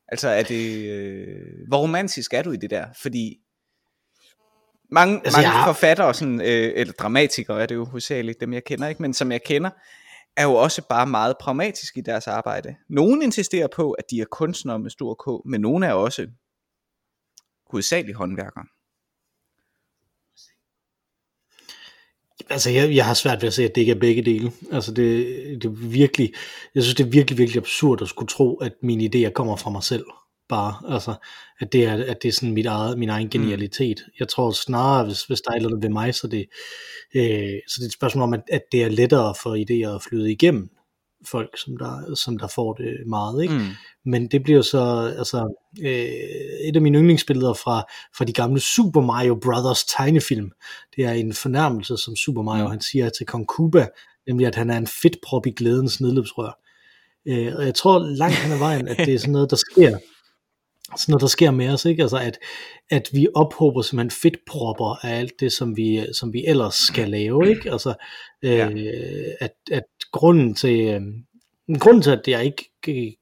Altså 0.08 0.28
er 0.30 0.44
det, 0.44 0.90
øh, 0.90 1.68
hvor 1.68 1.78
romantisk 1.82 2.34
er 2.34 2.42
du 2.42 2.52
i 2.52 2.58
det 2.58 2.70
der? 2.70 2.86
Fordi 3.02 3.40
mange, 4.92 5.22
Altså, 5.26 5.38
mange 5.38 5.50
har- 5.50 5.68
forfattere, 5.74 6.14
sådan, 6.14 6.42
øh, 6.42 6.72
eller 6.76 6.94
dramatikere 6.94 7.62
er 7.62 7.66
det 7.66 7.76
jo 7.76 7.86
hovedsageligt, 7.86 8.42
dem 8.42 8.54
jeg 8.54 8.64
kender, 8.64 8.88
ikke? 8.88 9.02
men 9.02 9.14
som 9.14 9.32
jeg 9.32 9.44
kender, 9.44 9.70
er 10.38 10.44
jo 10.44 10.54
også 10.54 10.82
bare 10.88 11.08
meget 11.08 11.36
pragmatiske 11.42 12.00
i 12.00 12.04
deres 12.04 12.28
arbejde. 12.28 12.76
Nogle 12.90 13.24
insisterer 13.24 13.68
på, 13.68 13.92
at 13.92 14.06
de 14.12 14.22
er 14.22 14.26
kunstnere 14.26 14.80
med 14.80 14.90
stor 14.90 15.14
K, 15.14 15.50
men 15.50 15.62
nogle 15.62 15.86
er 15.88 15.94
også 15.94 16.28
hovedsageligt 17.72 18.18
håndværkere. 18.18 18.66
Altså, 22.50 22.70
jeg, 22.70 22.96
jeg 22.96 23.06
har 23.06 23.14
svært 23.14 23.42
ved 23.42 23.48
at 23.48 23.54
se, 23.54 23.64
at 23.64 23.76
det 23.76 23.82
ikke 23.82 23.92
er 23.92 24.00
begge 24.00 24.22
dele. 24.22 24.52
Altså, 24.72 24.94
det, 24.94 25.26
det 25.62 25.66
er 25.66 25.88
virkelig, 25.90 26.34
jeg 26.76 26.84
synes, 26.84 26.96
det 26.96 27.06
er 27.06 27.10
virkelig, 27.10 27.38
virkelig 27.38 27.60
absurd 27.60 28.02
at 28.02 28.08
skulle 28.08 28.28
tro, 28.28 28.56
at 28.56 28.74
mine 28.82 29.04
idéer 29.04 29.32
kommer 29.32 29.56
fra 29.56 29.70
mig 29.70 29.84
selv. 29.84 30.06
Bare, 30.50 30.94
altså, 30.94 31.14
at 31.60 31.74
det 31.74 31.84
er, 31.86 31.94
at 31.94 32.18
det 32.22 32.28
er 32.28 32.32
sådan 32.32 32.54
mit 32.54 32.66
eget, 32.66 33.00
min 33.00 33.10
egen 33.10 33.30
genialitet. 33.30 34.04
Mm. 34.08 34.14
Jeg 34.20 34.28
tror 34.28 34.52
snarere, 34.52 35.06
hvis, 35.06 35.24
hvis 35.24 35.42
der 35.42 35.52
er 35.52 35.60
noget 35.60 35.84
ved 35.84 35.90
mig, 35.90 36.16
så 36.16 36.28
det, 36.28 36.46
øh, 37.16 37.60
så 37.68 37.76
det 37.78 37.84
er 37.84 37.86
et 37.86 37.94
spørgsmål 37.94 38.24
om, 38.24 38.34
at, 38.34 38.44
at 38.52 38.62
det 38.72 38.84
er 38.84 38.90
lettere 38.90 39.36
for 39.44 39.56
idéer 39.56 39.96
at 39.96 40.04
flyde 40.04 40.32
igennem 40.32 40.70
folk, 41.32 41.58
som 41.66 41.78
der, 41.78 42.16
som 42.16 42.38
der 42.38 42.48
får 42.48 42.74
det 42.74 42.94
meget, 43.08 43.42
ikke? 43.44 43.54
Mm. 43.54 43.62
Men 44.06 44.28
det 44.28 44.44
bliver 44.44 44.62
så, 44.62 45.14
altså, 45.18 45.64
øh, 45.82 46.06
et 46.68 46.76
af 46.76 46.82
mine 46.82 46.98
yndlingsbilleder 46.98 47.54
fra, 47.54 47.84
fra 48.18 48.26
de 48.26 48.34
gamle 48.34 48.60
Super 48.60 49.02
Mario 49.02 49.36
Brothers 49.44 49.84
tegnefilm, 49.84 50.52
det 50.96 51.06
er 51.06 51.12
en 51.12 51.34
fornærmelse, 51.34 51.98
som 51.98 52.16
Super 52.16 52.42
Mario, 52.42 52.64
Mm. 52.64 52.72
han 52.72 52.82
siger 52.82 53.10
til 53.10 53.26
Kong 53.26 53.48
Koopa, 53.48 53.88
nemlig 54.28 54.48
at 54.48 54.56
han 54.56 54.70
er 54.70 54.78
en 54.78 54.88
fedtprop 54.88 55.46
i 55.46 55.52
glædens 55.52 56.02
nedløbsrør. 56.02 56.60
Øh, 57.28 57.54
og 57.58 57.66
jeg 57.66 57.76
tror 57.76 58.00
langt 58.00 58.36
hen 58.36 58.52
ad 58.52 58.58
vejen, 58.58 58.88
at 58.88 58.98
det 58.98 59.14
er 59.14 59.20
sådan 59.20 59.32
noget, 59.32 59.50
der 59.50 59.56
sker, 59.56 59.98
sådan 60.98 61.12
noget, 61.12 61.22
der 61.22 61.28
sker 61.28 61.52
med 61.52 61.70
os, 61.70 61.86
ikke? 61.86 62.02
Altså, 62.02 62.18
at, 62.18 62.40
at 62.90 63.10
vi 63.14 63.28
ophober 63.36 63.82
simpelthen 63.82 64.20
fedtpropper 64.22 65.06
af 65.06 65.20
alt 65.20 65.34
det, 65.40 65.52
som 65.52 65.78
vi, 65.78 66.06
som 66.14 66.34
vi 66.34 66.44
ellers 66.48 66.76
skal 66.76 67.10
lave, 67.10 67.50
ikke? 67.50 67.72
Altså, 67.72 67.94
øh, 68.44 68.52
Ja. 68.52 68.70
at, 69.40 69.54
at 69.72 69.84
grunden 70.12 70.56
til, 70.56 70.80
øh, 70.80 71.02
grunden 71.80 72.02
til, 72.02 72.12
at 72.12 72.28
jeg 72.28 72.46
ikke 72.46 72.70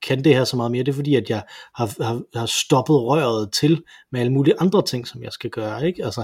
kan 0.07 0.23
det 0.23 0.35
her 0.35 0.43
så 0.43 0.57
meget 0.57 0.71
mere, 0.71 0.83
det 0.83 0.91
er 0.91 0.95
fordi, 0.95 1.15
at 1.15 1.29
jeg 1.29 1.43
har, 1.75 2.03
har, 2.03 2.21
har 2.39 2.45
stoppet 2.45 2.95
røret 2.95 3.53
til 3.53 3.83
med 4.11 4.19
alle 4.19 4.31
mulige 4.33 4.55
andre 4.59 4.81
ting, 4.85 5.07
som 5.07 5.23
jeg 5.23 5.31
skal 5.31 5.49
gøre, 5.49 5.87
ikke? 5.87 6.05
Altså, 6.05 6.23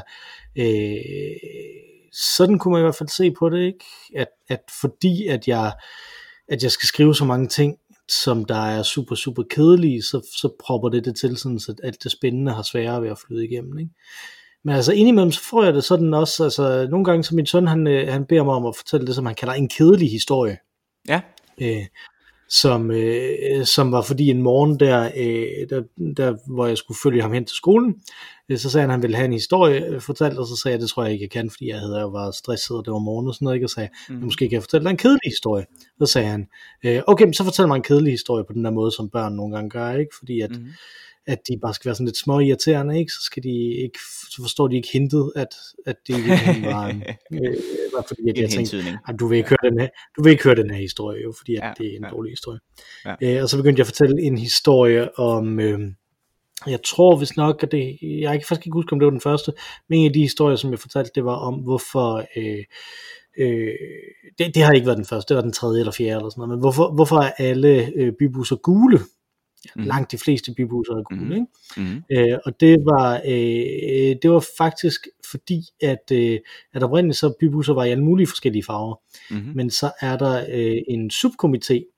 øh, 0.57 0.97
sådan 2.13 2.59
kunne 2.59 2.71
man 2.71 2.81
i 2.81 2.83
hvert 2.83 2.95
fald 2.95 3.09
se 3.09 3.31
på 3.31 3.49
det, 3.49 3.65
ikke? 3.65 3.85
At, 4.15 4.27
at 4.47 4.59
fordi, 4.81 5.27
at 5.27 5.47
jeg, 5.47 5.73
at 6.49 6.63
jeg 6.63 6.71
skal 6.71 6.87
skrive 6.87 7.15
så 7.15 7.25
mange 7.25 7.47
ting, 7.47 7.77
som 8.09 8.45
der 8.45 8.65
er 8.65 8.83
super, 8.83 9.15
super 9.15 9.43
kedelige, 9.43 10.01
så, 10.03 10.27
så 10.41 10.55
propper 10.59 10.89
det 10.89 11.05
det 11.05 11.15
til, 11.15 11.37
sådan, 11.37 11.59
så 11.59 11.75
alt 11.83 12.03
det 12.03 12.11
spændende 12.11 12.51
har 12.51 12.63
sværere 12.63 13.01
ved 13.01 13.09
at 13.09 13.19
flyde 13.27 13.45
igennem. 13.45 13.79
Ikke? 13.79 13.91
Men 14.63 14.75
altså 14.75 14.93
indimellem, 14.93 15.31
så 15.31 15.43
får 15.43 15.63
jeg 15.63 15.73
det 15.73 15.83
sådan 15.83 16.13
også, 16.13 16.43
altså 16.43 16.87
nogle 16.89 17.05
gange, 17.05 17.23
så 17.23 17.35
min 17.35 17.45
søn, 17.45 17.67
han, 17.67 17.87
øh, 17.87 18.07
han 18.07 18.25
beder 18.25 18.43
mig 18.43 18.53
om 18.53 18.65
at 18.65 18.75
fortælle 18.75 19.07
det, 19.07 19.15
som 19.15 19.25
han 19.25 19.35
kalder 19.35 19.53
en 19.53 19.69
kedelig 19.69 20.11
historie. 20.11 20.57
Ja. 21.07 21.21
Øh, 21.61 21.85
som, 22.49 22.91
øh, 22.91 23.65
som 23.65 23.91
var 23.91 24.01
fordi 24.01 24.29
en 24.29 24.41
morgen 24.41 24.79
der, 24.79 25.11
øh, 25.17 25.69
der, 25.69 25.81
der, 26.17 26.53
hvor 26.53 26.67
jeg 26.67 26.77
skulle 26.77 26.97
følge 27.03 27.21
ham 27.21 27.31
hen 27.33 27.45
til 27.45 27.55
skolen, 27.55 27.95
øh, 28.49 28.57
så 28.57 28.69
sagde 28.69 28.81
han, 28.81 28.89
at 28.89 28.93
han 28.93 29.01
ville 29.01 29.15
have 29.15 29.25
en 29.25 29.33
historie 29.33 29.85
øh, 29.85 30.01
fortalt, 30.01 30.37
og 30.37 30.47
så 30.47 30.55
sagde 30.55 30.73
jeg, 30.73 30.81
det 30.81 30.89
tror 30.89 31.03
jeg 31.03 31.11
ikke, 31.13 31.23
jeg 31.23 31.31
kan, 31.31 31.49
fordi 31.49 31.69
jeg 31.69 31.79
havde 31.79 31.97
jeg 31.97 32.13
var 32.13 32.31
stresset, 32.31 32.77
og 32.77 32.85
det 32.85 32.93
var 32.93 32.99
morgen 32.99 33.27
og 33.27 33.33
sådan 33.33 33.45
noget, 33.45 33.55
ikke? 33.55 33.65
og 33.65 33.69
sagde, 33.69 33.89
Mm. 34.09 34.15
mm. 34.15 34.23
måske 34.23 34.45
kan 34.49 34.53
jeg 34.53 34.61
fortælle 34.63 34.83
dig 34.85 34.91
en 34.91 34.97
kedelig 34.97 35.19
historie. 35.25 35.65
Så 35.99 36.05
sagde 36.05 36.27
han, 36.27 36.47
øh, 36.85 37.01
okay, 37.07 37.23
men 37.25 37.33
så 37.33 37.43
fortæl 37.43 37.67
mig 37.67 37.75
en 37.75 37.83
kedelig 37.83 38.13
historie 38.13 38.43
på 38.47 38.53
den 38.53 38.65
der 38.65 38.71
måde, 38.71 38.91
som 38.91 39.09
børn 39.09 39.33
nogle 39.33 39.55
gange 39.55 39.69
gør, 39.69 39.91
ikke? 39.91 40.11
fordi 40.19 40.41
at, 40.41 40.51
Mm. 40.51 40.67
At 41.27 41.39
de 41.47 41.57
bare 41.61 41.73
skal 41.73 41.89
være 41.89 41.95
sådan 41.95 42.05
lidt 42.05 42.17
små 42.17 42.39
irriterende, 42.39 42.99
ikke? 42.99 43.11
så 43.11 43.21
skal 43.21 43.43
de 43.43 43.73
ikke, 43.83 43.99
så 44.31 44.41
forstår 44.41 44.67
de 44.67 44.75
ikke 44.75 44.89
hintet, 44.93 45.31
at, 45.35 45.47
at 45.85 45.95
det 46.07 46.13
i 46.17 46.21
virkeligheden 46.21 46.63
var, 46.65 46.87
øh, 46.87 47.55
var 47.95 48.05
fordi, 48.07 48.29
at 48.29 48.35
En 48.37 48.41
jeg 48.41 48.49
tænkte. 48.49 48.77
"Ej, 49.07 49.13
du 49.19 49.27
vil 49.27 49.37
ikke 49.37 49.49
høre 49.49 49.69
den 49.71 49.79
her, 49.79 49.87
du 50.17 50.23
vil 50.23 50.31
ikke 50.31 50.43
høre 50.43 50.55
den 50.55 50.69
her 50.69 50.77
historie, 50.77 51.23
jo, 51.23 51.33
fordi 51.37 51.55
at 51.55 51.63
Ja, 51.63 51.71
det 51.77 51.85
er 51.93 51.97
en 51.97 52.03
ja. 52.03 52.09
dårlig 52.09 52.31
historie. 52.31 52.59
Ja. 53.05 53.15
Øh, 53.21 53.43
og 53.43 53.49
så 53.49 53.57
begyndte 53.57 53.79
jeg 53.79 53.83
at 53.83 53.87
fortælle 53.87 54.21
en 54.21 54.37
historie 54.37 55.19
om, 55.19 55.59
øh, 55.59 55.79
jeg 56.67 56.79
tror 56.85 57.15
vist 57.15 57.37
nok, 57.37 57.63
at 57.63 57.71
det, 57.71 57.97
jeg 58.01 58.31
kan 58.31 58.45
faktisk 58.47 58.65
ikke 58.67 58.75
huske, 58.75 58.93
om 58.93 58.99
det 58.99 59.05
var 59.05 59.11
den 59.11 59.21
første, 59.21 59.53
men 59.89 59.99
en 59.99 60.05
af 60.05 60.13
de 60.13 60.21
historier, 60.21 60.55
som 60.55 60.71
jeg 60.71 60.79
fortalte, 60.79 61.11
det 61.15 61.25
var 61.25 61.35
om, 61.35 61.53
hvorfor, 61.53 62.25
øh, 62.37 62.63
øh, 63.39 63.73
det, 64.37 64.55
det 64.55 64.63
har 64.63 64.73
ikke 64.73 64.87
været 64.87 64.97
den 64.97 65.05
første, 65.05 65.29
det 65.29 65.35
var 65.35 65.41
den 65.41 65.53
tredje 65.53 65.79
eller 65.79 65.91
fjerde 65.91 66.15
eller 66.15 66.29
sådan 66.29 66.39
noget, 66.41 66.49
men 66.49 66.59
hvorfor, 66.59 66.91
hvorfor 66.93 67.17
er 67.17 67.31
alle 67.37 67.91
øh, 67.95 68.13
bybusser 68.19 68.55
gule? 68.55 68.99
Mm. 69.75 69.83
Langt 69.83 70.11
de 70.11 70.17
fleste 70.17 70.53
bybusser 70.53 70.93
er 70.93 71.03
gule. 71.03 71.21
Mhm. 71.21 71.31
Ikke? 71.31 71.45
Mm. 71.77 72.03
Øh, 72.11 72.37
og 72.45 72.59
det 72.59 72.77
var, 72.85 73.21
øh, 73.25 74.15
det 74.21 74.31
var 74.31 74.45
faktisk 74.57 75.07
fordi, 75.31 75.61
at, 75.81 76.11
øh, 76.11 76.39
at 76.73 76.83
oprindeligt 76.83 77.19
så 77.19 77.33
bybusser 77.39 77.73
var 77.73 77.83
i 77.83 77.91
alle 77.91 78.03
mulige 78.03 78.27
forskellige 78.27 78.63
farver. 78.63 78.95
Mm. 79.31 79.51
Men 79.55 79.69
så 79.69 79.91
er 80.01 80.17
der 80.17 80.45
øh, 80.53 80.77
en 80.87 81.11
subkomité 81.13 81.93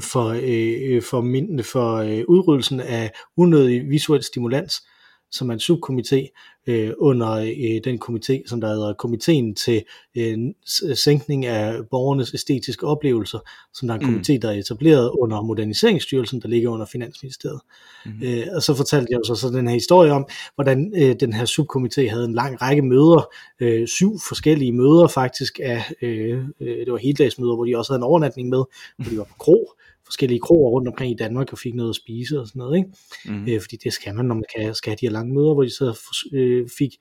for, 0.00 0.36
øh, 0.42 1.02
for, 1.02 1.20
min, 1.20 1.64
for 1.64 1.94
øh, 1.96 2.24
udryddelsen 2.28 2.80
af 2.80 3.12
unødig 3.36 3.90
visuel 3.90 4.22
stimulans, 4.22 4.86
som 5.34 5.50
er 5.50 5.54
en 5.54 5.60
subkomité 5.60 6.28
øh, 6.66 6.90
under 6.98 7.30
øh, 7.32 7.80
den 7.84 8.00
komité, 8.04 8.42
som 8.48 8.60
der 8.60 8.68
hedder 8.68 8.92
komiteen 8.94 9.54
til 9.54 9.82
øh, 10.16 10.38
s- 10.68 10.98
sænkning 11.00 11.46
af 11.46 11.74
borgernes 11.90 12.34
æstetiske 12.34 12.86
oplevelser, 12.86 13.38
som 13.74 13.88
der 13.88 13.94
er 13.94 13.98
en 13.98 14.06
Mm. 14.06 14.14
komité, 14.16 14.38
der 14.38 14.48
er 14.48 14.52
etableret 14.52 15.10
under 15.20 15.42
Moderniseringsstyrelsen, 15.42 16.40
der 16.42 16.48
ligger 16.48 16.70
under 16.70 16.86
Finansministeriet. 16.86 17.60
Mhm. 18.06 18.22
Øh, 18.22 18.46
og 18.54 18.62
så 18.62 18.74
fortalte 18.74 19.06
jeg 19.10 19.18
jo 19.18 19.24
så, 19.24 19.34
så 19.40 19.48
den 19.48 19.66
her 19.68 19.74
historie 19.74 20.12
om, 20.12 20.26
hvordan 20.54 20.92
øh, 20.96 21.16
den 21.20 21.32
her 21.32 21.44
subkomité 21.46 22.10
havde 22.10 22.24
en 22.24 22.34
lang 22.34 22.62
række 22.62 22.82
møder, 22.82 23.28
øh, 23.60 23.88
syv 23.88 24.12
forskellige 24.28 24.72
møder 24.72 25.06
faktisk 25.08 25.60
af, 25.62 25.82
øh, 26.02 26.44
øh, 26.60 26.76
det 26.86 26.92
var 26.92 26.98
heldagsmøder, 26.98 27.54
hvor 27.54 27.64
de 27.64 27.76
også 27.78 27.92
havde 27.92 27.98
en 28.00 28.04
overnatning 28.10 28.48
med, 28.48 28.62
hvor 28.98 29.10
de 29.10 29.18
var 29.18 29.24
på 29.24 29.34
krog, 29.38 29.74
forskellige 30.04 30.40
kroer 30.40 30.70
rundt 30.70 30.88
omkring 30.88 31.12
i 31.12 31.16
Danmark 31.16 31.52
og 31.52 31.58
fik 31.58 31.74
noget 31.74 31.90
at 31.90 31.96
spise 31.96 32.40
og 32.40 32.46
sådan 32.46 32.58
noget, 32.60 32.76
ikke? 32.78 32.90
Mm. 33.24 33.48
Øh, 33.48 33.60
fordi 33.60 33.76
det 33.76 33.92
skal 33.92 34.14
man, 34.14 34.24
når 34.24 34.34
man 34.34 34.44
kan, 34.56 34.74
skal 34.74 34.90
have 34.90 34.96
de 35.00 35.06
her 35.06 35.10
lange 35.12 35.34
møder, 35.34 35.54
hvor 35.54 35.62
de 35.62 35.70
så 35.70 35.98
øh, 36.32 36.68
fik, 36.78 36.94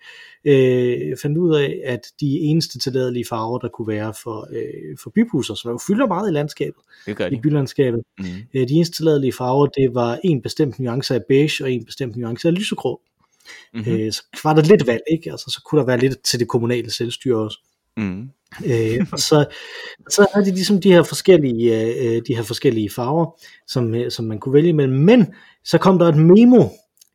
øh, 0.45 1.17
fandt 1.21 1.37
ud 1.37 1.55
af, 1.55 1.81
at 1.85 2.01
de 2.19 2.39
eneste 2.39 2.79
tilladelige 2.79 3.25
farver, 3.29 3.59
der 3.59 3.69
kunne 3.69 3.87
være 3.87 4.13
for, 4.23 4.47
øh, 4.51 4.97
for 5.03 5.09
bybusser, 5.15 5.53
som 5.55 5.71
jo 5.71 5.79
fylder 5.87 6.07
meget 6.07 6.29
i 6.29 6.33
landskabet, 6.33 6.81
Det 7.05 7.17
gør 7.17 7.27
i 7.27 7.35
de. 7.35 7.41
bylandskabet, 7.41 8.01
Mm. 8.19 8.25
øh, 8.53 8.67
de 8.67 8.73
eneste 8.73 8.97
tilladelige 8.97 9.33
farver, 9.33 9.65
det 9.67 9.93
var 9.95 10.19
en 10.23 10.41
bestemt 10.41 10.79
nuance 10.79 11.15
af 11.15 11.21
beige 11.29 11.63
og 11.63 11.71
en 11.71 11.85
bestemt 11.85 12.15
nuance 12.15 12.47
af 12.47 12.53
lysegrå. 12.55 13.01
Mm-hmm. 13.73 13.93
Øh, 13.93 14.11
så 14.11 14.23
var 14.43 14.53
der 14.53 14.61
lidt 14.61 14.87
valg, 14.87 15.01
ikke? 15.11 15.31
Altså, 15.31 15.45
så 15.49 15.61
kunne 15.65 15.79
der 15.79 15.85
være 15.85 15.97
lidt 15.99 16.23
til 16.23 16.39
det 16.39 16.47
kommunale 16.47 16.91
selvstyre 16.91 17.37
også. 17.37 17.57
Mm. 17.97 18.29
Øh, 18.65 19.07
og 19.11 19.19
så, 19.19 19.45
så 20.09 20.27
havde 20.33 20.45
de 20.45 20.51
ligesom 20.51 20.81
de 20.81 20.91
her 20.91 21.03
forskellige, 21.03 21.95
øh, 21.95 22.21
de 22.27 22.35
her 22.35 22.43
forskellige 22.43 22.89
farver, 22.89 23.41
som, 23.67 23.95
øh, 23.95 24.11
som 24.11 24.25
man 24.25 24.39
kunne 24.39 24.53
vælge 24.53 24.69
imellem. 24.69 24.97
Men 24.97 25.33
så 25.63 25.77
kom 25.77 25.99
der 25.99 26.07
et 26.07 26.17
memo, 26.17 26.63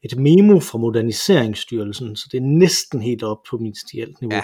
et 0.03 0.19
memo 0.19 0.61
fra 0.61 0.79
Moderniseringsstyrelsen, 0.79 2.17
så 2.17 2.29
det 2.33 2.39
er 2.39 2.43
næsten 2.43 3.03
helt 3.03 3.23
op 3.23 3.39
på 3.51 3.59
ministerielt 3.59 4.21
niveau. 4.21 4.37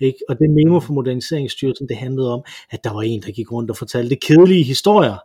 Ja. 0.00 0.06
Ikke? 0.06 0.18
Og 0.28 0.38
det 0.38 0.50
memo 0.50 0.80
fra 0.80 0.92
Moderniseringsstyrelsen, 0.92 1.88
det 1.88 1.96
handlede 1.96 2.32
om, 2.32 2.42
at 2.70 2.84
der 2.84 2.92
var 2.92 3.02
en, 3.02 3.22
der 3.22 3.32
gik 3.32 3.52
rundt 3.52 3.70
og 3.70 3.76
fortalte 3.76 4.16
kedelige 4.16 4.64
historier, 4.64 5.16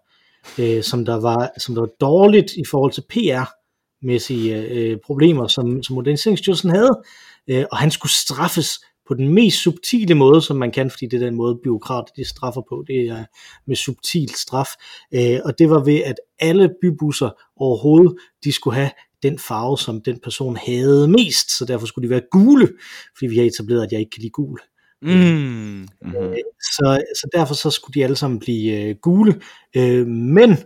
øh, 0.60 0.84
som, 0.84 1.05
der 1.05 1.20
var, 1.20 1.51
som 1.58 1.75
der 1.75 1.82
var 1.82 1.89
dårligt 2.01 2.51
i 2.53 2.63
forhold 2.72 2.91
til 2.91 3.03
PR-mæssige 3.10 4.62
øh, 4.62 4.98
problemer, 5.05 5.48
som, 5.48 5.84
som 5.84 5.96
Moderniseringsstyrelsen 5.96 6.70
havde. 6.70 7.01
Øh, 7.48 7.65
og 7.72 7.77
han 7.77 7.91
skulle 7.91 8.12
straffes 8.12 8.79
på 9.07 9.13
den 9.13 9.29
mest 9.29 9.63
subtile 9.63 10.15
måde, 10.15 10.41
som 10.41 10.57
man 10.57 10.72
kan, 10.72 10.89
fordi 10.89 11.05
det 11.05 11.22
er 11.22 11.25
den 11.25 11.36
måde, 11.36 11.60
byråkrater 11.63 12.13
de 12.15 12.25
straffer 12.25 12.62
på, 12.69 12.83
det 12.88 12.95
er 12.95 13.25
med 13.67 13.75
subtil 13.75 14.29
straf. 14.29 14.69
Øh, 15.13 15.39
og 15.45 15.60
det 15.60 15.69
var 15.69 15.83
ved, 15.83 16.01
at 16.05 16.16
alle 16.39 16.70
bybusser 16.81 17.29
overhovedet, 17.55 18.16
de 18.44 18.51
skulle 18.51 18.75
have 18.75 18.92
den 19.24 19.39
farve, 19.39 19.77
som 19.77 20.01
den 20.01 20.20
person 20.20 20.57
havde 20.57 21.07
mest, 21.07 21.57
så 21.57 21.66
derfor 21.66 21.85
skulle 21.85 22.07
de 22.07 22.09
være 22.09 22.22
gule, 22.31 22.70
fordi 23.18 23.27
vi 23.27 23.37
har 23.37 23.44
etableret, 23.44 23.83
at 23.83 23.92
jeg 23.92 24.00
ikke 24.00 24.09
kan 24.09 24.22
lide 24.22 24.31
gul. 24.31 24.59
Mm. 25.01 25.09
Mm-hmm. 25.09 26.33
Så, 26.61 27.03
så 27.16 27.29
derfor 27.35 27.53
så 27.53 27.70
skulle 27.70 27.94
de 27.94 28.03
alle 28.03 28.16
sammen 28.16 28.39
blive 28.39 28.81
øh, 28.81 28.96
gule. 29.01 29.42
Øh, 29.75 30.07
men 30.07 30.57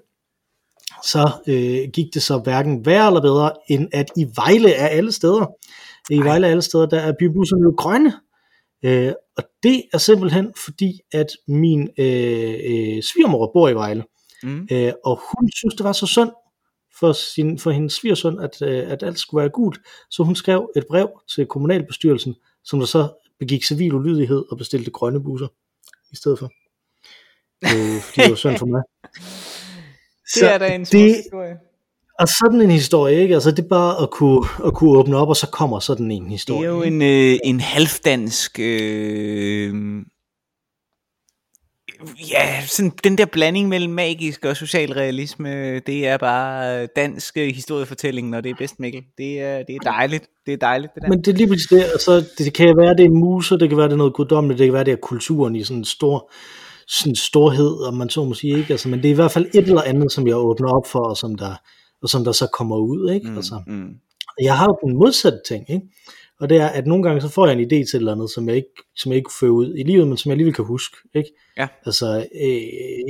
så 1.04 1.32
øh, 1.48 1.90
gik 1.94 2.14
det 2.14 2.22
så 2.22 2.38
hverken 2.38 2.86
værre 2.86 3.08
eller 3.08 3.22
bedre, 3.22 3.52
end 3.70 3.88
at 3.94 4.06
i 4.18 4.28
Vejle 4.36 4.76
af 4.76 4.98
alle 4.98 5.12
steder, 5.12 5.46
i 6.10 6.20
Vejle 6.20 6.48
af 6.48 6.52
alle 6.52 6.62
steder, 6.62 6.86
der 6.86 7.00
er 7.00 7.14
bybusserne 7.20 7.64
jo 7.64 7.74
grønne. 7.78 8.14
Øh, 8.84 9.14
og 9.38 9.44
det 9.64 9.84
er 9.94 9.98
simpelthen 9.98 10.54
fordi, 10.66 11.00
at 11.12 11.28
min 11.48 11.82
øh, 11.82 12.54
øh, 12.54 13.04
svigermor 13.04 13.52
bor 13.54 13.70
i 13.70 13.74
Vejle, 13.74 14.04
Mm. 14.44 14.68
øh, 14.72 14.94
og 15.06 15.20
hun 15.32 15.52
synes, 15.52 15.76
det 15.76 15.84
var 15.84 15.92
så 15.92 16.06
synd 16.06 16.30
for, 17.00 17.14
sin, 17.14 17.60
for 17.60 17.72
hendes 17.72 17.94
svigersøn, 17.94 18.40
at, 18.40 18.62
øh, 18.62 18.92
at 18.92 19.04
alt 19.04 19.20
skulle 19.20 19.42
være 19.42 19.50
gult. 19.50 19.80
Så 20.10 20.24
hun 20.24 20.36
skrev 20.36 20.72
et 20.76 20.86
brev 20.90 21.10
til 21.36 21.46
kommunalbestyrelsen, 21.46 22.36
som 22.64 22.80
der 22.80 22.86
så 22.86 23.10
begik 23.40 23.64
civil 23.64 23.94
ulydighed 23.94 24.46
og 24.52 24.58
bestilte 24.58 24.92
grønne 24.92 25.24
busser 25.24 25.48
i 26.12 26.16
stedet 26.16 26.40
for. 26.40 26.52
Øh, 27.66 28.02
fordi 28.02 28.22
det 28.22 28.30
var 28.30 28.36
synd 28.36 28.58
for 28.58 28.66
mig. 28.66 28.82
Det 30.36 30.44
er 30.54 30.58
da 30.58 30.76
en 30.76 30.86
det, 30.86 31.16
historie. 31.16 31.58
Og 32.20 32.28
sådan 32.28 32.62
en 32.62 32.72
historie, 32.72 33.22
ikke? 33.22 33.34
Altså 33.34 33.52
det 33.52 33.60
er 33.64 33.68
bare 33.70 34.02
at 34.04 34.12
kunne, 34.12 34.48
at 34.66 34.74
kunne 34.74 35.00
åbne 35.00 35.18
op, 35.18 35.30
og 35.30 35.36
så 35.36 35.48
kommer 35.50 35.80
sådan 35.80 36.12
en 36.12 36.22
Det 36.24 36.32
historie. 36.32 36.66
er 36.68 36.74
jo 36.74 36.82
en, 36.82 37.02
øh, 37.02 37.40
en 37.44 37.60
halvdansk... 37.60 38.60
Øh, 38.60 39.74
ja, 42.32 42.62
sådan 42.66 42.92
den 43.04 43.18
der 43.18 43.26
blanding 43.26 43.70
mellem 43.70 43.94
magisk 43.94 44.46
og 44.46 44.58
socialrealisme, 44.58 45.80
det 45.80 46.08
er 46.08 46.18
bare 46.18 46.82
øh, 46.82 46.88
dansk 46.96 47.38
øh, 47.38 47.48
historiefortælling, 47.48 48.30
når 48.30 48.42
det 48.42 48.50
er 48.50 48.56
bedst, 48.58 48.80
Mikkel. 48.80 49.04
Det 49.18 49.42
er, 49.42 49.64
det 49.64 49.76
er 49.76 49.80
dejligt. 49.80 50.26
Det 50.46 50.54
er 50.54 50.58
dejligt, 50.58 50.92
det 50.96 51.04
der. 51.04 51.10
Men 51.10 51.20
det 51.20 51.28
er 51.28 51.34
lige 51.38 51.48
præcis 51.48 51.68
det, 51.68 51.84
altså, 51.84 52.26
det 52.38 52.54
kan 52.54 52.66
være, 52.78 52.96
det 52.96 53.06
er 53.06 53.10
muser, 53.10 53.58
det 53.58 53.70
kan 53.70 53.78
være, 53.78 53.88
det 53.88 53.94
er 53.94 53.98
noget 53.98 54.14
guddommeligt, 54.14 54.60
det 54.60 54.68
kan 54.68 54.74
være, 54.74 54.84
det 54.84 54.92
er 54.92 54.98
kulturen 55.02 55.56
i 55.56 55.64
sådan 55.64 55.78
en 55.78 55.86
stor 55.86 56.32
sådan 56.88 57.16
storhed, 57.16 57.88
om 57.88 57.94
man 57.94 58.10
så 58.10 58.24
må 58.24 58.34
sige, 58.34 58.58
ikke? 58.58 58.74
Altså, 58.74 58.90
men 58.90 59.00
det 59.00 59.06
er 59.06 59.12
i 59.12 59.16
hvert 59.16 59.32
fald 59.32 59.46
et 59.46 59.68
eller 59.68 59.82
andet, 59.82 60.12
som 60.12 60.28
jeg 60.28 60.36
åbner 60.36 60.70
op 60.70 60.88
for, 60.92 61.10
og 61.10 61.18
som 61.18 61.36
der, 61.36 61.56
og 62.02 62.10
som 62.10 62.24
der 62.24 62.32
så 62.32 62.48
kommer 62.48 62.78
ud, 62.78 63.12
ikke? 63.12 63.30
mm, 63.30 63.36
Altså, 63.36 63.62
mm, 63.68 63.90
jeg 64.42 64.58
har 64.58 64.66
jo 64.66 64.88
den 64.88 64.98
modsatte 64.98 65.40
ting, 65.48 65.70
ikke? 65.70 65.86
Og 66.40 66.50
det 66.50 66.58
er, 66.58 66.68
at 66.68 66.88
nogle 66.88 67.04
gange 67.04 67.22
så 67.22 67.30
får 67.30 67.48
jeg 67.48 67.60
en 67.60 67.66
idé 67.66 67.70
til 67.70 67.82
et 67.82 67.94
eller 67.94 68.12
andet, 68.12 68.30
som 68.30 68.48
jeg 68.48 68.56
ikke, 68.56 68.84
som 68.96 69.12
jeg 69.12 69.18
ikke 69.18 69.32
fører 69.40 69.52
ud 69.52 69.76
i 69.78 69.84
livet, 69.84 70.08
men 70.08 70.18
som 70.18 70.30
jeg 70.30 70.34
alligevel 70.34 70.54
kan 70.54 70.66
huske, 70.66 70.98
ikke? 71.16 71.30
Ja. 71.58 71.68
Altså 71.86 72.18
øh, 72.18 72.48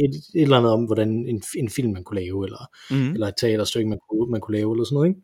et, 0.06 0.16
et 0.36 0.42
eller 0.42 0.58
andet 0.58 0.72
om, 0.72 0.84
hvordan 0.84 1.10
en, 1.10 1.44
en 1.58 1.70
film 1.70 1.94
man 1.94 2.04
kunne 2.04 2.20
lave, 2.22 2.46
eller, 2.46 2.70
mm, 2.92 3.14
eller 3.14 3.28
et 3.28 3.34
teaterstykke, 3.38 3.90
man 3.90 4.00
kunne, 4.10 4.32
man 4.32 4.42
kunne 4.42 4.58
lave, 4.58 4.74
eller 4.74 4.86
sådan 4.86 4.96
noget, 4.96 5.10
ikke? 5.10 5.22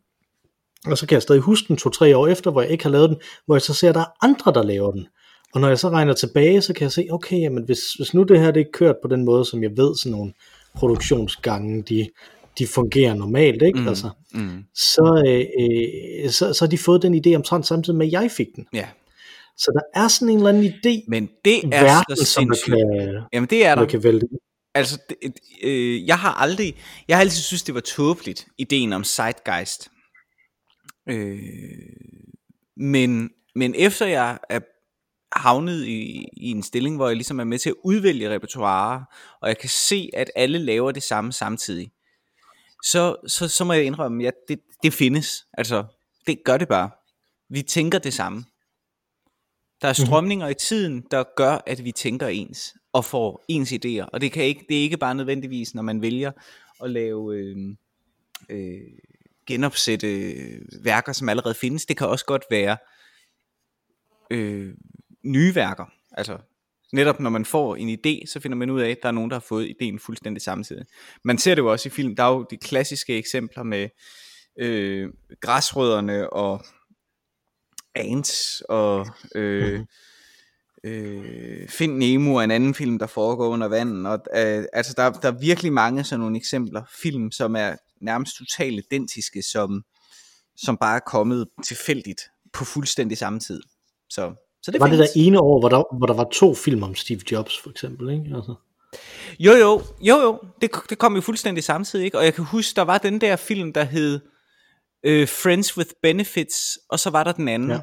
Og 0.86 0.98
så 0.98 1.06
kan 1.06 1.14
jeg 1.14 1.22
stadig 1.22 1.42
huske 1.42 1.68
den 1.68 1.76
to-tre 1.76 2.16
år 2.16 2.26
efter, 2.28 2.50
hvor 2.50 2.62
jeg 2.62 2.70
ikke 2.70 2.84
har 2.84 2.90
lavet 2.90 3.10
den, 3.10 3.16
hvor 3.46 3.54
jeg 3.54 3.62
så 3.62 3.74
ser, 3.74 3.88
at 3.88 3.94
der 3.94 4.00
er 4.00 4.24
andre, 4.24 4.52
der 4.52 4.62
laver 4.62 4.92
den. 4.92 5.06
Og 5.54 5.60
når 5.60 5.68
jeg 5.68 5.78
så 5.78 5.88
regner 5.88 6.12
tilbage, 6.12 6.62
så 6.62 6.74
kan 6.74 6.82
jeg 6.82 6.92
se, 6.92 7.06
okay, 7.10 7.40
jamen 7.40 7.64
hvis, 7.64 7.92
hvis 7.92 8.14
nu 8.14 8.22
det 8.22 8.40
her 8.40 8.50
det 8.50 8.60
er 8.60 8.70
kørt 8.72 8.96
på 9.02 9.08
den 9.08 9.24
måde, 9.24 9.44
som 9.44 9.62
jeg 9.62 9.70
ved, 9.76 9.96
sådan 9.96 10.12
nogle 10.12 10.32
produktionsgange, 10.74 11.82
de, 11.82 12.08
de 12.58 12.66
fungerer 12.66 13.14
normalt, 13.14 13.62
ikke? 13.62 13.80
mm, 13.80 13.88
Altså, 13.88 14.10
mm, 14.34 14.64
så, 14.74 15.22
øh, 15.26 16.30
så, 16.30 16.52
så 16.52 16.64
har 16.64 16.70
de 16.70 16.78
fået 16.78 17.02
den 17.02 17.14
idé 17.26 17.34
omtrent 17.36 17.66
samtidig 17.66 17.96
med, 17.98 18.06
at 18.06 18.12
jeg 18.12 18.30
fik 18.30 18.46
den. 18.56 18.66
ja. 18.72 18.88
Så 19.56 19.70
der 19.74 20.00
er 20.02 20.08
sådan 20.08 20.28
en 20.28 20.36
eller 20.36 20.48
anden 20.48 20.64
idé, 20.64 21.04
Men 21.08 21.28
det 21.44 21.64
er 21.64 21.68
verden, 21.82 22.16
så 22.16 22.24
som 22.24 22.42
sindssygt. 22.42 22.74
kan, 22.76 23.22
Jamen 23.32 23.48
det 23.50 23.66
er 23.66 23.74
der 23.74 23.82
der. 23.82 23.88
kan 23.90 24.02
vælte. 24.02 24.26
Altså, 24.74 24.98
det, 25.08 25.32
øh, 25.62 26.06
jeg 26.06 26.18
har 26.18 26.32
aldrig, 26.34 26.74
jeg 27.08 27.16
har 27.16 27.20
altid 27.20 27.42
synes 27.42 27.62
det 27.62 27.74
var 27.74 27.80
tåbeligt, 27.80 28.46
ideen 28.58 28.92
om 28.92 29.04
Zeitgeist. 29.04 29.88
Øh, 31.08 31.38
men, 32.76 33.30
men 33.54 33.74
efter 33.74 34.06
jeg 34.06 34.38
er 34.50 34.60
havnet 35.38 35.84
i, 35.86 36.24
i 36.36 36.50
en 36.50 36.62
stilling, 36.62 36.96
hvor 36.96 37.06
jeg 37.08 37.16
ligesom 37.16 37.40
er 37.40 37.44
med 37.44 37.58
til 37.58 37.70
at 37.70 37.74
udvælge 37.84 38.30
repertoire, 38.30 39.04
og 39.42 39.48
jeg 39.48 39.58
kan 39.58 39.68
se, 39.68 40.10
at 40.12 40.30
alle 40.36 40.58
laver 40.58 40.92
det 40.92 41.02
samme 41.02 41.32
samtidig, 41.32 41.90
så, 42.84 43.16
så, 43.26 43.48
så 43.48 43.64
må 43.64 43.72
jeg 43.72 43.84
indrømme, 43.84 44.26
at 44.26 44.34
det, 44.48 44.60
det 44.82 44.92
findes. 44.92 45.46
Altså, 45.52 45.84
det 46.26 46.38
gør 46.44 46.56
det 46.56 46.68
bare. 46.68 46.90
Vi 47.48 47.62
tænker 47.62 47.98
det 47.98 48.14
samme. 48.14 48.44
Der 49.82 49.88
er 49.88 49.92
strømninger 49.92 50.48
i 50.48 50.54
tiden, 50.54 51.06
der 51.10 51.24
gør, 51.36 51.58
at 51.66 51.84
vi 51.84 51.92
tænker 51.92 52.28
ens, 52.28 52.74
og 52.92 53.04
får 53.04 53.44
ens 53.48 53.72
idéer. 53.72 54.04
Og 54.12 54.20
det, 54.20 54.32
kan 54.32 54.44
ikke, 54.44 54.64
det 54.68 54.78
er 54.78 54.82
ikke 54.82 54.96
bare 54.96 55.14
nødvendigvis, 55.14 55.74
når 55.74 55.82
man 55.82 56.02
vælger 56.02 56.32
at 56.82 56.90
lave 56.90 57.36
øh, 57.36 57.56
øh, 58.48 58.80
genopsætte 59.46 60.34
værker, 60.82 61.12
som 61.12 61.28
allerede 61.28 61.54
findes. 61.54 61.86
Det 61.86 61.96
kan 61.96 62.08
også 62.08 62.24
godt 62.24 62.44
være 62.50 62.76
øh, 64.30 64.74
nye 65.22 65.54
værker. 65.54 65.92
Altså 66.12 66.38
netop 66.94 67.20
når 67.20 67.30
man 67.30 67.44
får 67.44 67.76
en 67.76 67.88
idé, 67.88 68.26
så 68.26 68.40
finder 68.40 68.56
man 68.56 68.70
ud 68.70 68.80
af, 68.80 68.90
at 68.90 68.98
der 69.02 69.08
er 69.08 69.12
nogen, 69.12 69.30
der 69.30 69.36
har 69.36 69.44
fået 69.48 69.68
ideen 69.68 69.98
fuldstændig 69.98 70.42
samtidig. 70.42 70.86
Man 71.24 71.38
ser 71.38 71.54
det 71.54 71.62
jo 71.62 71.72
også 71.72 71.88
i 71.88 71.90
film. 71.90 72.16
Der 72.16 72.22
er 72.22 72.32
jo 72.32 72.46
de 72.50 72.56
klassiske 72.56 73.16
eksempler 73.18 73.62
med 73.62 73.88
øh, 74.58 75.08
græsrødderne 75.40 76.32
og 76.32 76.64
Ants 77.94 78.60
og 78.68 79.06
øh, 79.34 79.80
øh, 80.84 81.68
Find 81.68 81.96
Nemo 81.96 82.36
er 82.36 82.42
en 82.42 82.50
anden 82.50 82.74
film, 82.74 82.98
der 82.98 83.06
foregår 83.06 83.48
under 83.48 83.68
vandet. 83.68 84.06
Og, 84.06 84.18
øh, 84.36 84.64
altså 84.72 84.94
der, 84.96 85.12
der 85.12 85.28
er 85.28 85.38
virkelig 85.40 85.72
mange 85.72 86.04
sådan 86.04 86.20
nogle 86.20 86.36
eksempler. 86.36 86.82
Film, 87.02 87.32
som 87.32 87.56
er 87.56 87.76
nærmest 88.00 88.36
totalt 88.36 88.84
identiske, 88.86 89.42
som, 89.42 89.84
som 90.56 90.76
bare 90.76 90.96
er 90.96 91.00
kommet 91.06 91.48
tilfældigt 91.64 92.22
på 92.52 92.64
fuldstændig 92.64 93.18
samme 93.18 93.40
tid. 93.40 93.62
Så, 94.10 94.43
så 94.64 94.70
det 94.70 94.80
var 94.80 94.86
det 94.86 94.98
der 94.98 95.04
findes. 95.04 95.26
ene 95.26 95.40
år, 95.40 95.60
hvor 95.60 95.68
der, 95.68 95.96
hvor 95.98 96.06
der 96.06 96.14
var 96.14 96.28
to 96.32 96.54
film 96.54 96.82
om 96.82 96.94
Steve 96.94 97.20
Jobs, 97.32 97.58
for 97.58 97.70
eksempel, 97.70 98.10
ikke? 98.10 98.24
Altså, 98.36 98.54
Jo, 99.40 99.52
jo, 99.52 99.82
jo, 100.00 100.16
jo, 100.22 100.38
det, 100.60 100.70
det 100.90 100.98
kom 100.98 101.14
jo 101.14 101.20
fuldstændig 101.20 101.64
samtidig, 101.64 102.04
ikke? 102.04 102.18
Og 102.18 102.24
jeg 102.24 102.34
kan 102.34 102.44
huske, 102.44 102.76
der 102.76 102.82
var 102.82 102.98
den 102.98 103.20
der 103.20 103.36
film, 103.36 103.72
der 103.72 103.84
hed 103.84 104.20
øh, 105.06 105.28
Friends 105.28 105.76
with 105.76 105.90
Benefits, 106.02 106.78
og 106.90 106.98
så 107.00 107.10
var 107.10 107.24
der 107.24 107.32
den 107.32 107.48
anden. 107.48 107.68
Ja. 107.68 107.74
Ja. 107.74 107.80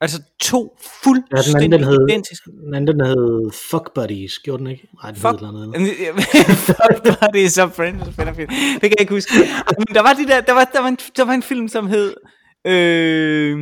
Altså 0.00 0.22
to 0.40 0.78
Ja, 0.80 1.36
fuldstændig 1.36 1.62
den 1.62 1.72
anden, 1.72 1.72
den 1.72 1.88
hed, 1.88 2.08
identiske. 2.08 2.50
den 2.50 2.74
anden, 2.74 2.98
den 2.98 3.06
hed 3.06 3.50
Fuck 3.70 3.94
Buddies, 3.94 4.38
gjorde 4.38 4.58
den 4.58 4.70
ikke? 4.70 4.88
Nej, 5.02 5.10
den 5.10 5.20
Fuck, 5.20 5.40
hed 5.40 5.48
eller 5.48 5.62
andet. 5.74 5.90
Fuck, 6.56 7.32
det 7.34 7.52
så 7.52 7.68
Friends 7.68 8.06
with 8.06 8.16
Benefits? 8.18 8.52
Det 8.72 8.80
kan 8.80 8.90
jeg 8.90 9.00
ikke 9.00 9.14
huske. 9.14 9.32
Men 9.78 9.94
der 9.94 10.02
var, 10.02 10.12
de 10.12 10.26
der, 10.26 10.40
der, 10.40 10.52
var, 10.52 10.64
der, 10.72 10.80
var 10.80 10.88
en, 10.88 10.98
der 11.16 11.24
var 11.24 11.32
en 11.32 11.42
film, 11.42 11.68
som 11.68 11.86
hed... 11.86 12.14
Øh, 12.66 13.58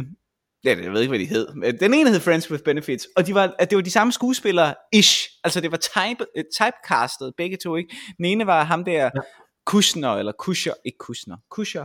ja, 0.67 0.77
jeg 0.83 0.93
ved 0.93 1.01
ikke, 1.01 1.11
hvad 1.11 1.19
de 1.19 1.25
hed. 1.27 1.49
Men 1.55 1.81
Den 1.81 1.95
ene 1.95 2.11
hed 2.11 2.21
Friends 2.21 2.51
with 2.51 2.65
Benefits, 2.65 3.09
og 3.17 3.27
de 3.27 3.35
var, 3.35 3.55
at 3.59 3.71
det 3.71 3.77
var 3.77 3.83
de 3.83 3.91
samme 3.91 4.13
skuespillere, 4.13 4.75
ish. 4.93 5.29
Altså 5.45 5.61
det 5.61 5.71
var 5.71 5.77
type, 5.77 6.25
uh, 6.39 6.43
typecastet, 6.59 7.33
begge 7.37 7.57
to, 7.63 7.77
ikke? 7.77 7.97
Den 8.17 8.25
ene 8.25 8.47
var 8.47 8.65
ham 8.65 8.85
der, 8.85 8.93
Ja. 9.05 9.11
Kushner, 9.67 10.15
eller 10.15 10.33
Kusher, 10.39 10.73
ikke 10.85 10.99
Kushner, 10.99 11.37
Kusher. 11.51 11.85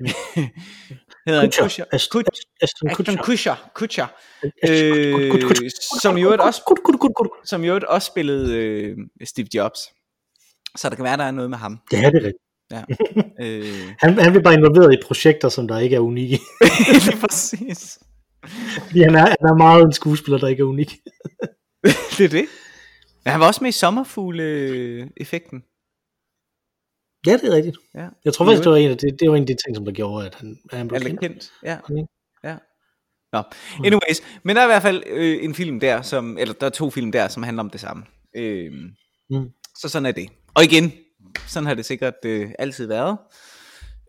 hedder 1.26 1.40
han. 1.40 1.50
Kusher? 1.60 1.84
Ashton, 1.92 2.90
Kut- 2.90 2.96
Kut- 5.44 5.64
øh, 5.64 5.70
som 6.02 6.16
i 6.16 6.22
øvrigt 6.22 6.42
også 6.42 6.62
som 7.44 7.64
i 7.64 7.66
øvrigt 7.66 7.84
også 7.84 8.06
spillede 8.06 8.56
øh, 8.56 8.96
Steve 9.24 9.46
Jobs. 9.54 9.78
Så 10.76 10.88
der 10.88 10.96
kan 10.96 11.04
være, 11.04 11.16
der 11.16 11.24
er 11.24 11.30
noget 11.30 11.50
med 11.50 11.58
ham. 11.58 11.78
Det 11.90 11.98
er 11.98 12.06
rigtigt. 12.06 12.34
Ja. 12.70 12.82
øh, 13.44 13.94
Han, 14.00 14.18
han 14.18 14.32
bliver 14.32 14.42
bare 14.42 14.54
involveret 14.54 14.92
i 14.94 14.96
projekter, 15.06 15.48
som 15.48 15.68
der 15.68 15.78
ikke 15.78 15.96
er 15.96 16.00
unikke. 16.00 16.38
lige 17.06 17.20
præcis. 17.20 17.98
Fordi 18.86 19.00
han 19.02 19.14
er, 19.14 19.18
han 19.26 19.48
er 19.48 19.56
meget 19.56 19.82
en 19.84 19.92
skuespiller, 19.92 20.38
der 20.38 20.48
ikke 20.48 20.60
er 20.60 20.64
unik. 20.66 20.90
det 22.18 22.24
er 22.24 22.28
det. 22.28 22.46
Men 23.24 23.30
han 23.30 23.40
var 23.40 23.46
også 23.46 23.64
med 23.64 23.68
i 23.68 23.72
sommerfugle-effekten. 23.72 25.64
Ja, 27.26 27.32
det 27.32 27.44
er 27.52 27.56
rigtigt. 27.56 27.76
Ja. 27.94 28.08
Jeg 28.24 28.34
tror 28.34 28.44
faktisk, 28.44 28.62
det 28.64 28.70
var 28.70 28.76
en 28.76 28.90
af, 28.90 28.98
det, 28.98 29.16
det 29.20 29.30
var 29.30 29.36
en 29.36 29.42
af 29.42 29.46
de 29.46 29.56
ting, 29.66 29.76
som 29.76 29.84
der 29.84 29.92
gjorde, 29.92 30.26
at 30.26 30.34
han, 30.34 30.58
at 30.70 30.78
han 30.78 30.88
blev 30.88 31.00
kendt. 31.00 31.20
kendt. 31.20 31.52
Ja. 31.62 31.78
Okay. 31.84 32.02
ja. 32.44 32.56
Nå, 33.32 33.42
anyways. 33.84 34.22
Men 34.42 34.56
der 34.56 34.62
er 34.62 34.66
i 34.66 34.68
hvert 34.68 34.82
fald 34.82 35.02
øh, 35.06 35.44
en 35.44 35.54
film 35.54 35.80
der, 35.80 36.02
som, 36.02 36.38
eller 36.38 36.54
der 36.54 36.66
er 36.66 36.70
to 36.70 36.90
film 36.90 37.12
der, 37.12 37.28
som 37.28 37.42
handler 37.42 37.62
om 37.62 37.70
det 37.70 37.80
samme. 37.80 38.04
Øh, 38.36 38.72
Mm. 39.30 39.50
Så 39.78 39.88
sådan 39.88 40.06
er 40.06 40.12
det. 40.12 40.28
Og 40.54 40.64
igen, 40.64 40.92
sådan 41.48 41.66
har 41.66 41.74
det 41.74 41.84
sikkert 41.84 42.14
øh, 42.24 42.50
altid 42.58 42.86
været. 42.86 43.18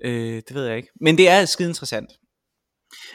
Øh, 0.06 0.36
det 0.48 0.54
ved 0.54 0.66
jeg 0.66 0.78
ikke. 0.78 0.90
Men 1.02 1.18
det 1.18 1.30
er 1.30 1.46
skide 1.46 1.70
interessant. 1.70 2.10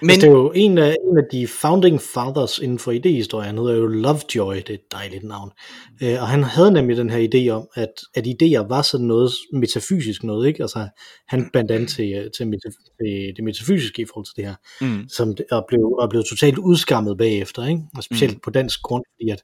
Men 0.01 0.07
Men 0.07 0.11
altså, 0.11 0.27
det 0.27 0.33
er 0.33 0.39
jo 0.39 0.53
en 0.55 0.79
af, 0.79 0.97
en 1.11 1.19
af 1.19 1.25
de 1.33 1.47
founding 1.47 2.01
fathers 2.01 2.59
inden 2.59 2.79
for 2.79 2.93
idehistorien, 2.93 3.47
han 3.47 3.59
hedder 3.59 3.75
jo 3.77 3.87
Lovejoy, 3.87 4.55
det 4.57 4.71
er 4.71 4.75
et 4.75 4.93
dejligt 4.93 5.25
navn. 5.25 5.51
Øh, 6.03 6.23
og 6.23 6.29
han 6.29 6.43
havde 6.43 6.71
nemlig 6.71 6.97
den 6.97 7.11
her 7.11 7.29
idé 7.35 7.49
om, 7.49 7.69
at, 7.75 7.93
at 8.15 8.27
idéer 8.27 8.69
var 8.69 8.83
sådan 8.83 9.07
noget 9.07 9.33
metafysisk 9.53 10.23
noget, 10.25 10.49
ikke? 10.49 10.63
Altså 10.63 10.89
han 11.29 11.51
bandt 11.53 11.71
an 11.71 11.87
til, 11.87 12.13
øh, 12.13 12.31
til, 12.37 12.45
metaf- 12.45 12.97
til 13.01 13.33
det 13.37 13.45
metafysiske 13.45 14.03
i 14.03 14.05
forhold 14.05 14.27
til 14.27 14.37
det 14.37 14.45
her, 14.45 14.55
mm, 14.81 15.09
som 15.09 15.35
det- 15.37 15.47
og 15.51 15.65
blev, 15.69 15.93
og 16.01 16.11
blev 16.11 16.23
totalt 16.25 16.59
udskammet 16.59 17.19
bagefter, 17.19 17.67
ikke? 17.67 17.81
Og 17.97 18.03
specielt 18.03 18.35
mm. 18.35 18.41
på 18.45 18.51
dansk 18.51 18.83
grund, 18.83 19.05
fordi 19.15 19.31
at 19.31 19.43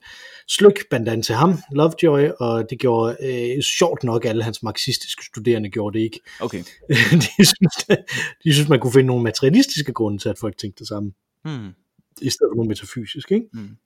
Slyk 0.48 0.78
bandt 0.90 1.08
an 1.08 1.22
til 1.22 1.34
ham, 1.34 1.58
Lovejoy, 1.72 2.28
og 2.40 2.66
det 2.70 2.78
gjorde 2.78 3.16
øh, 3.22 3.62
sjovt 3.62 4.04
nok 4.04 4.24
alle 4.24 4.42
hans 4.42 4.62
marxistiske 4.62 5.24
studerende 5.24 5.68
gjorde 5.70 5.98
det 5.98 6.04
ikke. 6.04 6.20
okay. 6.40 6.58
de, 7.38 7.44
synes, 7.44 8.00
de 8.44 8.52
synes, 8.52 8.68
man 8.68 8.80
kunne 8.80 8.92
finde 8.92 9.06
nogle 9.06 9.22
materialistiske 9.22 9.92
grunde 9.92 10.18
til, 10.18 10.27
at 10.30 10.38
folk 10.38 10.58
tænkte 10.58 10.78
det 10.78 10.88
samme 10.88 11.12
Mm, 11.44 11.74
i 12.22 12.30
stedet 12.30 12.50
for 12.50 12.56
nogle 12.56 12.68
metafysiske. 12.68 13.34
Ikke? 13.34 13.46
Mm. 13.52 13.76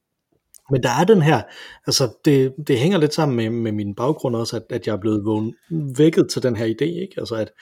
Men 0.70 0.82
der 0.82 0.90
er 1.00 1.04
den 1.04 1.22
her, 1.22 1.42
altså 1.86 2.12
det, 2.24 2.54
det 2.66 2.78
hænger 2.78 2.98
lidt 2.98 3.14
sammen 3.14 3.36
med, 3.36 3.50
med 3.50 3.72
min 3.72 3.94
baggrund 3.94 4.36
også, 4.36 4.56
at, 4.56 4.62
at 4.70 4.86
jeg 4.86 4.92
er 4.92 5.00
blevet 5.00 5.24
vågen, 5.24 5.54
vækket 5.96 6.28
til 6.30 6.42
den 6.42 6.56
her 6.56 6.66
idé, 6.66 6.84
ikke? 6.84 7.14
Altså 7.18 7.34
at, 7.34 7.52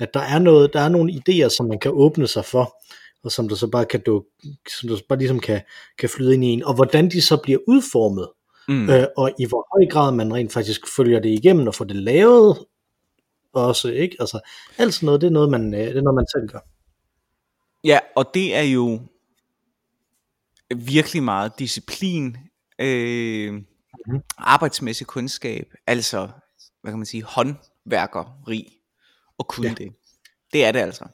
at 0.00 0.14
der 0.14 0.20
er 0.20 0.38
noget, 0.38 0.72
der 0.72 0.80
er 0.80 0.88
nogle 0.88 1.12
idéer, 1.12 1.48
som 1.56 1.66
man 1.66 1.78
kan 1.78 1.90
åbne 1.94 2.26
sig 2.26 2.44
for, 2.44 2.76
og 3.24 3.32
som 3.32 3.48
der 3.48 3.56
så 3.56 3.66
bare 3.66 3.84
kan 3.84 4.00
dukke, 4.06 4.28
som 4.80 4.88
der 4.88 4.96
så 4.96 5.04
bare 5.08 5.18
ligesom 5.18 5.40
kan, 5.40 5.60
kan 5.98 6.08
flyde 6.08 6.34
ind 6.34 6.44
i 6.44 6.48
en, 6.48 6.64
og 6.64 6.74
hvordan 6.74 7.10
de 7.10 7.22
så 7.22 7.36
bliver 7.42 7.58
udformet, 7.68 8.28
mm. 8.68 8.74
mm. 8.74 8.90
øh, 8.90 9.06
og 9.16 9.30
i 9.38 9.44
hvor 9.44 9.66
høj 9.76 9.90
grad 9.90 10.14
man 10.14 10.34
rent 10.34 10.52
faktisk 10.52 10.96
følger 10.96 11.20
det 11.20 11.28
igennem 11.28 11.66
og 11.66 11.74
får 11.74 11.84
det 11.84 11.96
lavet 11.96 12.58
også, 13.52 13.88
ikke? 13.88 14.16
Altså 14.20 14.40
alt 14.78 14.94
sådan 14.94 15.06
noget, 15.06 15.20
det 15.20 15.26
er 15.26 15.30
noget, 15.30 15.50
man, 15.50 15.74
øh, 15.74 15.80
det 15.80 15.96
er 15.96 16.02
noget, 16.02 16.14
man 16.14 16.26
selv 16.34 16.48
gør. 16.48 16.77
Ja, 17.84 17.98
og 18.16 18.30
det 18.34 18.54
er 18.56 18.62
jo 18.62 19.00
virkelig 20.76 21.22
meget 21.22 21.58
disciplin, 21.58 22.36
øh, 22.78 23.52
Mhm. 24.06 24.22
arbejdsmæssig 24.38 25.06
kundskab, 25.06 25.74
altså, 25.86 26.28
hvad 26.82 26.92
kan 26.92 26.98
man 26.98 27.06
sige, 27.06 27.22
håndværkeri, 27.22 28.80
og 29.38 29.48
kunne 29.48 29.68
Ja. 29.68 29.74
det. 29.74 29.92
Det 30.52 30.64
er 30.64 30.72
det 30.72 30.78
altså. 30.78 31.04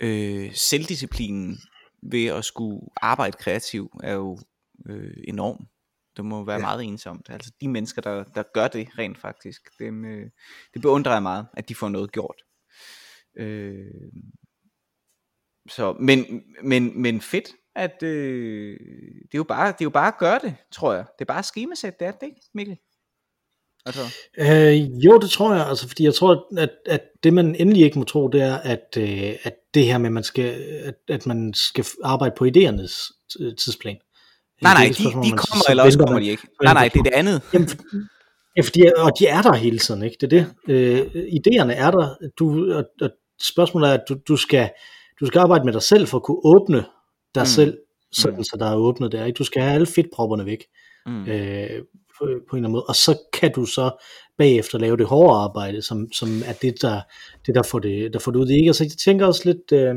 Øh, 0.00 0.54
selvdisciplinen 0.54 1.58
ved 2.02 2.26
at 2.26 2.44
skulle 2.44 2.80
arbejde 2.96 3.36
kreativt 3.40 3.92
er 4.02 4.12
jo 4.12 4.38
øh, 4.86 5.14
enorm. 5.28 5.66
Det 6.16 6.24
må 6.24 6.44
være 6.44 6.56
ja. 6.56 6.60
meget 6.60 6.84
ensomt. 6.84 7.26
Altså 7.30 7.52
de 7.60 7.68
mennesker, 7.68 8.02
der, 8.02 8.24
der 8.24 8.42
gør 8.54 8.68
det 8.68 8.88
rent 8.98 9.18
faktisk, 9.18 9.78
dem, 9.78 10.04
øh, 10.04 10.30
det 10.74 10.82
beundrer 10.82 11.12
jeg 11.12 11.22
meget, 11.22 11.46
at 11.54 11.68
de 11.68 11.74
får 11.74 11.88
noget 11.88 12.12
gjort. 12.12 12.42
Øh, 13.36 13.84
så, 15.68 15.92
men, 16.00 16.42
men, 16.62 17.02
men 17.02 17.20
fedt, 17.20 17.48
at 17.76 18.02
øh, 18.02 18.78
det, 19.22 19.34
er 19.34 19.38
jo 19.38 19.44
bare, 19.44 19.66
det 19.66 19.80
er 19.80 19.84
jo 19.84 19.90
bare 19.90 20.08
at 20.08 20.18
gøre 20.18 20.38
det, 20.42 20.54
tror 20.72 20.92
jeg. 20.92 21.04
Det 21.18 21.24
er 21.24 21.32
bare 21.32 21.38
at 21.38 21.98
det, 22.00 22.06
er 22.06 22.10
det 22.10 22.26
ikke, 22.26 22.40
Mikkel? 22.54 22.76
Altså, 23.86 24.00
Øh, 24.38 25.04
jo, 25.04 25.18
det 25.18 25.30
tror 25.30 25.54
jeg, 25.54 25.68
altså, 25.68 25.88
fordi 25.88 26.04
jeg 26.04 26.14
tror, 26.14 26.46
at, 26.58 26.70
at 26.86 27.02
det 27.22 27.32
man 27.32 27.54
endelig 27.54 27.84
ikke 27.84 27.98
må 27.98 28.04
tro, 28.04 28.28
det 28.28 28.42
er, 28.42 28.56
at, 28.56 28.96
øh, 28.98 29.34
at 29.42 29.54
det 29.74 29.86
her 29.86 29.98
med, 29.98 30.06
at 30.06 30.12
man 30.12 30.22
skal, 30.22 30.64
at, 30.84 30.94
at 31.08 31.26
man 31.26 31.54
skal 31.54 31.84
arbejde 32.04 32.34
på 32.38 32.44
idéernes 32.44 33.10
tidsplan. 33.54 33.96
nej, 34.62 34.74
nej, 34.74 34.86
de, 34.86 35.04
de 35.04 35.12
kommer, 35.12 35.70
eller 35.70 35.82
også 35.82 35.98
kommer 35.98 36.18
de 36.18 36.26
ikke. 36.26 36.42
Nej, 36.62 36.74
nej, 36.74 36.88
det 36.88 36.98
er 36.98 37.02
det 37.02 37.12
andet. 37.12 37.42
Jamen, 37.52 37.68
ja, 38.56 38.62
fordi, 38.62 38.82
og 38.96 39.18
de 39.18 39.26
er 39.26 39.42
der 39.42 39.54
hele 39.54 39.78
tiden, 39.78 40.02
ikke? 40.02 40.16
Det 40.20 40.32
er 40.32 40.38
det. 40.38 40.46
Øh, 40.68 41.00
idéerne 41.14 41.72
er 41.72 41.90
der. 41.90 42.28
Du, 42.38 42.74
og, 42.74 42.84
og 43.00 43.10
spørgsmålet 43.42 43.88
er, 43.90 43.94
at 43.94 44.04
du, 44.08 44.16
du, 44.28 44.36
skal, 44.36 44.70
du 45.20 45.26
skal 45.26 45.38
arbejde 45.38 45.64
med 45.64 45.72
dig 45.72 45.82
selv 45.82 46.06
for 46.06 46.16
at 46.16 46.22
kunne 46.22 46.40
åbne 46.44 46.84
dig 47.34 47.42
Mm. 47.42 47.46
selv, 47.46 47.78
sådan 48.12 48.36
Mm. 48.38 48.44
så 48.44 48.56
der 48.58 48.66
er 48.66 48.76
åbnet 48.76 49.12
der. 49.12 49.24
Ikke? 49.24 49.36
Du 49.36 49.44
skal 49.44 49.62
have 49.62 49.74
alle 49.74 49.86
fedtpropperne 49.86 50.46
væk 50.46 50.64
Mm. 51.06 51.22
øh, 51.26 51.80
på, 52.18 52.18
på 52.18 52.26
en 52.26 52.30
eller 52.30 52.56
anden 52.56 52.72
måde. 52.72 52.84
Og 52.88 52.96
så 52.96 53.18
kan 53.32 53.52
du 53.52 53.64
så 53.66 54.04
bagefter 54.38 54.78
lave 54.78 54.96
det 54.96 55.06
hårde 55.06 55.36
arbejde, 55.38 55.82
som, 55.82 56.12
som 56.12 56.28
er 56.46 56.52
det, 56.52 56.82
der, 56.82 57.00
det 57.46 57.54
der, 57.54 57.62
får 57.62 57.78
det, 57.78 58.12
der 58.12 58.18
får 58.18 58.32
det 58.32 58.38
ud. 58.38 58.48
Ikke? 58.48 58.66
Altså, 58.68 58.84
jeg 58.84 58.90
tænker 58.90 59.26
også 59.26 59.42
lidt, 59.44 59.72
øh, 59.72 59.94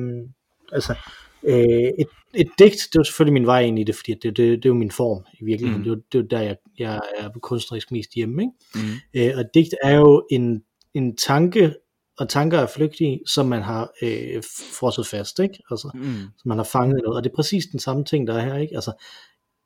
altså, 0.71 0.95
øh, 1.43 1.57
et, 1.99 2.07
et 2.33 2.47
digt, 2.59 2.77
det 2.93 2.99
er 2.99 3.03
selvfølgelig 3.03 3.33
min 3.33 3.45
vej 3.45 3.61
ind 3.61 3.79
i 3.79 3.83
det, 3.83 3.95
fordi 3.95 4.13
det, 4.13 4.23
det, 4.23 4.37
det 4.37 4.65
er 4.65 4.69
jo 4.69 4.73
min 4.73 4.91
form 4.91 5.23
i 5.41 5.45
virkeligheden. 5.45 5.83
Mm. 5.83 5.89
Det, 5.89 5.91
er 5.91 6.01
det 6.11 6.19
er 6.33 6.37
der, 6.37 6.41
jeg, 6.43 6.57
jeg 6.79 7.01
er 7.17 7.29
kunstnerisk 7.41 7.91
mest 7.91 8.13
hjemme. 8.13 8.41
Ikke? 8.43 8.53
Mm. 8.75 8.81
Øh, 9.13 9.31
og 9.35 9.41
et 9.41 9.49
digt 9.53 9.75
er 9.83 9.95
jo 9.95 10.25
en, 10.31 10.63
en 10.93 11.15
tanke, 11.17 11.73
og 12.17 12.29
tanker 12.29 12.59
er 12.59 12.67
flygtige, 12.67 13.19
som 13.27 13.45
man 13.45 13.61
har 13.61 13.91
øh, 14.01 14.43
frosset 14.79 15.07
fast, 15.07 15.39
ikke? 15.39 15.63
Altså, 15.71 15.91
Mm. 15.93 16.15
som 16.37 16.49
man 16.49 16.57
har 16.57 16.63
fanget 16.65 17.01
noget, 17.03 17.17
og 17.17 17.23
det 17.23 17.29
er 17.31 17.35
præcis 17.35 17.65
den 17.71 17.79
samme 17.79 18.03
ting, 18.05 18.27
der 18.27 18.33
er 18.33 18.39
her, 18.45 18.57
ikke? 18.57 18.75
Altså, 18.75 18.91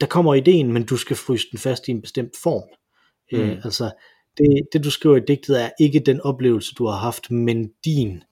der 0.01 0.07
kommer 0.07 0.33
ideen, 0.33 0.73
men 0.73 0.85
du 0.85 0.97
skal 0.97 1.15
fryse 1.15 1.47
den 1.51 1.59
fast 1.59 1.87
i 1.87 1.91
en 1.91 2.01
bestemt 2.01 2.33
form. 2.43 2.63
Mm. 3.31 3.37
Mm. 3.37 3.43
Øh, 3.43 3.65
altså, 3.65 3.91
det, 4.37 4.61
det 4.73 4.83
du 4.83 4.91
skriver 4.91 5.17
i 5.17 5.21
digtet 5.27 5.61
er 5.63 5.69
ikke 5.79 5.99
den 5.99 6.21
oplevelse, 6.21 6.75
du 6.75 6.85
har 6.85 6.97
haft, 6.97 7.31
men 7.31 7.71
din, 7.85 8.23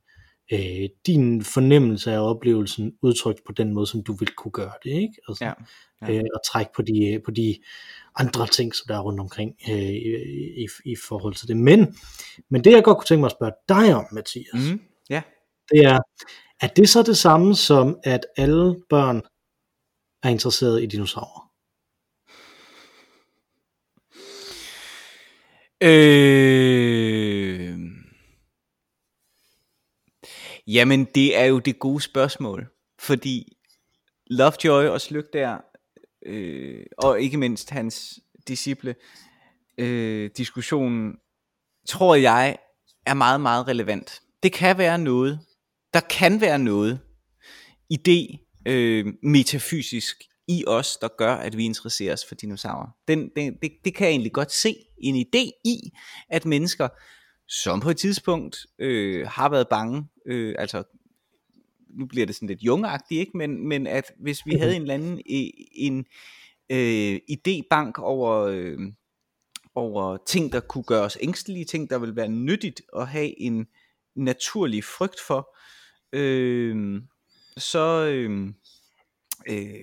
øh, 0.53 0.89
din 1.05 1.43
fornemmelse 1.43 2.11
af 2.11 2.19
oplevelsen 2.19 2.93
udtrykt 3.01 3.39
på 3.45 3.51
den 3.51 3.73
måde, 3.73 3.87
som 3.87 4.03
du 4.03 4.13
vil 4.13 4.33
kunne 4.33 4.51
gøre 4.51 4.73
det, 4.83 4.91
ikke? 4.91 5.13
Altså, 5.27 5.45
Ja. 5.45 5.53
Ja. 6.01 6.13
øh, 6.13 6.23
og 6.33 6.39
trække 6.45 6.71
på 6.75 6.81
de, 6.81 7.21
på 7.25 7.31
de 7.31 7.55
andre 8.15 8.47
ting, 8.47 8.75
som 8.75 8.85
der 8.87 8.95
er 8.95 8.99
rundt 8.99 9.19
omkring 9.19 9.55
øh, 9.69 9.75
i, 9.77 10.63
i, 10.63 10.67
i 10.85 10.95
forhold 11.07 11.33
til 11.35 11.47
det. 11.47 11.57
Men, 11.57 11.97
men 12.49 12.63
det 12.63 12.71
jeg 12.71 12.83
godt 12.83 12.97
kunne 12.97 13.05
tænke 13.05 13.19
mig 13.19 13.27
at 13.27 13.37
spørge 13.37 13.53
dig 13.69 13.95
om, 13.95 14.05
Mathias, 14.11 14.71
mm. 14.71 14.81
Ja. 15.09 15.21
det 15.71 15.79
er, 15.85 15.99
er 16.61 16.67
det 16.67 16.89
så 16.89 17.03
det 17.03 17.17
samme 17.17 17.55
som, 17.55 17.97
at 18.03 18.25
alle 18.37 18.75
børn 18.89 19.21
er 20.23 20.29
interesseret 20.29 20.83
i 20.83 20.85
dinosaurer? 20.85 21.47
Øh... 25.81 27.26
Jamen, 30.67 31.05
det 31.15 31.37
er 31.37 31.45
jo 31.45 31.59
det 31.59 31.79
gode 31.79 32.01
spørgsmål. 32.01 32.67
Fordi 32.99 33.57
Lovejoy 34.27 34.85
og 34.85 35.01
Slyk 35.01 35.33
der, 35.33 35.57
øh, 36.25 36.85
og 36.97 37.21
ikke 37.21 37.37
mindst 37.37 37.69
hans 37.69 38.19
disciple, 38.47 38.95
øh, 39.77 40.29
diskussionen, 40.37 41.15
tror 41.87 42.15
jeg, 42.15 42.57
er 43.05 43.13
meget, 43.13 43.41
meget 43.41 43.67
relevant. 43.67 44.21
Det 44.43 44.53
kan 44.53 44.77
være 44.77 44.97
noget, 44.97 45.39
der 45.93 45.99
kan 45.99 46.41
være 46.41 46.59
noget 46.59 46.99
idé 47.93 48.37
øh, 48.65 49.13
metafysisk 49.23 50.23
i 50.47 50.63
os, 50.67 50.97
der 50.97 51.07
gør, 51.17 51.35
at 51.35 51.57
vi 51.57 51.65
interesserer 51.65 52.13
os 52.13 52.25
for 52.25 52.35
dinosaurer. 52.35 52.87
Den, 53.07 53.29
den, 53.35 53.57
det, 53.61 53.71
det 53.85 53.95
kan 53.95 54.05
jeg 54.05 54.11
egentlig 54.11 54.33
godt 54.33 54.51
se 54.51 54.75
en 54.97 55.15
idé 55.15 55.61
i, 55.65 55.91
at 56.29 56.45
mennesker, 56.45 56.87
som 57.47 57.79
på 57.79 57.89
et 57.89 57.97
tidspunkt 57.97 58.65
øh, 58.79 59.27
har 59.27 59.49
været 59.49 59.67
bange, 59.67 60.07
øh, 60.25 60.55
altså 60.59 60.83
nu 61.89 62.05
bliver 62.05 62.25
det 62.25 62.35
sådan 62.35 62.47
lidt 62.47 62.63
jungagtigt, 62.63 63.19
ikke? 63.19 63.37
Men, 63.37 63.67
men 63.67 63.87
at 63.87 64.11
hvis 64.19 64.45
vi 64.45 64.51
havde 64.55 64.75
en 64.75 64.81
eller 64.81 64.93
anden 64.93 65.21
en, 65.25 66.05
øh, 66.69 67.19
idébank 67.31 67.97
over, 67.97 68.35
øh, 68.37 68.79
over 69.75 70.17
ting, 70.17 70.51
der 70.51 70.59
kunne 70.59 70.83
gøre 70.83 71.03
os 71.03 71.17
ængstelige, 71.21 71.65
ting, 71.65 71.89
der 71.89 71.99
vil 71.99 72.15
være 72.15 72.29
nyttigt 72.29 72.81
at 72.95 73.07
have 73.07 73.41
en 73.41 73.67
naturlig 74.15 74.83
frygt 74.83 75.19
for, 75.27 75.57
øh, 76.13 77.01
så 77.57 78.05
øh, 78.05 78.47
øh, 79.49 79.77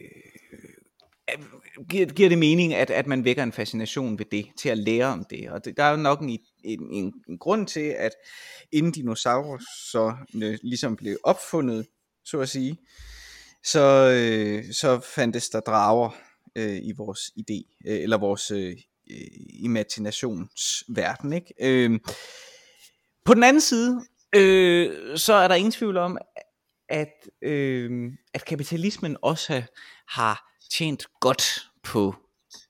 giver, 1.91 2.07
giver 2.07 2.29
det 2.29 2.39
mening, 2.39 2.75
at, 2.75 2.91
at 2.91 3.07
man 3.07 3.25
vækker 3.25 3.43
en 3.43 3.53
fascination 3.53 4.19
ved 4.19 4.27
det, 4.27 4.47
til 4.59 4.69
at 4.69 4.79
lære 4.79 5.07
om 5.07 5.25
det. 5.31 5.51
Og 5.51 5.65
det, 5.65 5.77
der 5.77 5.85
er 5.85 5.91
jo 5.91 5.97
nok 5.97 6.21
en, 6.21 6.39
en, 6.65 6.91
en, 6.93 7.13
en 7.29 7.39
grund 7.39 7.67
til, 7.67 7.95
at 7.99 8.13
inden 8.73 8.93
dinosaurer 8.93 9.59
så 9.91 10.15
øh, 10.43 10.59
ligesom 10.63 10.97
blev 10.97 11.17
opfundet, 11.25 11.87
så 12.25 12.41
at 12.41 12.49
sige, 12.49 12.77
så, 13.65 14.11
øh, 14.15 14.73
så 14.73 15.01
fandtes 15.15 15.49
der 15.49 15.61
drager 15.61 16.11
øh, 16.57 16.77
i 16.77 16.93
vores 16.97 17.21
idé, 17.21 17.79
øh, 17.87 18.03
eller 18.03 18.19
vores 18.19 18.51
øh, 18.51 18.77
øh, 19.11 19.27
imaginationsverden. 19.63 21.33
Ikke? 21.33 21.55
Øh, 21.61 22.01
på 23.25 23.35
den 23.35 23.43
anden 23.43 23.61
side, 23.61 24.01
øh, 24.37 25.19
så 25.19 25.33
er 25.33 25.49
der 25.49 25.55
ingen 25.55 25.73
tvivl 25.73 25.97
om, 25.97 26.19
at, 26.89 27.29
øh, 27.43 28.13
at 28.35 28.45
kapitalismen 28.45 29.17
også 29.23 29.63
har 30.09 30.54
tjent 30.71 31.07
godt 31.21 31.71
på 31.83 32.15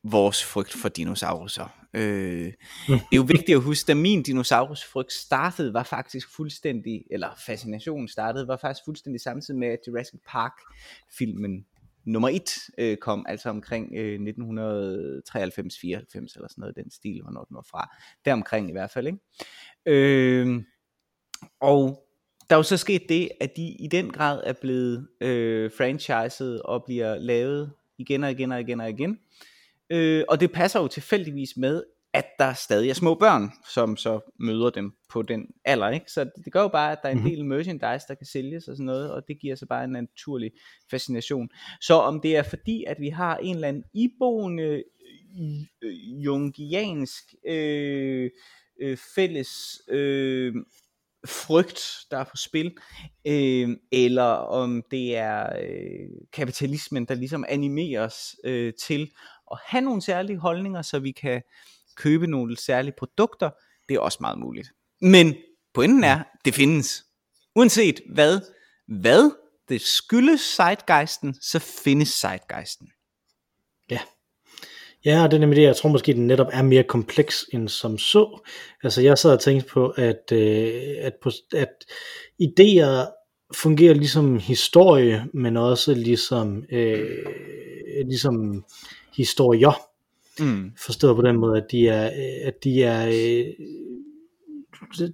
vores 0.04 0.44
frygt 0.44 0.72
for 0.72 0.88
dinosaurer. 0.88 1.68
Øh, 1.94 2.52
det 2.88 3.12
er 3.12 3.16
jo 3.16 3.22
vigtigt 3.22 3.56
at 3.56 3.62
huske, 3.62 3.86
da 3.86 3.94
min 3.94 4.22
dinosaurusfrygt 4.22 5.12
startede, 5.12 5.74
var 5.74 5.82
faktisk 5.82 6.36
fuldstændig, 6.36 7.04
eller 7.10 7.28
fascinationen 7.46 8.08
startede, 8.08 8.48
var 8.48 8.56
faktisk 8.56 8.84
fuldstændig 8.84 9.20
samtidig 9.20 9.60
med, 9.60 9.68
at 9.68 9.78
Jurassic 9.86 10.20
Park-filmen 10.28 11.66
nummer 12.06 12.28
et 12.28 12.50
øh, 12.78 12.96
kom, 12.96 13.26
altså 13.28 13.50
omkring 13.50 13.92
øh, 13.96 14.20
1993-94 14.20 14.24
eller 14.24 15.20
sådan 16.26 16.48
noget, 16.56 16.76
den 16.76 16.90
stil, 16.90 17.22
hvornår 17.22 17.44
den 17.44 17.54
var 17.54 17.66
fra. 17.70 17.96
Deromkring 18.24 18.68
i 18.68 18.72
hvert 18.72 18.90
fald, 18.90 19.06
ikke? 19.06 19.18
Øh, 19.86 20.62
og 21.60 22.04
der 22.50 22.56
er 22.56 22.58
jo 22.58 22.62
så 22.62 22.76
sket 22.76 23.02
det, 23.08 23.28
at 23.40 23.56
de 23.56 23.62
i 23.62 23.88
den 23.90 24.10
grad 24.10 24.42
er 24.44 24.52
blevet 24.52 25.08
øh, 25.20 25.70
franchiset 25.76 26.62
og 26.62 26.84
bliver 26.84 27.18
lavet 27.18 27.72
igen 27.98 28.24
og 28.24 28.30
igen 28.30 28.52
og 28.52 28.60
igen 28.60 28.80
og 28.80 28.90
igen. 28.90 29.18
Øh, 29.90 30.24
og 30.28 30.40
det 30.40 30.52
passer 30.52 30.80
jo 30.80 30.88
tilfældigvis 30.88 31.56
med, 31.56 31.82
at 32.14 32.26
der 32.38 32.52
stadig 32.52 32.90
er 32.90 32.94
små 32.94 33.14
børn, 33.14 33.50
som 33.68 33.96
så 33.96 34.20
møder 34.40 34.70
dem 34.70 34.92
på 35.08 35.22
den 35.22 35.46
alder. 35.64 35.90
Ikke? 35.90 36.10
Så 36.10 36.30
det 36.44 36.52
gør 36.52 36.62
jo 36.62 36.68
bare, 36.68 36.92
at 36.92 36.98
der 37.02 37.08
er 37.08 37.12
en 37.12 37.18
mhm. 37.18 37.28
del 37.28 37.44
merchandise, 37.44 38.06
der 38.08 38.14
kan 38.14 38.26
sælges 38.26 38.68
og 38.68 38.76
sådan 38.76 38.86
noget, 38.86 39.12
og 39.12 39.28
det 39.28 39.40
giver 39.40 39.54
så 39.54 39.66
bare 39.66 39.84
en 39.84 39.90
naturlig 39.90 40.50
fascination. 40.90 41.48
Så 41.80 41.94
om 41.94 42.20
det 42.20 42.36
er 42.36 42.42
fordi, 42.42 42.84
at 42.84 43.00
vi 43.00 43.08
har 43.08 43.36
en 43.36 43.54
eller 43.54 43.68
anden 43.68 43.84
iboende 43.94 44.82
øh, 45.82 46.24
jungiansk 46.24 47.34
øh, 47.46 48.30
øh, 48.80 48.96
fælles 49.14 49.82
øh, 49.88 50.54
frygt, 51.26 51.98
der 52.10 52.18
er 52.18 52.24
på 52.24 52.36
spil, 52.36 52.76
øh, 53.26 53.68
eller 53.92 54.24
om 54.32 54.82
det 54.90 55.16
er 55.16 55.56
øh, 55.62 56.08
kapitalismen, 56.32 57.04
der 57.04 57.14
ligesom 57.14 57.44
animerer 57.48 58.04
os 58.04 58.36
øh, 58.44 58.72
til 58.82 59.10
at 59.52 59.58
have 59.66 59.80
nogle 59.80 60.02
særlige 60.02 60.38
holdninger, 60.38 60.82
så 60.82 60.98
vi 60.98 61.12
kan 61.12 61.42
købe 61.96 62.26
nogle 62.26 62.56
særlige 62.56 62.94
produkter, 62.98 63.50
det 63.88 63.94
er 63.94 64.00
også 64.00 64.18
meget 64.20 64.38
muligt. 64.38 64.68
Men 65.00 65.34
pointen 65.74 66.04
er, 66.04 66.22
det 66.44 66.54
findes. 66.54 67.04
Uanset 67.56 68.00
hvad, 68.14 68.40
hvad 68.86 69.30
det 69.68 69.80
skyldes 69.80 70.40
zeitgeisten, 70.40 71.34
så 71.34 71.58
findes 71.58 72.08
zeitgeisten. 72.08 72.88
Ja. 73.90 74.00
Ja, 75.04 75.22
og 75.22 75.30
det 75.30 75.36
er 75.36 75.40
nemlig 75.40 75.56
det, 75.56 75.62
jeg 75.62 75.76
tror 75.76 75.90
måske, 75.90 76.14
den 76.14 76.26
netop 76.26 76.46
er 76.52 76.62
mere 76.62 76.82
kompleks 76.82 77.46
end 77.52 77.68
som 77.68 77.98
så. 77.98 78.40
Altså 78.82 79.02
jeg 79.02 79.18
sad 79.18 79.32
og 79.32 79.40
tænkte 79.40 79.68
på, 79.68 79.88
at, 79.88 80.32
øh, 80.32 80.94
at, 81.00 81.12
på, 81.22 81.30
at 81.56 81.70
idéer 82.42 83.10
fungerer 83.54 83.94
ligesom 83.94 84.38
historie, 84.38 85.26
men 85.34 85.56
også 85.56 85.94
ligesom, 85.94 86.64
øh, 86.72 87.26
ligesom 88.04 88.64
historier. 89.16 89.80
Mm. 90.40 90.72
Forstået 90.78 91.16
på 91.16 91.22
den 91.22 91.36
måde, 91.36 91.56
at 91.56 91.66
de 91.70 91.88
er, 91.88 92.10
at 92.44 92.64
de 92.64 92.82
er 92.82 93.06
øh, 93.06 93.46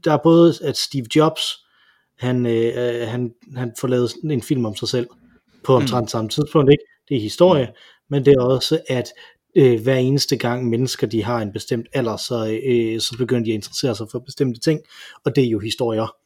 der 0.05 0.13
er 0.13 0.19
både 0.23 0.55
at 0.63 0.77
Steve 0.77 1.07
Jobs, 1.17 1.43
han, 2.19 2.47
øh, 2.47 3.09
han, 3.09 3.35
han 3.57 3.73
får 3.81 3.89
lavet 3.89 4.13
en 4.25 4.43
film 4.43 4.67
om 4.67 4.77
sig 4.77 4.89
selv 4.89 5.07
på 5.65 5.75
omtrent 5.75 6.05
mm. 6.05 6.09
samme 6.09 6.31
tidspunkt, 6.31 6.71
ikke? 6.71 6.85
Det 7.09 7.17
er 7.17 7.21
historie, 7.21 7.67
mm. 7.67 7.73
men 8.09 8.25
det 8.25 8.33
er 8.33 8.43
også, 8.43 8.81
at 8.89 9.13
øh, 9.57 9.83
hver 9.83 9.97
eneste 9.97 10.37
gang 10.37 10.69
mennesker 10.69 11.07
de 11.07 11.25
har 11.25 11.43
en 11.43 11.53
bestemt 11.53 11.87
alder, 11.93 12.17
så, 12.17 12.61
øh, 12.65 13.01
så 13.01 13.17
begynder 13.19 13.45
de 13.45 13.51
at 13.51 13.55
interessere 13.55 13.95
sig 13.95 14.07
for 14.11 14.19
bestemte 14.19 14.61
ting, 14.61 14.81
og 15.25 15.37
det 15.37 15.45
er 15.45 15.49
jo 15.49 15.59
historier. 15.59 16.17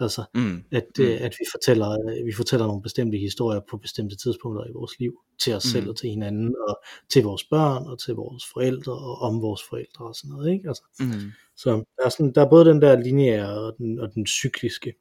Altså, 0.00 0.24
mm. 0.34 0.64
At, 0.72 0.86
mm. 0.98 1.04
Øh, 1.04 1.20
at 1.20 1.34
vi, 1.38 1.44
fortæller, 1.52 2.24
vi 2.24 2.32
fortæller 2.32 2.66
nogle 2.66 2.82
bestemte 2.82 3.18
historier 3.18 3.60
på 3.70 3.76
bestemte 3.76 4.16
tidspunkter 4.16 4.64
i 4.64 4.72
vores 4.74 4.98
liv, 4.98 5.12
til 5.40 5.54
os 5.54 5.64
mm. 5.64 5.70
selv 5.70 5.88
og 5.88 5.96
til 5.96 6.10
hinanden, 6.10 6.54
og 6.68 6.82
til 7.12 7.22
vores 7.22 7.44
børn, 7.44 7.86
og 7.86 7.98
til 8.00 8.14
vores 8.14 8.44
forældre, 8.52 8.92
og 8.92 9.18
om 9.18 9.42
vores 9.42 9.62
forældre 9.70 10.06
og 10.06 10.14
sådan 10.14 10.30
noget. 10.30 10.52
Ikke? 10.52 10.68
Altså, 10.68 10.82
mm. 11.00 11.32
Så 11.56 11.70
der 11.70 12.04
er, 12.04 12.08
sådan, 12.08 12.32
der 12.34 12.44
er 12.44 12.50
både 12.50 12.64
den 12.64 12.82
der 12.82 13.00
lineære 13.00 13.58
og 13.58 13.74
den, 13.78 14.00
og 14.00 14.14
den 14.14 14.26
cykliske 14.26 14.92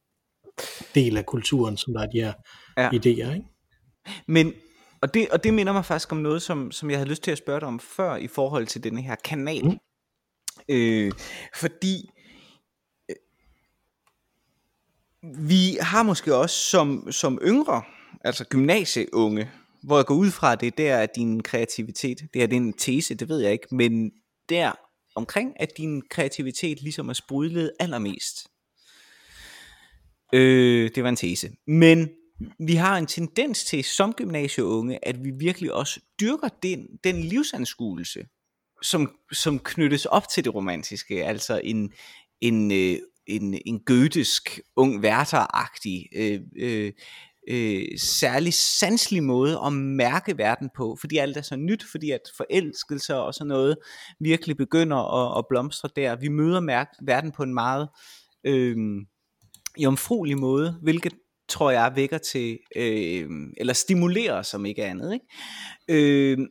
del 0.95 1.17
af 1.17 1.25
kulturen, 1.25 1.77
som 1.77 1.93
der 1.93 2.01
er 2.01 2.07
de 2.07 2.21
her 2.21 2.33
ja. 2.77 2.89
idéer. 2.89 3.33
Ikke? 3.33 3.45
Men 4.27 4.53
og 5.01 5.13
det, 5.13 5.29
og 5.29 5.43
det 5.43 5.53
minder 5.53 5.73
mig 5.73 5.85
faktisk 5.85 6.11
om 6.11 6.17
noget, 6.17 6.41
som, 6.41 6.71
som 6.71 6.89
jeg 6.89 6.99
havde 6.99 7.09
lyst 7.09 7.23
til 7.23 7.31
at 7.31 7.37
spørge 7.37 7.59
dig 7.59 7.67
om 7.67 7.79
før, 7.79 8.15
i 8.15 8.27
forhold 8.27 8.67
til 8.67 8.83
denne 8.83 9.01
her 9.01 9.15
kanal. 9.15 9.65
Mm. 9.65 9.77
Øh, 10.69 11.11
fordi 11.55 12.09
øh, 13.09 13.15
vi 15.49 15.77
har 15.81 16.03
måske 16.03 16.35
også 16.35 16.55
som, 16.55 17.11
som 17.11 17.39
yngre, 17.43 17.81
altså 18.23 18.45
gymnasieunge, 18.45 19.51
hvor 19.83 19.97
jeg 19.97 20.05
går 20.05 20.15
ud 20.15 20.31
fra, 20.31 20.55
det 20.55 20.77
der 20.77 20.95
er 20.95 21.05
din 21.15 21.43
kreativitet, 21.43 22.27
det 22.33 22.43
er 22.43 22.47
en 22.47 22.73
tese, 22.73 23.15
det 23.15 23.29
ved 23.29 23.39
jeg 23.39 23.51
ikke, 23.51 23.75
men 23.75 24.11
der 24.49 24.71
omkring, 25.15 25.53
at 25.59 25.77
din 25.77 26.01
kreativitet 26.09 26.81
ligesom 26.81 27.09
er 27.09 27.13
sprudlet 27.13 27.71
allermest. 27.79 28.47
Øh, 30.33 30.91
det 30.95 31.03
var 31.03 31.09
en 31.09 31.15
tese. 31.15 31.49
Men 31.67 32.09
vi 32.59 32.75
har 32.75 32.97
en 32.97 33.05
tendens 33.05 33.63
til 33.63 33.83
som 33.83 34.13
gymnasieunge, 34.13 35.07
at 35.07 35.23
vi 35.23 35.31
virkelig 35.31 35.73
også 35.73 35.99
dyrker 36.19 36.47
den, 36.63 36.87
den 37.03 37.23
livsanskuelse, 37.23 38.25
som, 38.81 39.15
som 39.31 39.59
knyttes 39.59 40.05
op 40.05 40.27
til 40.27 40.43
det 40.43 40.55
romantiske, 40.55 41.25
altså 41.25 41.61
en, 41.63 41.91
en, 42.41 42.71
øh, 42.71 42.97
en, 43.27 43.59
en 43.65 43.79
gøtisk, 43.79 44.59
ung 44.75 45.01
værteragtig, 45.01 46.07
øh, 46.15 46.41
øh, 46.57 46.91
øh, 47.47 47.83
særlig 47.97 48.53
sanselig 48.53 49.23
måde 49.23 49.59
at 49.65 49.73
mærke 49.73 50.37
verden 50.37 50.69
på, 50.75 50.97
fordi 50.99 51.17
alt 51.17 51.37
er 51.37 51.41
så 51.41 51.55
nyt, 51.55 51.83
fordi 51.91 52.11
at 52.11 52.21
forelskelser 52.37 53.15
og 53.15 53.33
sådan 53.33 53.47
noget 53.47 53.77
virkelig 54.19 54.57
begynder 54.57 54.97
at, 54.97 55.39
at 55.39 55.45
blomstre 55.49 55.89
der. 55.95 56.15
Vi 56.15 56.27
møder 56.27 56.59
mærke, 56.59 56.91
verden 57.01 57.31
på 57.31 57.43
en 57.43 57.53
meget 57.53 57.89
øh, 58.43 58.77
jomfruelig 59.77 60.37
måde, 60.37 60.79
hvilket 60.81 61.13
tror 61.51 61.71
jeg 61.71 61.91
vækker 61.95 62.17
til, 62.17 62.59
øh, 62.75 63.29
eller 63.57 63.73
stimulerer 63.73 64.41
som 64.41 64.65
ikke 64.65 64.85
andet. 64.85 65.13
Ikke? 65.13 65.25
Øh, 65.87 66.47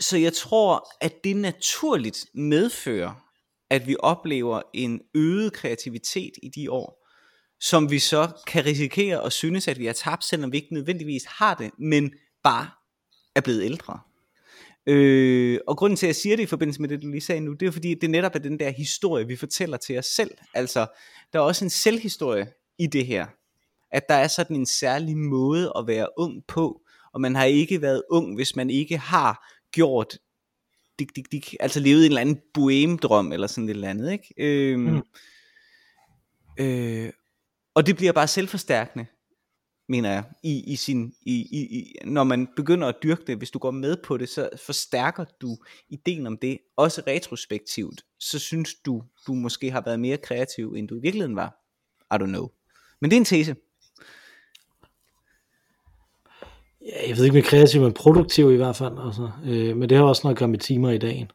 så 0.00 0.16
jeg 0.16 0.32
tror, 0.32 0.88
at 1.00 1.24
det 1.24 1.36
naturligt 1.36 2.26
medfører, 2.34 3.28
at 3.70 3.86
vi 3.86 3.96
oplever 4.00 4.62
en 4.74 5.00
øget 5.14 5.52
kreativitet 5.52 6.32
i 6.42 6.48
de 6.48 6.70
år, 6.70 7.06
som 7.60 7.90
vi 7.90 7.98
så 7.98 8.28
kan 8.46 8.64
risikere 8.66 9.24
at 9.24 9.32
synes, 9.32 9.68
at 9.68 9.78
vi 9.78 9.86
har 9.86 9.92
tabt, 9.92 10.24
selvom 10.24 10.52
vi 10.52 10.56
ikke 10.56 10.74
nødvendigvis 10.74 11.24
har 11.24 11.54
det, 11.54 11.70
men 11.78 12.12
bare 12.42 12.70
er 13.34 13.40
blevet 13.40 13.64
ældre. 13.64 14.00
Øh, 14.86 15.60
og 15.66 15.76
grunden 15.76 15.96
til, 15.96 16.06
at 16.06 16.08
jeg 16.08 16.16
siger 16.16 16.36
det 16.36 16.42
i 16.42 16.46
forbindelse 16.46 16.80
med 16.80 16.88
det, 16.88 17.02
du 17.02 17.08
lige 17.08 17.20
sagde 17.20 17.40
nu, 17.40 17.52
det 17.52 17.68
er 17.68 17.72
fordi, 17.72 17.94
det 17.94 18.10
netop 18.10 18.34
er 18.34 18.38
den 18.38 18.60
der 18.60 18.70
historie, 18.70 19.26
vi 19.26 19.36
fortæller 19.36 19.76
til 19.76 19.98
os 19.98 20.06
selv. 20.06 20.30
Altså, 20.54 20.86
der 21.32 21.38
er 21.38 21.42
også 21.42 21.64
en 21.64 21.70
selvhistorie 21.70 22.46
i 22.78 22.86
det 22.86 23.06
her. 23.06 23.26
At 23.90 24.08
der 24.08 24.14
er 24.14 24.28
sådan 24.28 24.56
en 24.56 24.66
særlig 24.66 25.16
måde 25.16 25.72
at 25.78 25.86
være 25.86 26.08
ung 26.18 26.44
på, 26.46 26.82
og 27.12 27.20
man 27.20 27.34
har 27.34 27.44
ikke 27.44 27.82
været 27.82 28.02
ung, 28.10 28.34
hvis 28.34 28.56
man 28.56 28.70
ikke 28.70 28.98
har 28.98 29.48
gjort 29.72 30.18
dik, 30.98 31.16
dik, 31.16 31.32
dik, 31.32 31.54
altså 31.60 31.80
levet 31.80 32.00
en 32.00 32.10
eller 32.10 32.20
anden 32.20 32.40
bohemdrøm 32.54 33.32
eller 33.32 33.46
sådan 33.46 33.68
et 33.68 33.74
eller 33.74 33.88
andet, 33.88 34.12
ikke? 34.12 34.34
Øhm, 34.36 34.80
mm. 34.80 35.02
øh, 36.60 37.12
og 37.74 37.86
det 37.86 37.96
bliver 37.96 38.12
bare 38.12 38.28
selvforstærkende. 38.28 39.06
mener 39.88 40.10
jeg, 40.10 40.24
i, 40.42 40.72
i 40.72 40.76
sin, 40.76 41.14
i, 41.22 41.34
i, 41.34 41.78
i, 41.78 41.94
når 42.04 42.24
man 42.24 42.48
begynder 42.56 42.88
at 42.88 42.96
dyrke 43.02 43.22
det, 43.26 43.36
hvis 43.36 43.50
du 43.50 43.58
går 43.58 43.70
med 43.70 43.96
på 44.04 44.16
det, 44.16 44.28
så 44.28 44.50
forstærker 44.66 45.24
du 45.40 45.56
ideen 45.88 46.26
om 46.26 46.38
det, 46.38 46.58
også 46.76 47.02
retrospektivt, 47.06 48.04
så 48.18 48.38
synes 48.38 48.74
du, 48.74 49.02
du 49.26 49.34
måske 49.34 49.70
har 49.70 49.80
været 49.80 50.00
mere 50.00 50.16
kreativ, 50.16 50.74
end 50.76 50.88
du 50.88 50.94
i 50.94 51.00
virkeligheden 51.00 51.36
var. 51.36 51.56
I 52.14 52.16
don't 52.22 52.26
know. 52.26 52.48
Men 53.00 53.10
det 53.10 53.16
er 53.16 53.20
en 53.20 53.24
tese. 53.24 53.56
Ja, 56.86 57.08
jeg 57.08 57.16
ved 57.16 57.24
ikke 57.24 57.34
med 57.34 57.42
kreativ, 57.42 57.82
men 57.82 57.92
produktiv 57.92 58.52
i 58.52 58.56
hvert 58.56 58.76
fald. 58.76 58.98
Altså. 59.06 59.30
Øh, 59.44 59.76
men 59.76 59.88
det 59.88 59.98
har 59.98 60.04
også 60.04 60.22
noget 60.24 60.34
at 60.34 60.38
gøre 60.38 60.48
med 60.48 60.58
timer 60.58 60.90
i 60.90 60.98
dagen. 60.98 61.30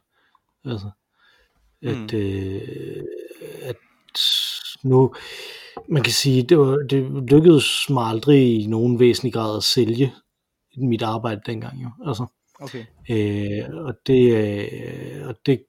Altså, 0.64 0.90
at, 1.82 2.12
mm. 2.12 2.18
øh, 2.18 3.04
at 3.62 3.76
nu, 4.84 5.14
man 5.88 6.02
kan 6.02 6.12
sige, 6.12 6.42
det, 6.42 6.58
var, 6.58 6.76
det 6.76 7.30
lykkedes 7.30 7.90
mig 7.90 8.04
aldrig 8.06 8.62
i 8.62 8.66
nogen 8.66 9.00
væsentlig 9.00 9.32
grad 9.32 9.56
at 9.56 9.62
sælge 9.62 10.12
mit 10.76 11.02
arbejde 11.02 11.40
dengang 11.46 11.82
jo. 11.82 11.90
Altså, 12.06 12.26
okay. 12.60 12.84
øh, 13.10 13.84
og 13.86 13.94
det, 14.06 14.36
øh, 14.36 15.28
og 15.28 15.36
det, 15.46 15.64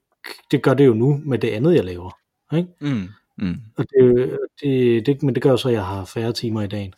det 0.52 0.64
gør 0.64 0.74
det 0.74 0.86
jo 0.86 0.94
nu 0.94 1.22
med 1.26 1.40
det 1.40 1.50
andet, 1.50 1.76
jeg 1.76 1.86
laver. 1.86 2.18
Ikke? 2.56 2.70
Mm. 2.82 3.08
Mm. 3.38 3.56
Og 3.78 3.86
det, 3.90 4.38
det, 4.62 5.06
det, 5.06 5.24
men 5.24 5.36
det 5.36 5.44
gør 5.44 5.56
så, 5.56 5.68
at 5.68 5.74
jeg 5.74 5.86
har 5.86 6.06
færre 6.06 6.34
timer 6.34 6.62
i 6.62 6.68
dagen. 6.68 6.94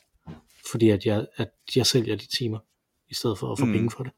Fordi 0.72 0.90
at 0.90 1.06
jeg, 1.06 1.26
at 1.38 1.50
jeg 1.76 1.86
sælger 1.86 2.16
de 2.16 2.28
timer, 2.38 2.60
i 3.10 3.14
stedet 3.14 3.40
for 3.40 3.52
at 3.52 3.60
få 3.60 3.66
mm. 3.66 3.72
penge 3.72 3.92
for 3.92 4.04
det. 4.04 4.12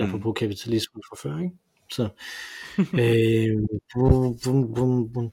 Mm. 0.00 0.20
på 0.20 0.32
kapitalismen 0.32 1.02
fra 1.08 1.28
før, 1.28 1.38
ikke? 1.38 1.56
Så, 1.90 2.08
øh, 3.02 3.68
bum, 3.94 4.38
bum, 4.44 4.74
bum, 4.74 5.12
bum. 5.12 5.32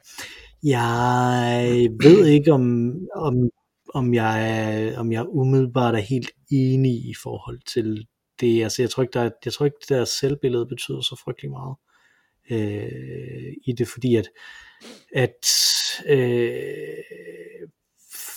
Jeg 0.63 1.89
ved 2.03 2.27
ikke, 2.27 2.53
om, 2.53 2.95
om, 3.15 3.49
om, 3.93 4.13
jeg, 4.13 4.93
om 4.97 5.11
jeg 5.11 5.25
umiddelbart 5.29 5.95
er 5.95 5.99
helt 5.99 6.31
enig 6.51 6.91
i 6.91 7.13
forhold 7.23 7.59
til 7.73 8.07
det. 8.39 8.63
Altså, 8.63 8.81
jeg 8.81 8.89
tror 8.89 9.03
ikke, 9.03 9.13
der, 9.13 9.29
jeg 9.45 9.53
tror 9.53 9.65
ikke, 9.65 9.77
det 9.81 9.89
der 9.89 10.05
selvbillede 10.05 10.65
betyder 10.65 11.01
så 11.01 11.21
frygtelig 11.23 11.51
meget 11.51 11.75
øh, 12.51 13.53
i 13.65 13.71
det, 13.71 13.87
fordi 13.87 14.15
at, 14.15 14.29
at 15.15 15.45
øh, 16.07 17.03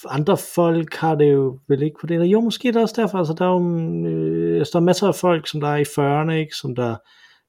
andre 0.09 0.37
folk 0.55 0.95
har 0.95 1.15
det 1.15 1.33
jo 1.33 1.59
vel 1.69 1.83
ikke 1.83 1.97
på 2.01 2.07
det. 2.07 2.25
Jo, 2.25 2.41
måske 2.41 2.69
er 2.69 2.73
det 2.73 2.83
også 2.83 3.03
derfor. 3.03 3.19
Altså, 3.19 3.35
der, 3.35 3.45
er 3.45 3.53
jo, 3.53 4.09
øh, 4.09 4.59
altså, 4.59 4.71
der 4.73 4.79
er 4.79 4.85
masser 4.85 5.09
af 5.09 5.15
folk, 5.15 5.49
som 5.49 5.61
der 5.61 5.69
er 5.69 5.77
i 5.77 5.83
40'erne, 5.83 6.33
ikke? 6.33 6.55
som 6.55 6.75
der 6.75 6.97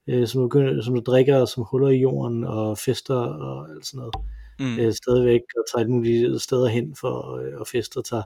øh, 0.10 0.28
som, 0.28 0.44
begynder, 0.44 0.84
som 0.84 0.96
der 0.96 1.02
drikker 1.02 1.46
som 1.46 1.64
huller 1.72 1.90
i 1.90 1.98
jorden 1.98 2.44
og 2.44 2.78
fester 2.78 3.16
og 3.16 3.70
alt 3.70 3.86
sådan 3.86 3.98
noget 3.98 4.16
mm. 4.60 4.80
øh, 4.80 4.94
stadigvæk, 4.94 5.42
og 5.58 5.64
tager 5.72 5.86
et 5.86 5.90
mulige 5.90 6.40
steder 6.40 6.68
hen 6.68 6.96
for 6.96 7.36
øh, 7.36 7.62
at 7.62 7.68
feste, 7.68 7.98
og 7.98 8.06
tager 8.06 8.24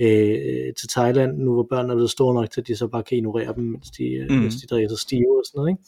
øh, 0.00 0.74
til 0.74 0.88
Thailand, 0.88 1.38
nu 1.38 1.52
hvor 1.52 1.66
børnene 1.70 1.92
er 1.92 1.96
blevet 1.96 2.10
store 2.10 2.34
nok 2.34 2.50
til, 2.50 2.60
at 2.60 2.66
de 2.66 2.76
så 2.76 2.86
bare 2.86 3.02
kan 3.02 3.16
ignorere 3.16 3.54
dem, 3.54 3.64
mens 3.64 3.90
de, 3.90 4.26
mm. 4.30 4.36
mens 4.36 4.56
de 4.56 4.66
drikker 4.66 4.88
sig 4.88 4.98
stive 4.98 5.38
og 5.38 5.44
sådan 5.44 5.58
noget. 5.58 5.70
Ikke? 5.70 5.82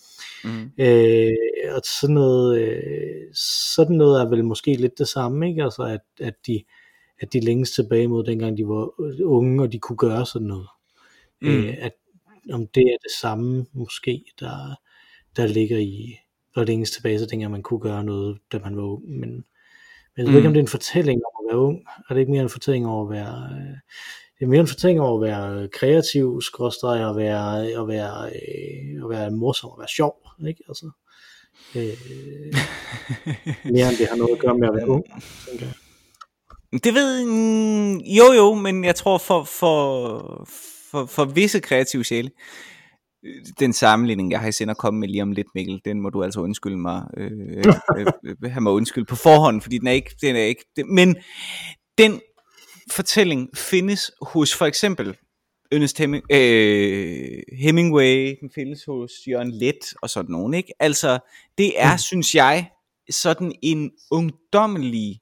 Mm. 0.45 0.71
Øh, 0.79 1.75
og 1.77 1.83
sådan 2.01 2.15
noget, 2.15 2.61
øh, 2.61 3.35
sådan 3.75 3.97
noget 3.97 4.21
er 4.21 4.29
vel 4.29 4.45
måske 4.45 4.75
lidt 4.75 4.99
det 4.99 5.09
samme, 5.09 5.49
ikke? 5.49 5.63
Altså 5.63 5.83
at, 5.83 6.01
at 6.21 6.35
de 6.47 6.63
at 7.23 7.33
de 7.33 7.41
længes 7.41 7.71
tilbage 7.71 8.09
mod 8.09 8.25
dengang 8.25 8.59
de 8.59 8.69
var 8.69 9.01
unge, 9.25 9.63
og 9.63 9.73
de 9.73 9.79
kunne 9.79 9.97
gøre 9.97 10.27
sådan 10.27 10.49
noget. 10.49 10.69
Mm. 11.43 11.49
Øh, 11.49 11.75
at 11.79 11.93
om 12.53 12.67
det 12.67 12.83
er 12.83 12.97
det 13.03 13.13
samme 13.21 13.67
måske, 13.73 14.25
der, 14.41 14.75
der 15.37 15.47
ligger 15.47 15.79
i 15.79 16.17
at 16.57 16.67
længes 16.67 16.91
tilbage, 16.91 17.19
så 17.19 17.27
tænker 17.27 17.43
jeg, 17.43 17.49
at 17.49 17.53
man 17.53 17.63
kunne 17.63 17.81
gøre 17.81 18.05
noget, 18.05 18.39
da 18.53 18.59
man 18.59 18.77
var 18.77 18.83
ung, 18.83 19.19
men 19.19 19.45
men 20.17 20.27
jeg 20.27 20.27
ved 20.27 20.33
mm. 20.33 20.37
ikke, 20.37 20.49
om 20.49 20.55
det 20.55 20.61
er 20.61 20.65
en 20.65 20.69
fortælling 20.69 21.21
om 21.27 21.45
at 21.45 21.53
være 21.53 21.61
ung. 21.61 21.79
Er 22.09 22.15
det 22.15 22.21
ikke 22.21 22.33
mere 22.33 22.43
en 22.43 22.49
fortælling 22.49 22.87
over 22.87 23.05
at 23.05 23.11
være... 23.11 23.49
Øh, 23.53 23.77
det 24.39 24.47
er 24.47 24.51
mere 24.51 24.61
en 24.61 24.67
fortælling 24.67 25.01
over 25.01 25.25
at 25.25 25.29
være 25.29 25.69
kreativ, 25.69 26.43
skråstrej, 26.43 27.05
og 27.05 27.17
være, 27.17 27.67
at 27.67 27.89
være, 27.89 28.27
øh, 28.27 29.05
at 29.05 29.11
være 29.11 29.31
morsom, 29.31 29.71
og 29.71 29.79
være 29.79 29.89
sjov, 29.89 30.15
ikke? 30.49 30.63
Altså, 30.69 30.91
øh, 31.75 31.83
mere 33.75 33.89
end 33.89 33.97
det 33.99 34.07
har 34.09 34.17
noget 34.17 34.33
at 34.33 34.39
gøre 34.39 34.59
med 34.59 34.69
at 34.69 34.75
være 34.75 34.89
ung, 34.89 35.05
tænker 35.49 35.67
jeg. 35.67 35.75
Det 36.85 36.95
ved 36.95 37.21
jo 38.19 38.33
jo, 38.33 38.55
men 38.55 38.85
jeg 38.85 38.95
tror 38.95 39.19
for, 39.19 39.45
for, 39.45 40.49
for, 40.91 41.07
for 41.07 41.25
visse 41.25 41.61
kreative 41.61 42.05
sjæle, 42.05 42.31
den 43.59 43.73
sammenligning, 43.73 44.31
jeg 44.31 44.41
har 44.41 44.49
i 44.49 44.53
sinde 44.53 44.71
at 44.71 44.77
komme 44.77 45.01
med 45.01 45.09
lige 45.09 45.23
om 45.23 45.33
lidt, 45.33 45.47
Mikkel, 45.55 45.81
den 45.85 46.01
må 46.01 46.11
du 46.11 46.23
altså 46.23 46.41
undskylde 46.41 46.79
mig, 46.79 47.05
øh, 47.17 47.31
øh, 47.99 48.07
øh, 48.25 48.51
have 48.51 48.61
mig 48.61 48.73
undskyld 48.73 49.05
på 49.07 49.17
forhånd, 49.17 49.61
fordi 49.61 49.79
den 49.79 49.87
er 49.87 49.93
ikke, 49.93 50.17
den 50.21 50.37
er 50.37 50.43
ikke, 50.43 50.65
den, 50.77 50.95
men 50.95 51.17
den 51.99 52.21
fortælling 52.91 53.49
findes 53.57 54.11
hos 54.23 54.55
for 54.55 54.67
eksempel 54.67 55.17
Ernest 55.73 55.99
Heming, 55.99 56.25
øh, 56.33 57.43
Hemingway, 57.59 58.37
den 58.41 58.51
findes 58.51 58.85
hos 58.85 59.13
Jørgen 59.29 59.51
Let 59.51 59.95
og 60.03 60.11
sådan 60.11 60.31
nogen, 60.31 60.55
ikke? 60.55 60.73
Altså, 60.79 61.19
det 61.59 61.81
er, 61.81 61.93
mm. 61.93 61.99
synes 61.99 62.35
jeg, 62.35 62.71
sådan 63.11 63.53
en 63.63 63.91
ungdommelig, 64.11 65.21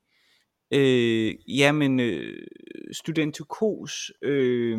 øh, 0.70 1.34
jamen, 1.48 2.00
øh, 2.00 2.46
studentikos, 2.92 4.12
øh, 4.22 4.78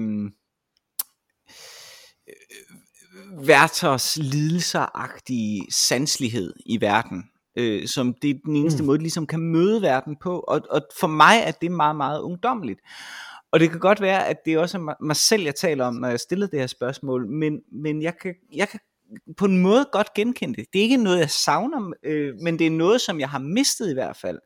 Werthers 3.48 4.18
lidelseragtige 4.18 5.66
sanslighed 5.72 6.54
i 6.66 6.82
verden, 6.82 7.24
øh, 7.58 7.88
som 7.88 8.14
det 8.22 8.30
er 8.30 8.34
den 8.46 8.56
eneste 8.56 8.84
mm. 8.84 8.88
måde, 8.88 9.00
ligesom 9.00 9.28
kan 9.28 9.40
møde 9.40 9.82
verden 9.82 10.16
på, 10.22 10.40
og, 10.40 10.62
og 10.70 10.82
for 11.00 11.08
mig 11.08 11.42
er 11.46 11.52
det 11.52 11.72
meget, 11.72 11.96
meget 11.96 12.22
ungdomligt. 12.22 12.80
Og 13.52 13.60
det 13.60 13.70
kan 13.70 13.80
godt 13.80 14.02
være, 14.02 14.28
at 14.28 14.38
det 14.46 14.54
er 14.54 14.60
også 14.60 14.96
mig 15.02 15.16
selv, 15.16 15.44
jeg 15.44 15.56
taler 15.56 15.86
om, 15.86 15.96
når 15.96 16.08
jeg 16.08 16.20
stiller 16.20 16.48
det 16.48 16.60
her 16.60 16.68
spørgsmål, 16.68 17.28
men, 17.28 17.60
men 17.72 18.02
jeg, 18.02 18.14
kan, 18.22 18.36
jeg 18.54 18.70
kan 18.70 18.80
på 19.38 19.46
en 19.46 19.58
måde 19.58 19.86
godt 19.92 20.14
genkende 20.14 20.56
det. 20.56 20.66
Det 20.74 20.80
er 20.80 20.84
ikke 20.84 20.98
noget, 20.98 21.20
jeg 21.20 21.30
savner, 21.30 21.94
øh, 22.04 22.36
men 22.42 22.60
det 22.60 22.68
er 22.68 22.72
noget, 22.72 23.02
som 23.02 23.20
jeg 23.20 23.30
har 23.30 23.40
mistet 23.40 23.90
i 23.90 23.94
hvert 23.94 24.18
fald. 24.18 24.40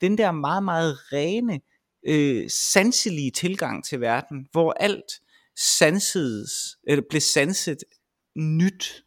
Den 0.00 0.18
der 0.18 0.32
meget, 0.32 0.62
meget 0.62 0.98
rene, 1.12 1.60
øh, 2.06 2.50
sanselige 2.72 3.30
tilgang 3.30 3.84
til 3.84 4.00
verden, 4.00 4.46
hvor 4.52 4.72
alt 4.72 5.12
sansedes, 5.56 6.50
eller 6.86 7.02
blev 7.10 7.20
sanset 7.20 7.78
nyt, 8.40 9.04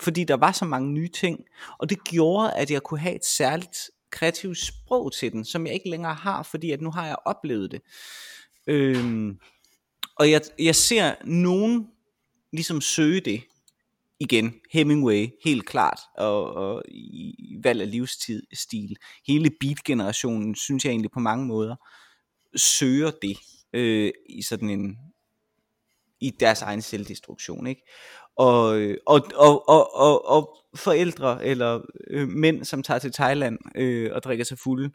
fordi 0.00 0.24
der 0.24 0.36
var 0.36 0.52
så 0.52 0.64
mange 0.64 0.92
nye 0.92 1.08
ting, 1.08 1.44
og 1.78 1.90
det 1.90 2.04
gjorde, 2.04 2.52
at 2.52 2.70
jeg 2.70 2.82
kunne 2.82 3.00
have 3.00 3.14
et 3.14 3.24
særligt 3.24 3.78
kreativt 4.10 4.58
sprog 4.58 5.12
til 5.12 5.32
den, 5.32 5.44
som 5.44 5.66
jeg 5.66 5.74
ikke 5.74 5.90
længere 5.90 6.14
har, 6.14 6.42
fordi 6.42 6.70
at 6.70 6.80
nu 6.80 6.90
har 6.90 7.06
jeg 7.06 7.16
oplevet 7.24 7.70
det. 7.70 7.82
Øhm, 8.66 9.38
og 10.16 10.30
jeg, 10.30 10.40
jeg 10.58 10.74
ser 10.74 11.14
nogen 11.24 11.88
ligesom 12.52 12.80
søge 12.80 13.20
det 13.20 13.42
igen, 14.20 14.54
Hemingway, 14.72 15.28
helt 15.44 15.66
klart, 15.66 16.00
og, 16.16 16.54
og 16.54 16.82
i 16.88 17.56
valg 17.62 17.80
af 17.80 17.90
livsstil. 17.90 18.96
Hele 19.26 19.50
beat-generationen, 19.60 20.54
synes 20.54 20.84
jeg 20.84 20.90
egentlig 20.90 21.10
på 21.10 21.20
mange 21.20 21.46
måder, 21.46 21.76
søger 22.56 23.10
det 23.22 23.38
øh, 23.72 24.12
i 24.28 24.42
sådan 24.42 24.70
en 24.70 24.98
i 26.20 26.30
deres 26.40 26.62
egen 26.62 26.82
selvdestruktion, 26.82 27.66
ikke? 27.66 27.82
Og, 28.36 28.66
og, 29.06 29.28
og, 29.34 29.68
og, 29.68 29.96
og, 29.96 30.28
og 30.28 30.56
forældre 30.76 31.44
eller 31.44 31.80
øh, 32.10 32.28
mænd, 32.28 32.64
som 32.64 32.82
tager 32.82 32.98
til 32.98 33.12
Thailand 33.12 33.58
øh, 33.74 34.10
og 34.12 34.22
drikker 34.22 34.44
sig 34.44 34.58
fulde, 34.58 34.90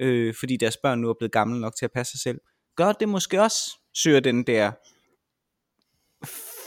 øh, 0.00 0.34
fordi 0.40 0.56
deres 0.56 0.76
børn 0.76 0.98
nu 0.98 1.08
er 1.08 1.14
blevet 1.18 1.32
gamle 1.32 1.60
nok 1.60 1.76
til 1.76 1.84
at 1.84 1.92
passe 1.92 2.10
sig 2.10 2.20
selv, 2.20 2.40
gør 2.76 2.92
det 2.92 3.08
måske 3.08 3.42
også, 3.42 3.78
søger 3.94 4.20
den 4.20 4.42
der 4.42 4.72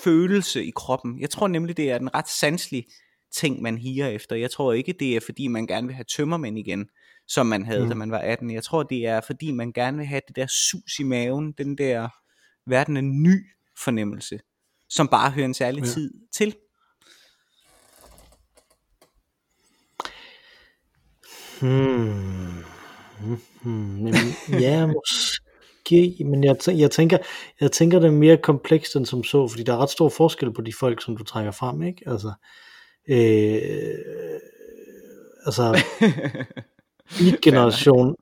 følelse 0.03 0.65
i 0.65 0.71
kroppen. 0.76 1.21
Jeg 1.21 1.30
tror 1.30 1.47
nemlig, 1.47 1.78
det 1.78 1.91
er 1.91 1.99
en 1.99 2.15
ret 2.15 2.30
sanselig 2.30 2.86
ting, 3.36 3.61
man 3.61 3.78
higer 3.78 4.07
efter. 4.07 4.36
Jeg 4.36 4.51
tror 4.51 4.73
ikke, 4.73 4.93
det 4.93 5.15
er 5.15 5.19
fordi, 5.19 5.47
man 5.47 5.67
gerne 5.67 5.88
vil 5.88 5.95
have 5.95 6.03
tømmermænd 6.03 6.59
igen, 6.59 6.89
som 7.28 7.45
man 7.45 7.65
havde, 7.65 7.84
mm. 7.84 7.89
da 7.89 7.95
man 7.95 8.11
var 8.11 8.17
18. 8.19 8.51
Jeg 8.51 8.63
tror, 8.63 8.84
det 8.84 9.05
er 9.05 9.21
fordi, 9.21 9.51
man 9.51 9.71
gerne 9.71 9.97
vil 9.97 10.05
have 10.05 10.21
det 10.28 10.36
der 10.36 10.47
sus 10.47 10.99
i 10.99 11.03
maven, 11.03 11.51
den 11.51 11.78
der 11.78 12.09
verden 12.69 12.97
er 12.97 13.01
ny 13.01 13.45
fornemmelse, 13.84 14.39
som 14.89 15.07
bare 15.07 15.31
hører 15.31 15.45
en 15.45 15.53
særlig 15.53 15.81
ja. 15.81 15.88
tid 15.88 16.11
til. 16.38 16.55
Hmm. 21.61 22.63
Hmm. 23.63 24.07
ja, 24.49 24.86
måske, 24.86 26.25
men 26.25 26.43
jeg, 26.43 26.57
tæ- 26.63 26.71
jeg, 26.71 26.91
tænker, 26.91 27.17
jeg 27.61 27.71
tænker, 27.71 27.99
det 27.99 28.07
er 28.07 28.11
mere 28.11 28.38
komplekst 28.38 28.95
end 28.95 29.05
som 29.05 29.23
så, 29.23 29.47
fordi 29.47 29.63
der 29.63 29.73
er 29.73 29.77
ret 29.77 29.89
stor 29.89 30.09
forskel 30.09 30.53
på 30.53 30.61
de 30.61 30.73
folk, 30.79 31.03
som 31.03 31.17
du 31.17 31.23
trækker 31.23 31.51
frem, 31.51 31.83
ikke? 31.83 32.03
Altså, 32.07 32.33
øh, 33.09 34.39
altså, 35.45 35.83
beat-generation, 37.19 38.15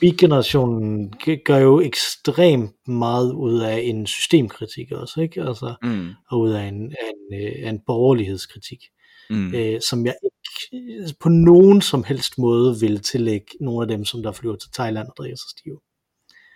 beat-generationen 0.00 1.12
gør 1.44 1.58
jo 1.58 1.80
ekstremt 1.80 2.88
meget 2.88 3.32
ud 3.32 3.60
af 3.60 3.80
en 3.80 4.06
systemkritik 4.06 4.92
også, 4.92 5.20
ikke? 5.20 5.42
Altså, 5.42 5.74
mm. 5.82 6.08
og 6.30 6.40
ud 6.40 6.50
af 6.50 6.62
en, 6.62 6.74
en, 6.74 6.92
øh, 7.34 7.68
en 7.68 7.80
borgerlighedskritik, 7.86 8.84
mm. 9.30 9.54
øh, 9.54 9.80
som 9.80 10.06
jeg 10.06 10.14
ikke 10.24 11.14
på 11.20 11.28
nogen 11.28 11.82
som 11.82 12.04
helst 12.04 12.38
måde 12.38 12.80
vil 12.80 13.00
tillægge 13.00 13.46
nogle 13.60 13.82
af 13.82 13.88
dem, 13.88 14.04
som 14.04 14.22
der 14.22 14.32
flyver 14.32 14.56
til 14.56 14.70
Thailand 14.72 15.08
og 15.08 15.14
drikker 15.18 15.36
sig 15.36 15.50
stive. 15.50 15.80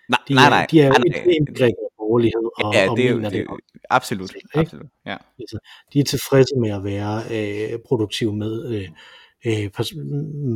Nej, 0.09 0.21
de 0.29 0.35
nej, 0.35 0.49
nej. 0.51 0.67
De 0.71 0.81
er 0.81 0.87
jo 0.87 0.93
nej, 0.93 1.25
ekstremt 1.51 1.79
borgerlighed, 1.99 2.65
og, 2.65 2.75
ja, 2.75 2.91
og 2.91 2.97
det 2.97 3.07
er, 3.07 3.11
jo- 3.11 3.21
det, 3.21 3.33
det. 3.33 3.47
absolut, 3.91 4.35
Ikke? 4.35 4.59
absolut, 4.59 4.87
ja. 5.07 5.17
Altså, 5.41 5.59
de 5.93 5.99
er 6.01 6.05
tilfredse 6.05 6.57
med 6.57 6.71
at 6.71 6.85
være 6.85 7.23
øh, 7.31 7.79
produktive 7.89 8.37
med, 8.37 8.55
øh, 8.75 8.89
øh, 9.47 9.71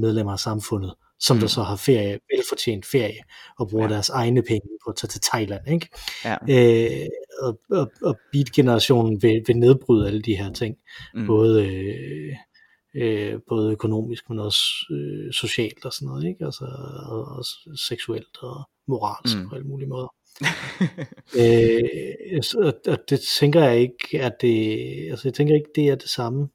medlemmer 0.02 0.32
af 0.32 0.38
samfundet, 0.38 0.94
som 1.20 1.36
mm. 1.36 1.40
der 1.40 1.46
så 1.46 1.62
har 1.62 1.76
ferie, 1.76 2.18
velfortjent 2.34 2.86
ferie, 2.86 3.22
og 3.58 3.68
bruger 3.68 3.86
ja. 3.88 3.92
Deres 3.92 4.08
egne 4.08 4.42
penge 4.42 4.68
på 4.84 4.90
at 4.90 4.96
tage 4.96 5.08
til 5.08 5.20
Thailand. 5.20 5.68
Ikke? 5.68 5.88
ja. 6.24 6.36
Øh, 6.48 7.06
og, 7.42 7.60
og, 7.70 7.90
og 8.02 8.16
beat-generationen 8.32 9.22
vil, 9.22 9.42
vil 9.46 9.56
nedbryde 9.56 10.06
alle 10.06 10.22
de 10.22 10.36
her 10.36 10.52
ting, 10.52 10.76
Mm. 11.14 11.26
både, 11.26 11.66
øh, 11.66 12.36
øh, 12.94 13.38
både 13.48 13.72
økonomisk, 13.72 14.28
men 14.28 14.38
også 14.38 14.62
øh, 14.90 15.32
socialt 15.32 15.84
og 15.84 15.92
sådan 15.92 16.08
noget, 16.08 16.24
ikke? 16.28 16.44
Altså, 16.44 16.64
og, 17.08 17.24
og 17.24 17.44
seksuelt 17.88 18.42
og 18.42 18.68
moralsk 18.88 19.36
Mm. 19.36 19.48
på 19.48 19.54
alle 19.54 19.66
mulige 19.66 19.88
måder. 19.88 20.14
øh, 21.40 22.40
og, 22.66 22.74
og 22.86 22.98
det 23.10 23.20
tænker 23.40 23.64
jeg 23.64 23.80
ikke, 23.80 24.22
at 24.22 24.32
det, 24.40 24.78
altså 25.10 25.28
jeg 25.28 25.34
tænker 25.34 25.54
ikke, 25.54 25.70
det 25.74 25.88
er 25.88 25.94
det 25.94 26.10
samme, 26.10 26.48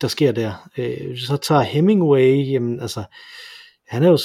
der 0.00 0.08
sker 0.08 0.32
der. 0.32 0.70
Øh, 0.78 1.18
så 1.18 1.36
tager 1.36 1.62
Hemingway, 1.62 2.52
jamen 2.52 2.80
altså, 2.80 3.04
han 3.88 4.02
er 4.02 4.08
jo, 4.08 4.18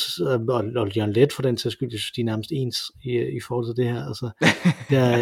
og, 0.54 0.64
og 0.76 0.96
John 0.96 1.14
Lett 1.14 1.34
for 1.34 1.42
den 1.42 1.58
sags 1.58 1.74
skyld, 1.74 1.90
jeg 1.92 2.00
synes, 2.00 2.12
de 2.12 2.22
er 2.22 2.26
nærmest 2.26 2.52
ens 2.52 2.92
i, 3.04 3.12
i 3.20 3.40
forhold 3.48 3.66
til 3.76 3.84
det 3.84 3.94
her. 3.94 4.06
Altså, 4.08 4.30
der, 4.90 5.18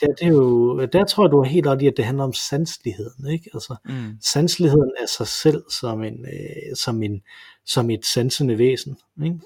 der, 0.00 0.06
det 0.06 0.22
er 0.22 0.28
jo, 0.28 0.80
der 0.86 1.04
tror 1.04 1.24
jeg, 1.24 1.30
du 1.32 1.42
har 1.42 1.50
helt 1.50 1.66
ret 1.66 1.82
i, 1.82 1.86
at 1.86 1.96
det 1.96 2.04
handler 2.04 2.24
om 2.24 2.32
sansligheden. 2.32 3.30
Ikke? 3.32 3.50
Altså, 3.54 3.76
Mm. 3.84 4.18
sansligheden 4.20 4.92
af 5.02 5.08
sig 5.08 5.26
selv 5.26 5.62
som, 5.80 6.02
en, 6.02 6.26
øh, 6.26 6.76
som, 6.76 7.02
en, 7.02 7.22
som 7.66 7.90
et 7.90 8.04
sansende 8.06 8.58
væsen. 8.58 8.96
Ikke? 9.24 9.38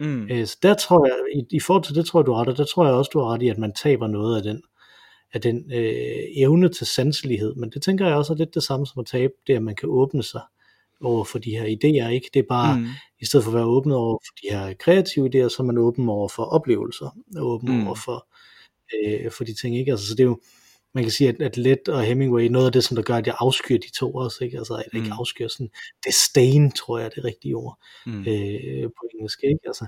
Mm. 0.00 0.28
Øh, 0.30 0.46
så 0.46 0.56
der 0.62 0.74
tror 0.74 1.06
jeg, 1.06 1.16
i, 1.34 1.56
i 1.56 1.60
forhold 1.60 1.84
til 1.84 1.94
det 1.94 2.06
tror 2.06 2.20
jeg, 2.20 2.26
du 2.26 2.32
har 2.32 2.40
ret, 2.40 2.48
og 2.48 2.56
der 2.56 2.64
tror 2.64 2.84
jeg 2.86 2.94
også, 2.94 3.10
du 3.12 3.18
har 3.18 3.34
ret 3.34 3.42
i, 3.42 3.48
at 3.48 3.58
man 3.58 3.72
taber 3.72 4.06
noget 4.06 4.36
af 4.36 4.42
den, 4.42 4.62
af 5.32 5.40
den 5.40 5.72
øh, 5.72 6.22
evne 6.36 6.68
til 6.68 6.86
sanselighed. 6.86 7.54
Men 7.54 7.70
det 7.70 7.82
tænker 7.82 8.06
jeg 8.06 8.16
også 8.16 8.32
er 8.32 8.36
lidt 8.36 8.54
det 8.54 8.62
samme 8.62 8.86
som 8.86 9.00
at 9.00 9.06
tabe 9.06 9.32
det, 9.46 9.54
at 9.54 9.62
man 9.62 9.74
kan 9.76 9.88
åbne 9.88 10.22
sig 10.22 10.40
over 11.00 11.24
for 11.24 11.38
de 11.38 11.50
her 11.50 11.64
idéer. 11.64 12.08
Ikke? 12.08 12.30
Det 12.34 12.40
er 12.40 12.46
bare, 12.48 12.78
mm. 12.78 12.86
I 13.20 13.24
stedet 13.24 13.44
for 13.44 13.50
at 13.50 13.56
være 13.56 13.64
åbne 13.64 13.94
over 13.96 14.18
for 14.26 14.32
de 14.42 14.56
her 14.56 14.74
kreative 14.74 15.26
idéer, 15.26 15.48
så 15.48 15.56
er 15.58 15.64
man 15.64 15.78
åben 15.78 16.08
over 16.08 16.28
for 16.28 16.42
oplevelser, 16.42 17.16
åben 17.38 17.68
Mm. 17.68 17.74
mm. 17.80 17.86
over 17.86 17.94
for, 17.96 18.26
øh, 18.96 19.30
for 19.30 19.44
de 19.44 19.54
ting. 19.54 19.78
Ikke? 19.78 19.90
Altså, 19.90 20.06
så 20.06 20.14
det 20.14 20.20
er 20.20 20.24
jo, 20.24 20.40
man 20.94 21.04
kan 21.04 21.10
sige, 21.10 21.28
at, 21.28 21.42
at 21.42 21.56
Let 21.56 21.88
og 21.88 22.02
Hemingway, 22.04 22.46
noget 22.48 22.66
af 22.66 22.72
det, 22.72 22.84
som 22.84 22.94
der 22.94 23.02
gør, 23.02 23.14
at 23.14 23.26
jeg 23.26 23.34
afskyr 23.38 23.76
de 23.78 23.92
to 23.98 24.14
også, 24.14 24.44
ikke? 24.44 24.58
altså 24.58 24.74
at 24.74 24.84
jeg 24.92 24.94
ikke 24.94 25.06
Mm. 25.14 25.18
afskyr 25.20 25.48
sådan, 25.48 25.70
disdain, 26.06 26.72
tror 26.72 26.98
jeg 26.98 27.04
er 27.06 27.10
det 27.10 27.24
rigtige 27.24 27.54
ord, 27.56 27.78
Mm. 28.06 28.20
øh, 28.20 28.82
på 28.82 29.02
engelsk, 29.14 29.40
ikke? 29.44 29.60
Altså, 29.66 29.86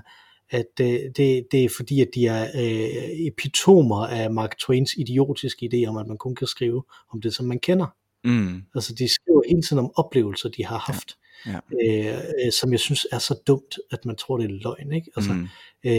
at 0.51 0.65
øh, 0.81 0.87
det, 0.87 1.47
det 1.51 1.65
er 1.65 1.69
fordi, 1.77 2.01
at 2.01 2.07
de 2.15 2.27
er 2.27 2.43
øh, 2.55 3.27
epitomer 3.27 4.05
af 4.07 4.31
Mark 4.31 4.57
Twains 4.57 4.93
idiotiske 4.97 5.69
idé 5.73 5.85
om, 5.89 5.97
at 5.97 6.07
man 6.07 6.17
kun 6.17 6.35
kan 6.35 6.47
skrive 6.47 6.83
om 7.13 7.21
det, 7.21 7.35
som 7.35 7.45
man 7.45 7.59
kender. 7.59 7.87
Mm. 8.23 8.61
Altså, 8.75 8.93
de 8.93 9.07
skriver 9.13 9.41
hele 9.49 9.61
tiden 9.61 9.79
om 9.79 9.91
oplevelser, 9.95 10.49
de 10.49 10.65
har 10.65 10.77
haft, 10.77 11.17
Ja. 11.45 11.59
øh, 11.85 12.17
øh, 12.45 12.51
som 12.61 12.71
jeg 12.71 12.79
synes 12.79 13.07
er 13.11 13.19
så 13.19 13.35
dumt, 13.47 13.75
at 13.91 14.05
man 14.05 14.15
tror, 14.15 14.37
det 14.37 14.45
er 14.45 14.59
løgn, 14.63 14.91
ikke? 14.93 15.11
Altså, 15.15 15.33
Mm. 15.33 15.47
øh, 15.85 15.91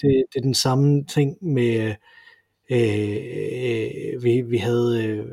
det, 0.00 0.24
det 0.32 0.36
er 0.36 0.40
den 0.42 0.54
samme 0.54 1.04
ting 1.04 1.36
med, 1.44 1.94
øh, 2.70 3.16
øh, 4.14 4.22
vi, 4.22 4.40
vi 4.40 4.56
havde, 4.56 5.04
øh, 5.04 5.26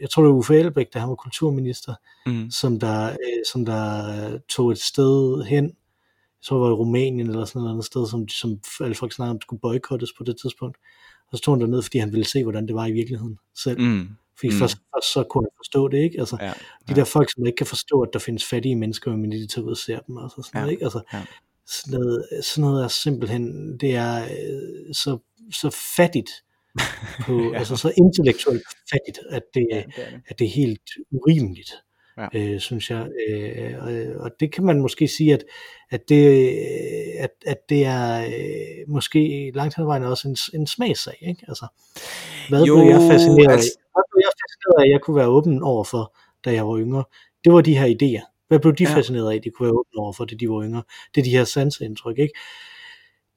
jeg 0.00 0.10
tror 0.10 0.22
det 0.22 0.30
var 0.30 0.36
Uffe 0.36 0.56
Elbæk, 0.58 0.86
da 0.94 0.98
han 0.98 1.08
var 1.08 1.14
kulturminister, 1.14 1.94
Mm. 2.26 2.50
som 2.50 2.80
der, 2.80 3.10
øh, 3.10 3.42
som 3.52 3.64
der 3.64 4.38
tog 4.48 4.70
et 4.70 4.78
sted 4.78 5.44
hen, 5.44 5.64
jeg 5.64 6.44
tror 6.48 6.56
det 6.56 6.62
var 6.62 6.68
i 6.70 6.78
Rumænien 6.78 7.30
eller 7.30 7.44
sådan 7.44 7.60
noget 7.60 7.70
andet 7.72 7.84
sted, 7.84 8.06
som, 8.08 8.28
som 8.28 8.60
alle 8.80 8.94
folk 8.94 9.12
snakkede 9.12 9.34
om 9.34 9.40
skulle 9.40 9.60
boykottes 9.60 10.12
på 10.18 10.24
det 10.24 10.36
tidspunkt. 10.42 10.76
Og 11.32 11.38
så 11.38 11.42
tog 11.44 11.54
han 11.54 11.60
derned, 11.60 11.82
fordi 11.82 11.98
han 11.98 12.12
ville 12.12 12.26
se, 12.26 12.42
hvordan 12.42 12.66
det 12.66 12.74
var 12.74 12.86
i 12.86 12.92
virkeligheden 12.92 13.38
selv. 13.56 13.80
Mm. 13.80 14.08
Fordi 14.38 14.52
Mm. 14.52 14.58
først, 14.58 14.76
først 14.94 15.12
så 15.12 15.22
kunne 15.30 15.44
han 15.44 15.50
forstå 15.58 15.88
det, 15.88 15.98
ikke? 15.98 16.18
Altså, 16.20 16.36
Ja. 16.40 16.52
de 16.88 16.94
der 16.94 17.04
folk, 17.04 17.30
som 17.34 17.46
ikke 17.46 17.56
kan 17.56 17.66
forstå, 17.66 18.00
at 18.00 18.08
der 18.12 18.18
findes 18.18 18.44
fattige 18.44 18.76
mennesker, 18.76 19.16
men 19.16 19.32
de 19.32 19.46
tager 19.46 19.64
ud 19.66 19.70
og 19.70 19.76
ser 19.76 19.98
dem, 20.00 20.16
og 20.16 20.30
så 20.30 20.34
sådan 20.36 20.50
Ja. 20.54 20.60
noget, 20.60 20.72
ikke? 20.72 20.84
Altså, 20.84 21.00
Ja. 21.12 21.22
sådan, 21.66 22.00
noget, 22.00 22.24
sådan 22.42 22.62
noget 22.70 22.84
er 22.84 22.88
simpelthen, 22.88 23.76
det 23.80 23.94
er 23.96 24.22
øh, 24.24 24.94
så, 24.94 25.18
så 25.52 25.70
fattigt, 25.96 26.30
på, 27.26 27.32
Ja. 27.42 27.48
ja. 27.52 27.58
altså 27.58 27.76
så 27.76 27.92
intellektuelt 27.96 28.62
fattigt, 28.92 29.18
at 29.30 29.42
det, 29.54 29.66
Ja, 29.72 29.76
ja. 29.76 29.82
det 29.96 30.04
er 30.06 30.10
det. 30.10 30.20
at 30.28 30.38
det 30.38 30.44
er 30.44 30.48
helt 30.50 30.88
urimeligt, 31.10 31.70
Ja. 32.18 32.28
ja. 32.32 32.52
øh, 32.54 32.60
synes 32.60 32.90
jeg. 32.90 33.06
Øh, 33.28 33.74
og, 33.80 34.22
og 34.24 34.30
det 34.40 34.52
kan 34.52 34.64
man 34.64 34.80
måske 34.80 35.08
sige, 35.08 35.32
at, 35.34 35.44
at, 35.90 36.08
det, 36.08 36.48
at, 37.18 37.30
at 37.46 37.56
det 37.68 37.84
er 37.84 38.26
øh, 38.26 38.88
måske 38.92 39.52
langt 39.54 39.76
hen 39.76 39.82
ad 39.82 39.86
vejen 39.86 40.02
også 40.04 40.28
en, 40.28 40.36
en 40.60 40.66
smagssag, 40.66 41.16
ikke? 41.20 41.44
Altså, 41.48 41.66
hvad 42.48 42.62
Jo, 42.64 42.66
jo, 42.66 42.82
blev 42.84 42.92
jeg 42.92 43.10
fascineret 43.12 43.52
altså- 43.52 43.78
af? 43.78 43.82
Fascineret 44.66 44.82
af, 44.82 44.86
at 44.86 44.92
jeg 44.92 45.00
kunne 45.00 45.16
være 45.16 45.26
åben 45.26 45.62
over 45.62 45.84
for, 45.84 46.16
da 46.44 46.52
jeg 46.52 46.66
var 46.68 46.78
yngre? 46.78 47.04
Det 47.44 47.52
var 47.52 47.60
de 47.60 47.78
her 47.78 47.86
idéer. 47.86 48.46
Hvad 48.48 48.58
blev 48.58 48.74
de 48.74 48.84
Ja. 48.84 48.94
fascineret 48.96 49.30
af, 49.30 49.36
at 49.36 49.44
de 49.44 49.50
kunne 49.50 49.66
være 49.66 49.72
åbne 49.78 50.00
over 50.02 50.12
for, 50.12 50.24
da 50.24 50.34
de 50.34 50.48
var 50.50 50.62
yngre? 50.62 50.82
Det 51.14 51.20
er 51.20 51.24
de 51.24 51.30
her 51.30 51.44
sanseindtryk, 51.44 52.18
ikke? 52.18 52.34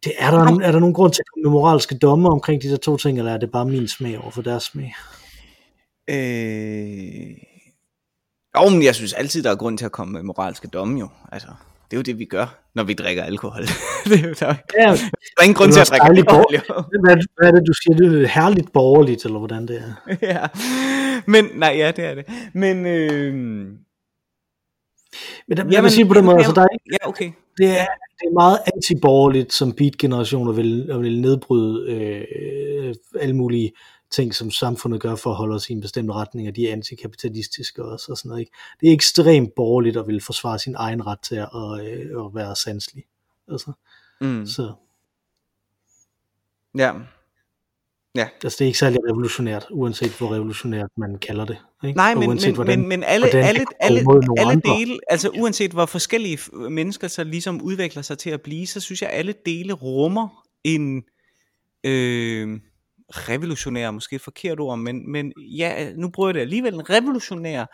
Det, 0.04 0.12
er, 0.18 0.32
der, 0.32 0.40
er 0.40 0.72
der 0.72 0.80
nogen 0.80 0.94
grund 0.94 1.14
til 1.14 1.22
at 1.22 1.26
komme 1.34 1.44
med 1.44 1.52
moralske 1.52 1.98
domme 1.98 2.30
omkring 2.30 2.62
de 2.62 2.70
der 2.70 2.78
to 2.78 2.98
ting, 2.98 3.18
eller 3.18 3.34
er 3.34 3.38
det 3.38 3.52
bare 3.52 3.66
min 3.66 3.88
smag 3.88 4.20
over 4.22 4.32
for 4.32 4.42
deres 4.42 4.64
smag? 4.64 4.94
Øh... 6.10 7.38
Jo, 8.58 8.70
men 8.70 8.84
jeg 8.84 8.96
synes 8.96 9.14
altid, 9.14 9.44
der 9.44 9.52
er 9.52 9.56
grund 9.56 9.78
til 9.78 9.86
at 9.86 9.92
komme 9.92 10.14
med 10.14 10.24
moralske 10.24 10.68
domme 10.68 11.00
jo. 11.00 11.10
Altså, 11.32 11.48
det 11.92 11.98
er 11.98 11.98
jo 11.98 12.02
det, 12.02 12.20
vi 12.20 12.26
gør, 12.26 12.60
når 12.76 12.84
vi 12.84 12.94
drikker 12.94 13.24
alkohol. 13.24 13.62
det 14.10 14.20
er 14.24 14.28
jo, 14.28 14.34
der, 14.40 14.48
er- 14.48 14.56
Ja, 14.80 14.92
der 14.92 15.40
er 15.40 15.44
ingen 15.44 15.56
grund 15.56 15.72
til 15.72 15.80
at 15.80 15.90
drikke 15.90 16.06
alkohol, 16.08 16.46
hvad, 17.04 17.18
hvad 17.38 17.48
er 17.48 17.52
det, 17.52 17.68
du 17.68 17.74
siger? 17.74 17.96
Det 17.98 18.24
er 18.24 18.28
herligt 18.28 18.74
borgerligt, 18.74 19.26
eller 19.26 19.38
hvordan 19.40 19.68
det 19.68 19.84
er? 19.84 20.16
ja. 20.34 20.48
Men, 21.26 21.46
nej, 21.56 21.74
ja, 21.78 21.92
det 21.92 22.06
er 22.06 22.16
det. 22.16 22.26
Men, 22.54 22.86
øh... 22.86 23.34
Men 25.48 25.58
der, 25.58 25.64
jeg 25.64 25.72
Jamen, 25.72 25.84
vil 25.84 25.92
sige 25.92 26.06
på 26.08 26.14
den 26.14 26.26
måde, 26.26 26.38
altså, 26.38 26.52
der 26.52 26.62
er 26.62 26.68
ikke, 26.74 26.86
Ja, 27.02 27.08
okay. 27.10 27.32
det, 27.58 27.66
er, 27.68 27.86
det 28.20 28.26
er 28.28 28.34
meget 28.34 28.60
antiborgerligt, 28.76 29.54
som 29.54 29.72
beat-generationer 29.74 30.52
vil, 30.52 30.88
vil 31.02 31.22
nedbryde 31.22 31.92
øh, 31.92 32.96
alle 33.22 33.36
mulige 33.36 33.72
ting, 34.12 34.36
som 34.36 34.52
samfundet 34.52 35.02
gør 35.02 35.16
for 35.16 35.30
at 35.30 35.36
holde 35.36 35.56
os 35.56 35.70
i 35.70 35.74
en 35.74 35.82
bestemt 35.82 36.12
retning, 36.12 36.48
og 36.48 36.56
de 36.56 36.68
er 36.68 36.74
antikapitalistiske 36.74 37.86
også, 37.86 38.12
og 38.12 38.18
sådan 38.18 38.30
noget. 38.30 38.40
Ikke? 38.40 38.52
Det 38.82 38.90
er 38.90 38.94
ekstremt 38.94 39.56
borgerligt 39.56 39.98
at 39.98 40.08
vil 40.08 40.22
forsvare 40.22 40.60
sin 40.60 40.76
egen 40.76 41.08
ret 41.08 41.20
til 41.20 41.36
at, 41.36 41.48
øh, 41.82 42.26
at 42.26 42.36
være 42.36 42.56
sanselig. 42.56 43.04
Altså, 43.52 43.72
Mm. 44.22 44.46
så, 44.46 44.74
Ja. 46.78 46.92
altså, 48.44 48.56
det 48.60 48.62
er 48.62 48.66
ikke 48.66 48.80
særlig 48.80 49.00
revolutionært, 49.10 49.68
uanset 49.72 50.18
hvor 50.18 50.34
revolutionært 50.34 50.90
man 50.98 51.18
kalder 51.18 51.46
det. 51.46 51.58
Ikke? 51.84 51.98
Nej, 51.98 52.16
men, 52.16 52.30
uanset, 52.30 52.48
men, 52.48 52.56
hvordan, 52.56 52.80
men, 52.80 52.90
men 52.90 53.04
alle, 53.04 53.26
hvordan 53.26 53.46
alle, 53.46 53.66
alle, 53.80 54.00
alle 54.38 54.52
andre. 54.52 54.76
dele, 54.80 55.00
altså 55.10 55.30
uanset 55.30 55.72
hvor 55.72 55.86
forskellige 55.86 56.40
mennesker 56.70 57.08
så 57.08 57.24
ligesom 57.24 57.62
udvikler 57.62 58.02
sig 58.02 58.18
til 58.18 58.30
at 58.30 58.42
blive, 58.42 58.68
så 58.68 58.80
synes 58.80 59.02
jeg, 59.02 59.10
alle 59.10 59.34
dele 59.46 59.74
rummer 59.74 60.46
en 60.64 61.04
øh, 61.84 62.60
revolutionær, 63.12 63.92
måske 63.92 64.16
et 64.16 64.22
forkert 64.22 64.60
ord, 64.60 64.80
men, 64.80 65.12
men 65.12 65.34
ja, 65.38 65.94
nu 65.94 66.10
bruger 66.10 66.30
jeg 66.30 66.34
det 66.34 66.42
alligevel, 66.42 66.74
en 66.74 66.90
revolutionær 66.90 67.66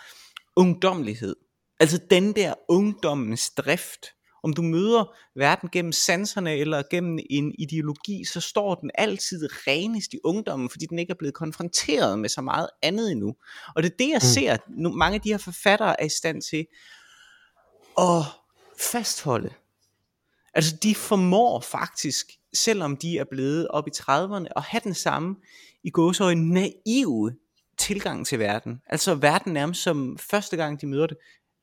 ungdommelighed. 0.55 1.35
Altså 1.79 1.99
den 2.09 2.35
der 2.35 2.53
ungdommens 2.69 3.49
drift. 3.49 4.05
Om 4.43 4.53
du 4.53 4.61
møder 4.61 5.15
verden 5.35 5.69
gennem 5.71 5.91
sanserne 5.91 6.55
eller 6.55 6.83
gennem 6.91 7.19
en 7.29 7.55
ideologi, 7.59 8.25
så 8.25 8.41
står 8.41 8.75
den 8.75 8.91
altid 8.95 9.49
renest 9.67 10.13
i 10.13 10.19
ungdommen, 10.23 10.69
fordi 10.69 10.85
den 10.85 10.99
ikke 10.99 11.11
er 11.11 11.15
blevet 11.19 11.33
konfronteret 11.33 12.19
med 12.19 12.29
så 12.29 12.41
meget 12.41 12.67
andet 12.81 13.11
endnu. 13.11 13.35
Og 13.75 13.83
det 13.83 13.91
er 13.91 13.95
det, 13.99 14.09
jeg 14.09 14.19
mm. 14.23 14.33
ser, 14.33 14.57
nu, 14.77 14.89
mange 14.89 15.15
af 15.15 15.21
de 15.21 15.29
her 15.29 15.37
forfattere 15.37 16.01
er 16.01 16.05
i 16.05 16.09
stand 16.09 16.41
til 16.41 16.65
at 17.97 18.21
fastholde. 18.79 19.49
Altså 20.53 20.75
de 20.83 20.95
formår 20.95 21.59
faktisk, 21.59 22.31
selvom 22.55 22.97
de 22.97 23.17
er 23.17 23.23
blevet 23.23 23.67
op 23.67 23.87
i 23.87 23.91
30'erne, 23.97 24.45
at 24.55 24.63
have 24.63 24.81
den 24.83 24.93
samme 24.93 25.35
i 25.83 25.89
gåsøjne 25.89 26.53
naive 26.53 27.35
tilgang 27.77 28.27
til 28.27 28.39
verden. 28.39 28.81
Altså 28.87 29.15
verden 29.15 29.53
nærmest 29.53 29.83
som 29.83 30.17
første 30.17 30.57
gang 30.57 30.81
de 30.81 30.87
møder 30.87 31.07
det, 31.07 31.17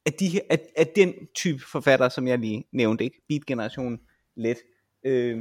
at, 0.07 0.21
de, 0.21 0.41
at, 0.51 0.61
at 0.77 0.97
den 0.97 1.15
type 1.35 1.63
forfatter, 1.73 2.09
som 2.09 2.29
jeg 2.29 2.39
lige 2.39 2.65
nævnte, 2.73 3.05
ikke? 3.05 3.23
Beat-generationen, 3.29 3.99
let, 4.37 4.57
øh, 5.07 5.39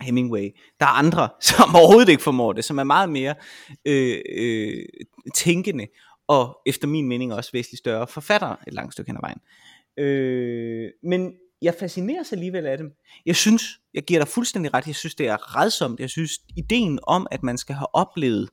Hemingway. 0.00 0.50
Der 0.80 0.86
er 0.86 0.90
andre, 0.90 1.28
som 1.48 1.74
overhovedet 1.74 2.08
ikke 2.08 2.22
formår 2.22 2.52
det, 2.52 2.64
som 2.64 2.78
er 2.78 2.84
meget 2.84 3.10
mere 3.10 3.34
øh, 3.84 4.18
øh, 4.36 4.84
tænkende, 5.34 5.86
og 6.26 6.58
efter 6.66 6.88
min 6.88 7.08
mening 7.08 7.34
også 7.34 7.50
væsentligt 7.52 7.78
større 7.78 8.06
forfattere 8.06 8.56
et 8.66 8.74
langt 8.74 8.92
stykke 8.92 9.08
hen 9.08 9.16
ad 9.16 9.20
vejen. 9.20 9.40
Øh, 9.98 10.90
men 11.02 11.32
jeg 11.62 11.74
fascineres 11.80 12.32
alligevel 12.32 12.66
af 12.66 12.78
dem. 12.78 12.92
Jeg 13.26 13.36
synes, 13.36 13.80
jeg 13.94 14.02
giver 14.02 14.20
dig 14.20 14.28
fuldstændig 14.28 14.74
ret, 14.74 14.86
jeg 14.86 14.94
synes, 14.94 15.14
det 15.14 15.26
er 15.26 15.56
redsomt. 15.56 16.00
Jeg 16.00 16.10
synes, 16.10 16.32
ideen 16.56 16.98
om, 17.02 17.26
at 17.30 17.42
man 17.42 17.58
skal 17.58 17.74
have 17.74 17.94
oplevet 17.94 18.48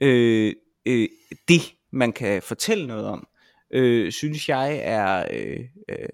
øh, 0.00 0.54
øh, 0.86 1.08
det, 1.48 1.74
man 1.92 2.12
kan 2.12 2.42
fortælle 2.42 2.86
noget 2.86 3.06
om, 3.06 3.26
øh, 3.70 4.12
synes 4.12 4.48
jeg 4.48 4.80
er 4.82 5.26
øh, 5.30 5.60
øh, 5.88 6.08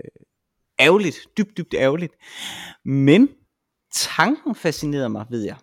ærgerligt, 0.81 1.17
dybt, 1.39 1.57
dybt 1.57 1.75
ærgerligt. 1.75 2.13
Men 2.85 3.29
tanken 3.93 4.55
fascinerede 4.55 5.09
mig, 5.09 5.27
ved 5.31 5.45
jeg. 5.45 5.57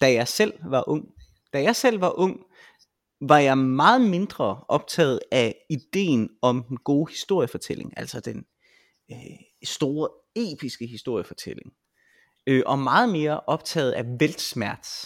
da 0.00 0.12
jeg 0.12 0.28
selv 0.28 0.52
var 0.64 0.88
ung. 0.88 1.08
Da 1.52 1.62
jeg 1.62 1.76
selv 1.76 2.00
var 2.00 2.18
ung, 2.18 2.40
var 3.20 3.38
jeg 3.38 3.58
meget 3.58 4.00
mindre 4.00 4.64
optaget 4.68 5.20
af 5.32 5.54
ideen 5.70 6.30
om 6.42 6.64
den 6.68 6.76
gode 6.76 7.10
historiefortælling, 7.10 7.92
altså 7.96 8.20
den 8.20 8.44
øh, 9.12 9.47
store 9.64 10.08
episke 10.36 10.86
historiefortælling, 10.86 11.72
øh, 12.46 12.62
og 12.66 12.78
meget 12.78 13.08
mere 13.08 13.40
optaget 13.40 13.92
af 13.92 14.04
Weltsmerz 14.20 15.04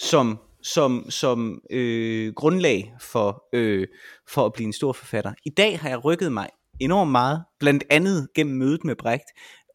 som, 0.00 0.38
som, 0.62 1.10
som 1.10 1.60
øh, 1.70 2.34
grundlag 2.34 2.94
for, 3.00 3.44
øh, 3.52 3.88
for 4.28 4.46
at 4.46 4.52
blive 4.52 4.66
en 4.66 4.72
stor 4.72 4.92
forfatter. 4.92 5.34
I 5.44 5.50
dag 5.50 5.78
har 5.78 5.88
jeg 5.88 6.04
rykket 6.04 6.32
mig 6.32 6.48
enormt 6.80 7.10
meget, 7.10 7.44
blandt 7.58 7.84
andet 7.90 8.28
gennem 8.34 8.56
mødet 8.56 8.84
med 8.84 8.96
Brecht, 8.96 9.26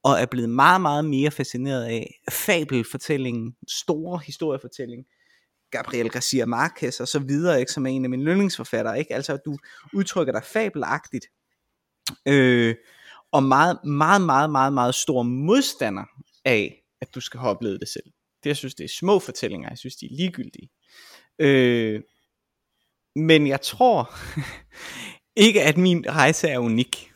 og 0.03 0.19
er 0.19 0.25
blevet 0.25 0.49
meget, 0.49 0.81
meget 0.81 1.05
mere 1.05 1.31
fascineret 1.31 1.85
af 1.85 2.21
fabelfortællingen, 2.31 3.55
store 3.67 4.19
historiefortælling, 4.25 5.05
Gabriel 5.71 6.09
Garcia 6.09 6.45
Marquez 6.45 6.99
og 6.99 7.07
så 7.07 7.19
videre, 7.19 7.59
ikke, 7.59 7.71
som 7.71 7.85
er 7.85 7.89
en 7.89 8.03
af 8.03 8.09
mine 8.09 8.23
yndlingsforfattere, 8.23 8.99
ikke? 8.99 9.13
Altså, 9.13 9.37
du 9.45 9.57
udtrykker 9.93 10.33
dig 10.33 10.43
fabelagtigt, 10.43 11.25
øh, 12.27 12.75
og 13.35 13.43
meget, 13.43 13.83
meget, 13.83 14.21
meget, 14.21 14.49
meget, 14.49 14.73
meget 14.73 14.95
stor 14.95 15.23
modstander 15.23 16.03
af, 16.45 16.83
at 17.01 17.15
du 17.15 17.21
skal 17.21 17.39
have 17.39 17.49
oplevet 17.49 17.79
det 17.79 17.89
selv. 17.89 18.05
Det, 18.43 18.49
jeg 18.49 18.57
synes, 18.57 18.75
det 18.75 18.83
er 18.83 18.93
små 18.99 19.19
fortællinger, 19.19 19.69
jeg 19.69 19.77
synes, 19.77 19.95
de 19.95 20.05
er 20.05 20.15
ligegyldige. 20.15 20.69
Øh, 21.39 22.01
men 23.15 23.47
jeg 23.47 23.61
tror 23.61 24.15
ikke, 25.45 25.63
at 25.63 25.77
min 25.77 26.05
rejse 26.09 26.47
er 26.47 26.59
unik. 26.59 27.11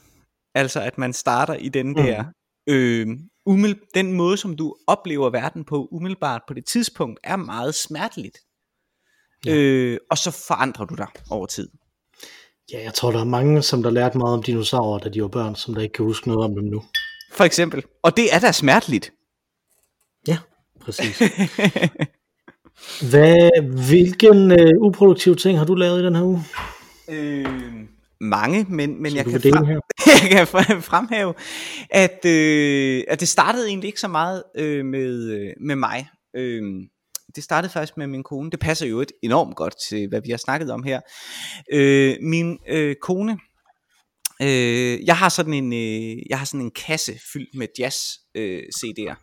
Altså, 0.55 0.81
at 0.81 0.97
man 0.97 1.13
starter 1.13 1.53
i 1.53 1.69
den 1.69 1.95
der, 1.95 2.23
mm. 2.23 2.73
øh, 2.73 3.07
umiddelbart, 3.45 3.87
den 3.95 4.13
måde, 4.13 4.37
som 4.37 4.55
du 4.55 4.75
oplever 4.87 5.29
verden 5.29 5.65
på 5.65 5.87
umiddelbart 5.91 6.41
på 6.47 6.53
det 6.53 6.65
tidspunkt, 6.65 7.19
er 7.23 7.35
meget 7.35 7.75
smerteligt. 7.75 8.37
Ja. 9.45 9.55
Øh, 9.55 9.97
og 10.11 10.17
så 10.17 10.31
forandrer 10.47 10.85
du 10.85 10.95
dig 10.95 11.07
over 11.29 11.45
tid. 11.45 11.69
Ja, 12.71 12.83
jeg 12.83 12.93
tror, 12.93 13.11
der 13.11 13.19
er 13.19 13.23
mange, 13.23 13.61
som 13.61 13.83
der 13.83 13.89
lærte 13.89 14.17
meget 14.17 14.33
om 14.33 14.43
dinosaurer, 14.43 14.99
da 14.99 15.09
de 15.09 15.21
var 15.21 15.27
børn, 15.27 15.55
som 15.55 15.73
der 15.73 15.81
ikke 15.81 15.93
kan 15.93 16.05
huske 16.05 16.27
noget 16.27 16.45
om 16.45 16.55
dem 16.55 16.63
nu. 16.63 16.83
For 17.31 17.43
eksempel. 17.43 17.83
Og 18.03 18.17
det 18.17 18.33
er 18.33 18.39
da 18.39 18.51
smerteligt. 18.51 19.13
Ja, 20.27 20.37
præcis. 20.81 21.21
Hvad, 23.11 23.49
hvilken 23.87 24.51
øh, 24.51 24.81
uproduktiv 24.81 25.35
ting 25.35 25.57
har 25.57 25.65
du 25.65 25.75
lavet 25.75 26.01
i 26.01 26.05
den 26.05 26.15
her 26.15 26.23
uge? 26.23 26.43
Øh, 27.09 27.45
mange, 28.21 28.65
men, 28.69 29.01
men 29.01 29.15
jeg 29.15 29.25
kan, 29.25 29.41
frem, 29.41 29.67
jeg 30.21 30.29
kan 30.29 30.47
fremhæve, 30.81 31.33
at, 31.89 32.25
øh, 32.25 33.03
at 33.07 33.19
det 33.19 33.27
startede 33.27 33.67
egentlig 33.67 33.87
ikke 33.87 33.99
så 33.99 34.07
meget 34.07 34.43
øh, 34.55 34.85
med, 34.85 35.31
øh, 35.31 35.53
med 35.59 35.75
mig. 35.75 36.09
Øh, 36.35 36.63
det 37.35 37.43
startede 37.43 37.73
faktisk 37.73 37.97
med 37.97 38.07
min 38.07 38.23
kone. 38.23 38.51
Det 38.51 38.59
passer 38.59 38.87
jo 38.87 39.01
et 39.01 39.11
enormt 39.23 39.55
godt 39.55 39.75
til, 39.89 40.09
hvad 40.09 40.21
vi 40.21 40.29
har 40.29 40.37
snakket 40.37 40.71
om 40.71 40.83
her. 40.83 40.99
Øh, 41.73 42.17
min 42.21 42.57
øh, 42.67 42.95
kone, 43.01 43.37
øh, 44.41 45.05
jeg 45.05 45.17
har 45.17 45.29
sådan 45.29 45.53
en, 45.53 45.73
øh, 45.73 46.17
jeg 46.29 46.39
har 46.39 46.45
sådan 46.45 46.61
en 46.61 46.71
kasse 46.71 47.19
fyldt 47.33 47.55
med 47.55 47.67
jazz 47.79 47.97
øh, 48.35 48.63
CD'er, 48.77 49.15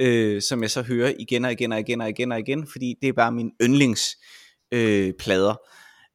øh, 0.00 0.42
som 0.42 0.62
jeg 0.62 0.70
så 0.70 0.82
hører 0.82 1.12
igen 1.18 1.44
og 1.44 1.52
igen 1.52 1.72
og 1.72 1.80
igen 1.80 2.00
og 2.00 2.08
igen 2.08 2.32
og 2.32 2.38
igen, 2.38 2.66
fordi 2.72 2.94
det 3.02 3.08
er 3.08 3.12
bare 3.12 3.32
min 3.32 3.50
yndlings 3.62 4.16
øh, 4.72 5.12
plader. 5.18 5.54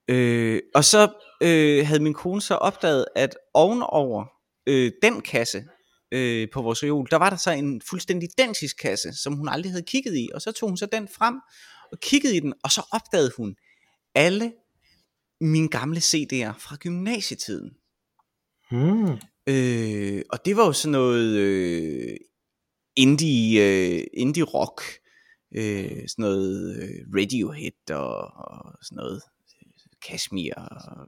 Øh, 0.09 0.61
og 0.75 0.85
så 0.85 1.07
øh, 1.43 1.87
havde 1.87 2.03
min 2.03 2.13
kone 2.13 2.41
så 2.41 2.55
opdaget, 2.55 3.05
at 3.15 3.37
ovenover 3.53 4.25
øh, 4.67 4.91
den 5.01 5.21
kasse, 5.21 5.63
øh, 6.11 6.47
på 6.53 6.61
vores 6.61 6.83
reol, 6.83 7.07
der 7.11 7.17
var 7.17 7.29
der 7.29 7.37
så 7.37 7.51
en 7.51 7.81
fuldstændig 7.89 8.29
identisk 8.37 8.77
kasse, 8.77 9.13
som 9.13 9.33
hun 9.33 9.47
aldrig 9.47 9.71
havde 9.71 9.85
kigget 9.87 10.17
i, 10.17 10.29
og 10.33 10.41
så 10.41 10.51
tog 10.51 10.69
hun 10.69 10.77
så 10.77 10.85
den 10.85 11.07
frem 11.07 11.35
og 11.91 11.99
kiggede 11.99 12.35
i 12.35 12.39
den, 12.39 12.53
og 12.63 12.71
så 12.71 12.81
opdagede 12.91 13.31
hun 13.37 13.55
alle 14.15 14.53
mine 15.41 15.69
gamle 15.69 15.99
CD'er 15.99 16.51
fra 16.59 16.75
gymnasietiden. 16.79 17.71
Hmm. 18.71 19.17
Øh, 19.47 20.21
og 20.29 20.45
det 20.45 20.57
var 20.57 20.65
jo 20.65 20.73
sådan 20.73 20.91
noget 20.91 21.37
øh, 21.37 22.17
indie, 22.95 23.61
øh, 23.61 24.03
indie 24.13 24.43
rock, 24.43 24.81
øh, 25.55 26.07
sådan 26.07 26.23
noget 26.23 26.75
øh, 26.83 27.21
Radiohead 27.21 27.91
og, 27.91 28.17
og 28.17 28.77
sådan 28.81 28.95
noget 28.95 29.21
Kashmir 30.07 30.53
og 30.53 31.07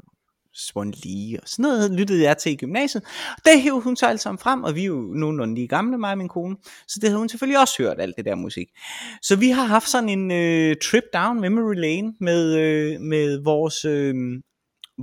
Swan 0.54 0.94
Lee 1.04 1.40
og 1.42 1.50
sådan 1.50 1.64
noget 1.64 1.92
lyttede 1.92 2.24
jeg 2.24 2.38
til 2.38 2.52
i 2.52 2.56
gymnasiet. 2.56 3.04
Det 3.46 3.62
hævde 3.62 3.82
hun 3.82 3.96
så 3.96 4.06
alle 4.06 4.20
sammen 4.20 4.40
frem, 4.40 4.64
og 4.64 4.76
vi 4.76 4.82
er 4.82 4.86
jo 4.86 5.02
nogenlunde 5.02 5.56
lige 5.56 5.68
gamle, 5.68 5.98
mig 5.98 6.12
og 6.12 6.18
min 6.18 6.30
kone, 6.30 6.56
så 6.88 7.00
det 7.02 7.10
havde 7.10 7.20
hun 7.20 7.30
selvfølgelig 7.30 7.60
også 7.60 7.84
hørt, 7.84 8.00
alt 8.00 8.18
det 8.18 8.26
der 8.26 8.36
musik. 8.36 8.68
Så 9.22 9.36
vi 9.36 9.50
har 9.50 9.66
haft 9.66 9.90
sådan 9.90 10.10
en 10.10 10.32
øh, 10.32 10.76
trip 10.84 11.04
down 11.14 11.42
memory 11.42 11.76
lane 11.76 12.14
med, 12.20 12.56
øh, 12.56 13.02
med 13.02 13.44
vores, 13.44 13.86
øh, 13.86 14.16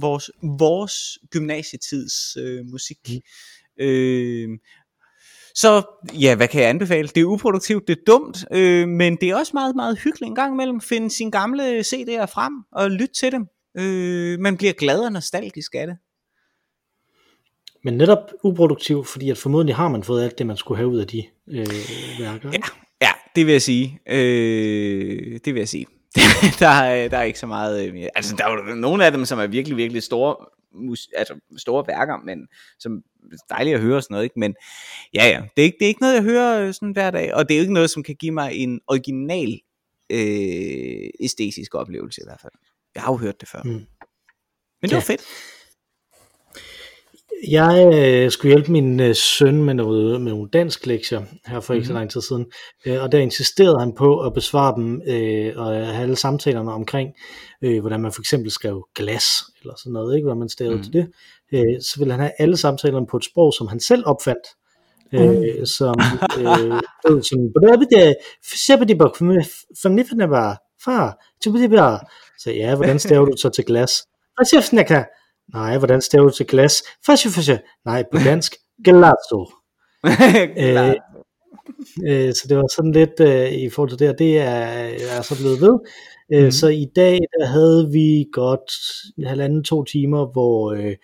vores, 0.00 0.30
vores 0.58 1.18
gymnasietids 1.30 2.36
øh, 2.36 2.64
musik. 2.64 2.98
Mm. 3.08 3.84
Øh, 3.84 4.48
så 5.54 5.82
ja, 6.20 6.34
hvad 6.34 6.48
kan 6.48 6.60
jeg 6.60 6.68
anbefale? 6.68 7.08
Det 7.08 7.20
er 7.20 7.24
uproduktivt, 7.24 7.88
det 7.88 7.98
er 7.98 8.02
dumt, 8.06 8.44
øh, 8.52 8.88
men 8.88 9.16
det 9.16 9.30
er 9.30 9.36
også 9.36 9.50
meget, 9.54 9.76
meget 9.76 9.98
hyggeligt 9.98 10.28
en 10.28 10.34
gang 10.34 10.54
imellem. 10.54 10.80
Finde 10.80 11.10
sine 11.10 11.30
gamle 11.30 11.80
CD'er 11.80 12.24
frem 12.24 12.52
og 12.72 12.90
lytte 12.90 13.14
til 13.14 13.32
dem. 13.32 13.46
Øh, 13.78 14.40
man 14.40 14.56
bliver 14.56 14.72
glad 14.72 15.00
og 15.00 15.12
nostalgisk 15.12 15.74
af 15.74 15.86
det. 15.86 15.96
Men 17.84 17.94
netop 17.94 18.32
uproduktiv, 18.44 19.04
fordi 19.04 19.30
at 19.30 19.38
formodentlig 19.38 19.76
har 19.76 19.88
man 19.88 20.02
fået 20.02 20.24
alt 20.24 20.38
det, 20.38 20.46
man 20.46 20.56
skulle 20.56 20.78
have 20.78 20.88
ud 20.88 20.98
af 20.98 21.06
de 21.06 21.24
øh, 21.48 21.66
værker. 22.20 22.50
Ja, 22.52 22.58
ja, 23.00 23.10
det 23.36 23.46
vil 23.46 23.52
jeg 23.52 23.62
sige. 23.62 24.00
Øh, 24.06 25.40
det 25.44 25.54
vil 25.54 25.60
jeg 25.60 25.68
sige. 25.68 25.86
der, 26.60 26.68
er, 26.68 27.08
der 27.08 27.18
er 27.18 27.22
ikke 27.22 27.38
så 27.38 27.46
meget... 27.46 27.88
Øh, 27.88 28.08
altså, 28.14 28.36
der 28.36 28.44
er 28.44 28.50
jo 28.50 28.74
nogle 28.74 29.06
af 29.06 29.12
dem, 29.12 29.24
som 29.24 29.38
er 29.38 29.46
virkelig, 29.46 29.76
virkelig 29.76 30.02
store, 30.02 30.36
altså 31.16 31.34
store 31.56 31.84
værker, 31.86 32.16
men 32.24 32.48
som 32.78 33.02
er 33.32 33.54
dejligt 33.54 33.76
at 33.76 33.82
høre 33.82 34.02
sådan 34.02 34.14
noget, 34.14 34.24
ikke? 34.24 34.40
Men 34.40 34.54
ja, 35.14 35.26
ja, 35.28 35.42
det 35.56 35.62
er, 35.62 35.64
ikke, 35.64 35.76
det 35.78 35.84
er 35.84 35.88
ikke 35.88 36.02
noget, 36.02 36.14
jeg 36.14 36.22
hører 36.22 36.66
øh, 36.66 36.74
sådan 36.74 36.92
hver 36.92 37.10
dag, 37.10 37.34
og 37.34 37.48
det 37.48 37.54
er 37.54 37.58
jo 37.58 37.62
ikke 37.62 37.74
noget, 37.74 37.90
som 37.90 38.02
kan 38.02 38.14
give 38.14 38.32
mig 38.32 38.54
en 38.54 38.80
original 38.86 39.60
øh, 40.10 41.10
æstetisk 41.20 41.74
oplevelse 41.74 42.20
i 42.20 42.26
hvert 42.26 42.40
fald. 42.40 42.52
Jeg 42.96 43.04
har 43.04 43.12
jo 43.12 43.16
hørt 43.16 43.40
det 43.40 43.48
før. 43.48 43.62
Mm. 43.64 43.70
Men 43.70 43.86
det 44.82 44.90
ja. 44.90 44.96
var 44.96 45.00
fedt. 45.00 45.20
Jeg 47.48 47.90
øh, 47.94 48.30
skulle 48.30 48.54
hjælpe 48.54 48.72
min 48.72 49.00
øh, 49.00 49.14
søn 49.14 49.64
med 49.64 49.74
noget 49.74 50.20
med 50.20 50.32
nogle 50.32 50.48
dansk 50.52 50.86
lektier 50.86 51.22
her 51.46 51.60
for 51.60 51.74
ikke 51.74 51.80
mm-hmm. 51.80 51.86
så 51.86 51.92
mhm. 51.92 51.98
lang 51.98 52.10
tid 52.10 52.20
siden, 52.20 52.46
øh, 52.86 53.02
og 53.02 53.12
der 53.12 53.18
insisterede 53.18 53.80
han 53.80 53.92
på 53.94 54.20
at 54.20 54.32
besvare 54.34 54.74
dem 54.76 55.02
øh, 55.06 55.52
og 55.56 55.66
have 55.66 56.02
alle 56.02 56.16
samtalerne 56.16 56.72
omkring, 56.72 57.10
øh, 57.62 57.80
hvordan 57.80 58.00
man 58.00 58.12
for 58.12 58.22
eksempel 58.22 58.50
skrev 58.50 58.86
glas 58.94 59.24
eller 59.60 59.74
sådan 59.78 59.92
noget, 59.92 60.16
ikke, 60.16 60.24
hvordan 60.24 60.38
man 60.38 60.48
stavede 60.48 60.74
mm-hmm. 60.74 60.92
til 60.92 60.92
det. 60.92 61.08
Øh, 61.52 61.80
så 61.82 61.94
ville 61.98 62.12
han 62.12 62.20
have 62.20 62.32
alle 62.38 62.56
samtalerne 62.56 63.06
på 63.06 63.16
et 63.16 63.24
sprog, 63.24 63.52
som 63.52 63.66
han 63.66 63.80
selv 63.80 64.02
opfandt. 64.06 64.46
Øh, 65.12 65.30
mm. 65.30 65.66
som 65.66 65.94
øh, 66.38 67.22
sådan, 67.22 67.52
far, 70.86 71.24
så 72.38 72.50
ja, 72.50 72.74
hvordan 72.76 72.98
staver 72.98 73.24
du 73.24 73.36
så 73.36 73.48
til 73.48 73.64
glas? 73.64 73.92
Fascifnækker. 74.38 75.04
Nej, 75.52 75.78
hvordan 75.78 76.00
staver 76.00 76.26
du 76.28 76.34
til 76.34 76.46
glas? 76.46 76.82
Fascifnækker. 77.06 77.58
Nej, 77.84 78.04
på 78.12 78.18
dansk. 78.24 78.54
Gelato. 78.84 79.46
øh, 80.62 80.94
øh, 82.08 82.34
så 82.34 82.46
det 82.48 82.56
var 82.56 82.66
sådan 82.76 82.92
lidt 82.92 83.20
øh, 83.20 83.52
i 83.52 83.70
forhold 83.70 83.90
til 83.90 83.98
det, 83.98 84.08
og 84.08 84.18
det 84.18 84.38
er, 84.38 84.54
er 85.18 85.22
så 85.22 85.36
blevet 85.38 85.60
ved. 85.60 85.78
Øh, 86.32 86.44
mm. 86.44 86.50
Så 86.50 86.68
i 86.68 86.86
dag 86.96 87.18
der 87.38 87.46
havde 87.46 87.88
vi 87.92 88.26
godt 88.32 88.72
halvanden 89.26 89.64
to 89.64 89.84
timer, 89.84 90.26
hvor 90.32 90.72
øh, 90.72 90.96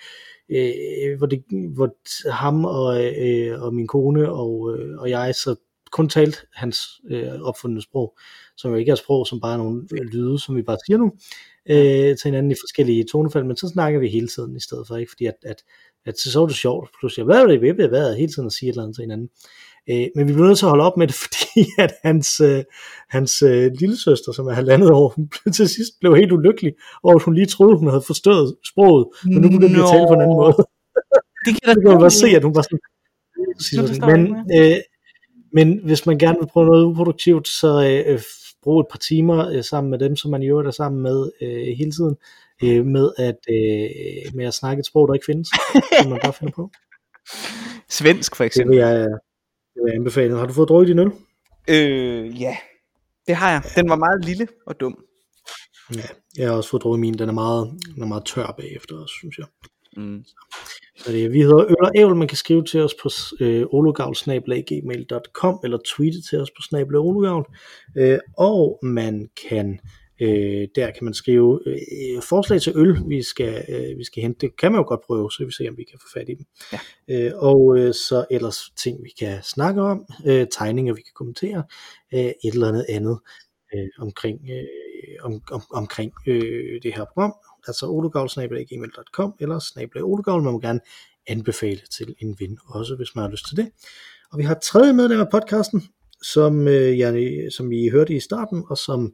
øh, 0.50 1.18
hvor, 1.18 1.26
det, 1.26 1.44
hvor 1.74 1.90
ham 2.30 2.64
og, 2.64 3.04
øh, 3.04 3.62
og 3.62 3.74
min 3.74 3.86
kone 3.86 4.32
og, 4.32 4.76
øh, 4.78 4.98
og 4.98 5.10
jeg 5.10 5.34
så 5.34 5.56
kun 5.92 6.08
talte 6.08 6.38
hans 6.52 6.78
øh, 7.10 7.40
opfundne 7.42 7.82
sprog 7.82 8.16
som 8.56 8.70
jo 8.70 8.76
ikke 8.76 8.90
er 8.90 8.96
sprog, 8.96 9.26
som 9.26 9.40
bare 9.40 9.52
er 9.52 9.58
nogle 9.58 9.86
lyde, 10.12 10.38
som 10.38 10.56
vi 10.56 10.62
bare 10.62 10.78
siger 10.86 10.98
nu, 10.98 11.12
øh, 11.70 12.16
til 12.16 12.24
hinanden 12.24 12.52
i 12.52 12.60
forskellige 12.62 13.04
tonefald, 13.12 13.44
men 13.44 13.56
så 13.56 13.68
snakker 13.68 14.00
vi 14.00 14.08
hele 14.08 14.28
tiden 14.28 14.56
i 14.56 14.60
stedet 14.60 14.86
for, 14.88 14.96
ikke? 14.96 15.10
fordi 15.10 15.26
at, 15.26 15.36
at, 15.42 15.62
at 16.06 16.18
så 16.18 16.42
er 16.42 16.46
det 16.46 16.56
sjovt, 16.56 16.90
pludselig, 17.00 17.24
hvad 17.24 17.40
er 17.40 17.46
det, 17.46 17.58
hvad 17.88 18.04
er 18.04 18.08
det, 18.08 18.16
hele 18.16 18.32
tiden 18.32 18.46
at 18.46 18.52
sige 18.52 18.68
et 18.68 18.72
eller 18.72 18.82
andet 18.82 18.96
til 18.96 19.02
hinanden. 19.02 19.28
Øh, 19.90 20.06
men 20.16 20.28
vi 20.28 20.32
bliver 20.32 20.46
nødt 20.46 20.58
til 20.58 20.66
at 20.66 20.70
holde 20.70 20.84
op 20.84 20.96
med 20.96 21.06
det, 21.06 21.16
fordi 21.24 21.60
at 21.78 21.92
hans, 22.02 22.40
øh, 22.40 22.64
hans 23.08 23.42
øh, 23.42 23.72
lille 23.80 23.96
søster, 23.96 24.32
som 24.32 24.46
er 24.46 24.52
halvandet 24.52 24.90
år, 24.90 25.08
hun 25.16 25.52
til 25.52 25.68
sidst 25.68 25.92
blev 26.00 26.16
helt 26.16 26.32
ulykkelig 26.32 26.72
at 27.08 27.22
hun 27.22 27.34
lige 27.34 27.46
troede, 27.46 27.78
hun 27.78 27.88
havde 27.88 28.02
forstået 28.02 28.56
sproget, 28.70 29.06
men 29.24 29.40
nu 29.42 29.48
begyndte 29.48 29.78
no. 29.78 29.84
at 29.84 29.90
tale 29.92 30.06
på 30.08 30.14
en 30.14 30.20
anden 30.20 30.36
måde. 30.36 30.54
Det 31.46 31.52
kan, 31.56 31.74
kan 31.82 31.90
man 31.92 31.98
bare 31.98 32.10
se, 32.10 32.28
at 32.36 32.44
hun 32.44 32.54
var 32.54 32.62
sådan, 32.62 32.80
men, 34.10 34.20
øh, 34.58 34.76
men 35.52 35.80
hvis 35.84 36.06
man 36.06 36.18
gerne 36.18 36.38
vil 36.40 36.48
prøve 36.52 36.66
noget 36.66 36.84
uproduktivt, 36.84 37.48
så 37.48 37.70
øh, 38.06 38.20
bruge 38.62 38.80
et 38.80 38.86
par 38.90 38.98
timer 38.98 39.48
øh, 39.48 39.64
sammen 39.64 39.90
med 39.90 39.98
dem, 39.98 40.16
som 40.16 40.30
man 40.30 40.42
i 40.42 40.46
øvrigt 40.46 40.66
er 40.66 40.72
sammen 40.72 41.02
med 41.02 41.30
øh, 41.42 41.76
hele 41.76 41.92
tiden, 41.92 42.16
øh, 42.62 42.86
med, 42.86 43.12
at, 43.18 43.38
øh, 43.50 44.34
med 44.34 44.44
at 44.44 44.54
snakke 44.54 44.80
et 44.80 44.86
sprog, 44.86 45.08
der 45.08 45.14
ikke 45.14 45.26
findes, 45.26 45.48
som 46.02 46.10
man 46.10 46.20
bare 46.22 46.32
finder 46.32 46.52
på. 46.52 46.70
Svensk 47.98 48.36
for 48.36 48.44
eksempel. 48.44 48.76
Det 48.76 48.84
vil 48.84 48.90
jeg, 48.90 48.98
det 49.74 49.82
vil 49.82 49.90
jeg 49.90 49.94
anbefale. 49.94 50.38
Har 50.38 50.46
du 50.46 50.52
fået 50.52 50.68
drukket 50.68 50.88
din 50.88 50.98
øl? 50.98 51.12
Øh, 51.68 52.40
ja. 52.40 52.56
Det 53.26 53.36
har 53.36 53.50
jeg. 53.50 53.62
Den 53.76 53.88
var 53.88 53.96
meget 53.96 54.24
lille 54.24 54.48
og 54.66 54.80
dum. 54.80 55.04
Ja, 55.94 56.02
jeg 56.36 56.48
har 56.48 56.56
også 56.56 56.70
fået 56.70 56.82
drukket 56.82 57.00
min. 57.00 57.18
Den 57.18 57.28
er 57.28 57.32
meget, 57.32 57.70
den 57.94 58.02
er 58.02 58.06
meget 58.06 58.24
tør 58.24 58.54
bagefter 58.58 58.96
også, 58.96 59.14
synes 59.18 59.38
jeg. 59.38 59.46
Mm. 59.96 60.24
Så 60.96 61.12
det, 61.12 61.32
vi 61.32 61.40
hedder 61.40 61.66
Øl 61.66 61.76
og 61.80 61.90
Ævl. 61.96 62.16
Man 62.16 62.28
kan 62.28 62.36
skrive 62.36 62.64
til 62.64 62.80
os 62.80 62.94
på 63.02 63.10
øh, 63.40 63.66
ologavl.gmail.com 63.70 65.60
eller 65.64 65.78
tweete 65.84 66.22
til 66.22 66.40
os 66.40 66.50
på 66.50 66.62
snabel 66.62 66.96
ologavl. 66.96 67.46
Øh, 67.96 68.18
og 68.36 68.78
man 68.82 69.28
kan 69.48 69.80
øh, 70.22 70.68
der 70.74 70.90
kan 70.90 71.04
man 71.04 71.14
skrive 71.14 71.60
øh, 71.66 72.22
forslag 72.22 72.60
til 72.60 72.72
øl, 72.76 72.96
vi 73.08 73.22
skal, 73.22 73.64
øh, 73.68 73.98
vi 73.98 74.04
skal 74.04 74.22
hente. 74.22 74.46
Det 74.46 74.56
kan 74.56 74.72
man 74.72 74.78
jo 74.78 74.88
godt 74.88 75.00
prøve, 75.06 75.30
så 75.30 75.44
vi 75.44 75.52
ser, 75.52 75.70
om 75.70 75.76
vi 75.76 75.84
kan 75.84 75.98
få 76.02 76.08
fat 76.18 76.28
i 76.28 76.34
dem. 76.34 76.46
Ja. 76.72 76.78
Øh, 77.08 77.32
og 77.36 77.78
øh, 77.78 77.94
så 77.94 78.24
ellers 78.30 78.58
ting, 78.76 79.04
vi 79.04 79.10
kan 79.18 79.42
snakke 79.42 79.82
om, 79.82 80.06
øh, 80.26 80.46
tegninger, 80.58 80.94
vi 80.94 81.02
kan 81.02 81.12
kommentere, 81.14 81.64
øh, 82.14 82.20
et 82.20 82.54
eller 82.54 82.68
andet 82.68 82.86
andet 82.88 83.18
øh, 83.74 83.88
omkring, 83.98 84.40
øh, 84.50 85.16
om, 85.22 85.42
om, 85.50 85.62
omkring 85.72 86.12
øh, 86.26 86.82
det 86.82 86.94
her 86.94 87.04
program, 87.04 87.34
altså 87.66 87.86
olugavl.gmail.com 87.86 89.34
eller 89.40 89.58
snabel 89.58 90.02
olugavl, 90.02 90.42
man 90.42 90.52
må 90.52 90.60
gerne 90.60 90.80
anbefale 91.26 91.80
til 91.98 92.14
en 92.18 92.36
ven 92.38 92.58
også, 92.66 92.96
hvis 92.96 93.14
man 93.14 93.22
har 93.22 93.30
lyst 93.30 93.48
til 93.48 93.56
det. 93.56 93.70
Og 94.32 94.38
vi 94.38 94.42
har 94.42 94.54
et 94.54 94.62
tredje 94.62 94.92
medlem 94.92 95.20
af 95.20 95.30
podcasten, 95.30 95.82
som, 96.22 96.68
øh, 96.68 96.98
jeg, 96.98 97.32
som 97.56 97.72
I 97.72 97.88
hørte 97.88 98.14
i 98.14 98.20
starten, 98.20 98.64
og 98.70 98.78
som 98.78 99.12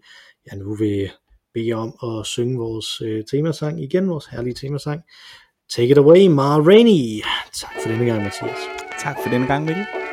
jeg 0.50 0.58
nu 0.58 0.74
vil 0.74 1.10
bede 1.54 1.72
om 1.72 1.94
at 2.02 2.26
synge 2.26 2.58
vores 2.58 3.00
øh, 3.00 3.24
temasang 3.24 3.82
igen, 3.82 4.10
vores 4.10 4.26
herlige 4.26 4.54
temasang. 4.54 5.02
Take 5.70 5.90
it 5.90 5.98
away, 5.98 6.26
Ma 6.26 6.56
Rainey. 6.56 7.22
Tak 7.54 7.72
for 7.82 7.90
denne 7.90 8.04
gang, 8.04 8.22
Mathias. 8.22 8.58
Tak 9.02 9.16
for 9.24 9.30
denne 9.30 9.46
gang, 9.46 9.64
Mikkel. 9.64 10.07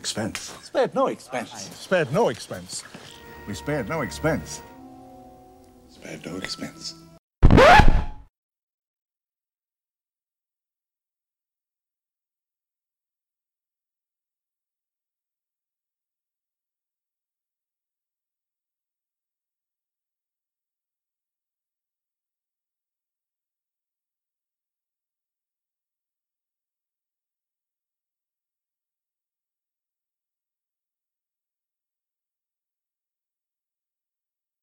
Expense. 0.00 0.56
Spared 0.62 0.94
no 0.94 1.08
expense. 1.08 1.50
Spared 1.74 2.10
no 2.10 2.30
expense. 2.30 2.84
We 3.46 3.52
spared 3.52 3.86
no 3.86 4.00
expense. 4.00 4.62
Spared 5.90 6.24
no 6.24 6.36
expense. 6.38 6.94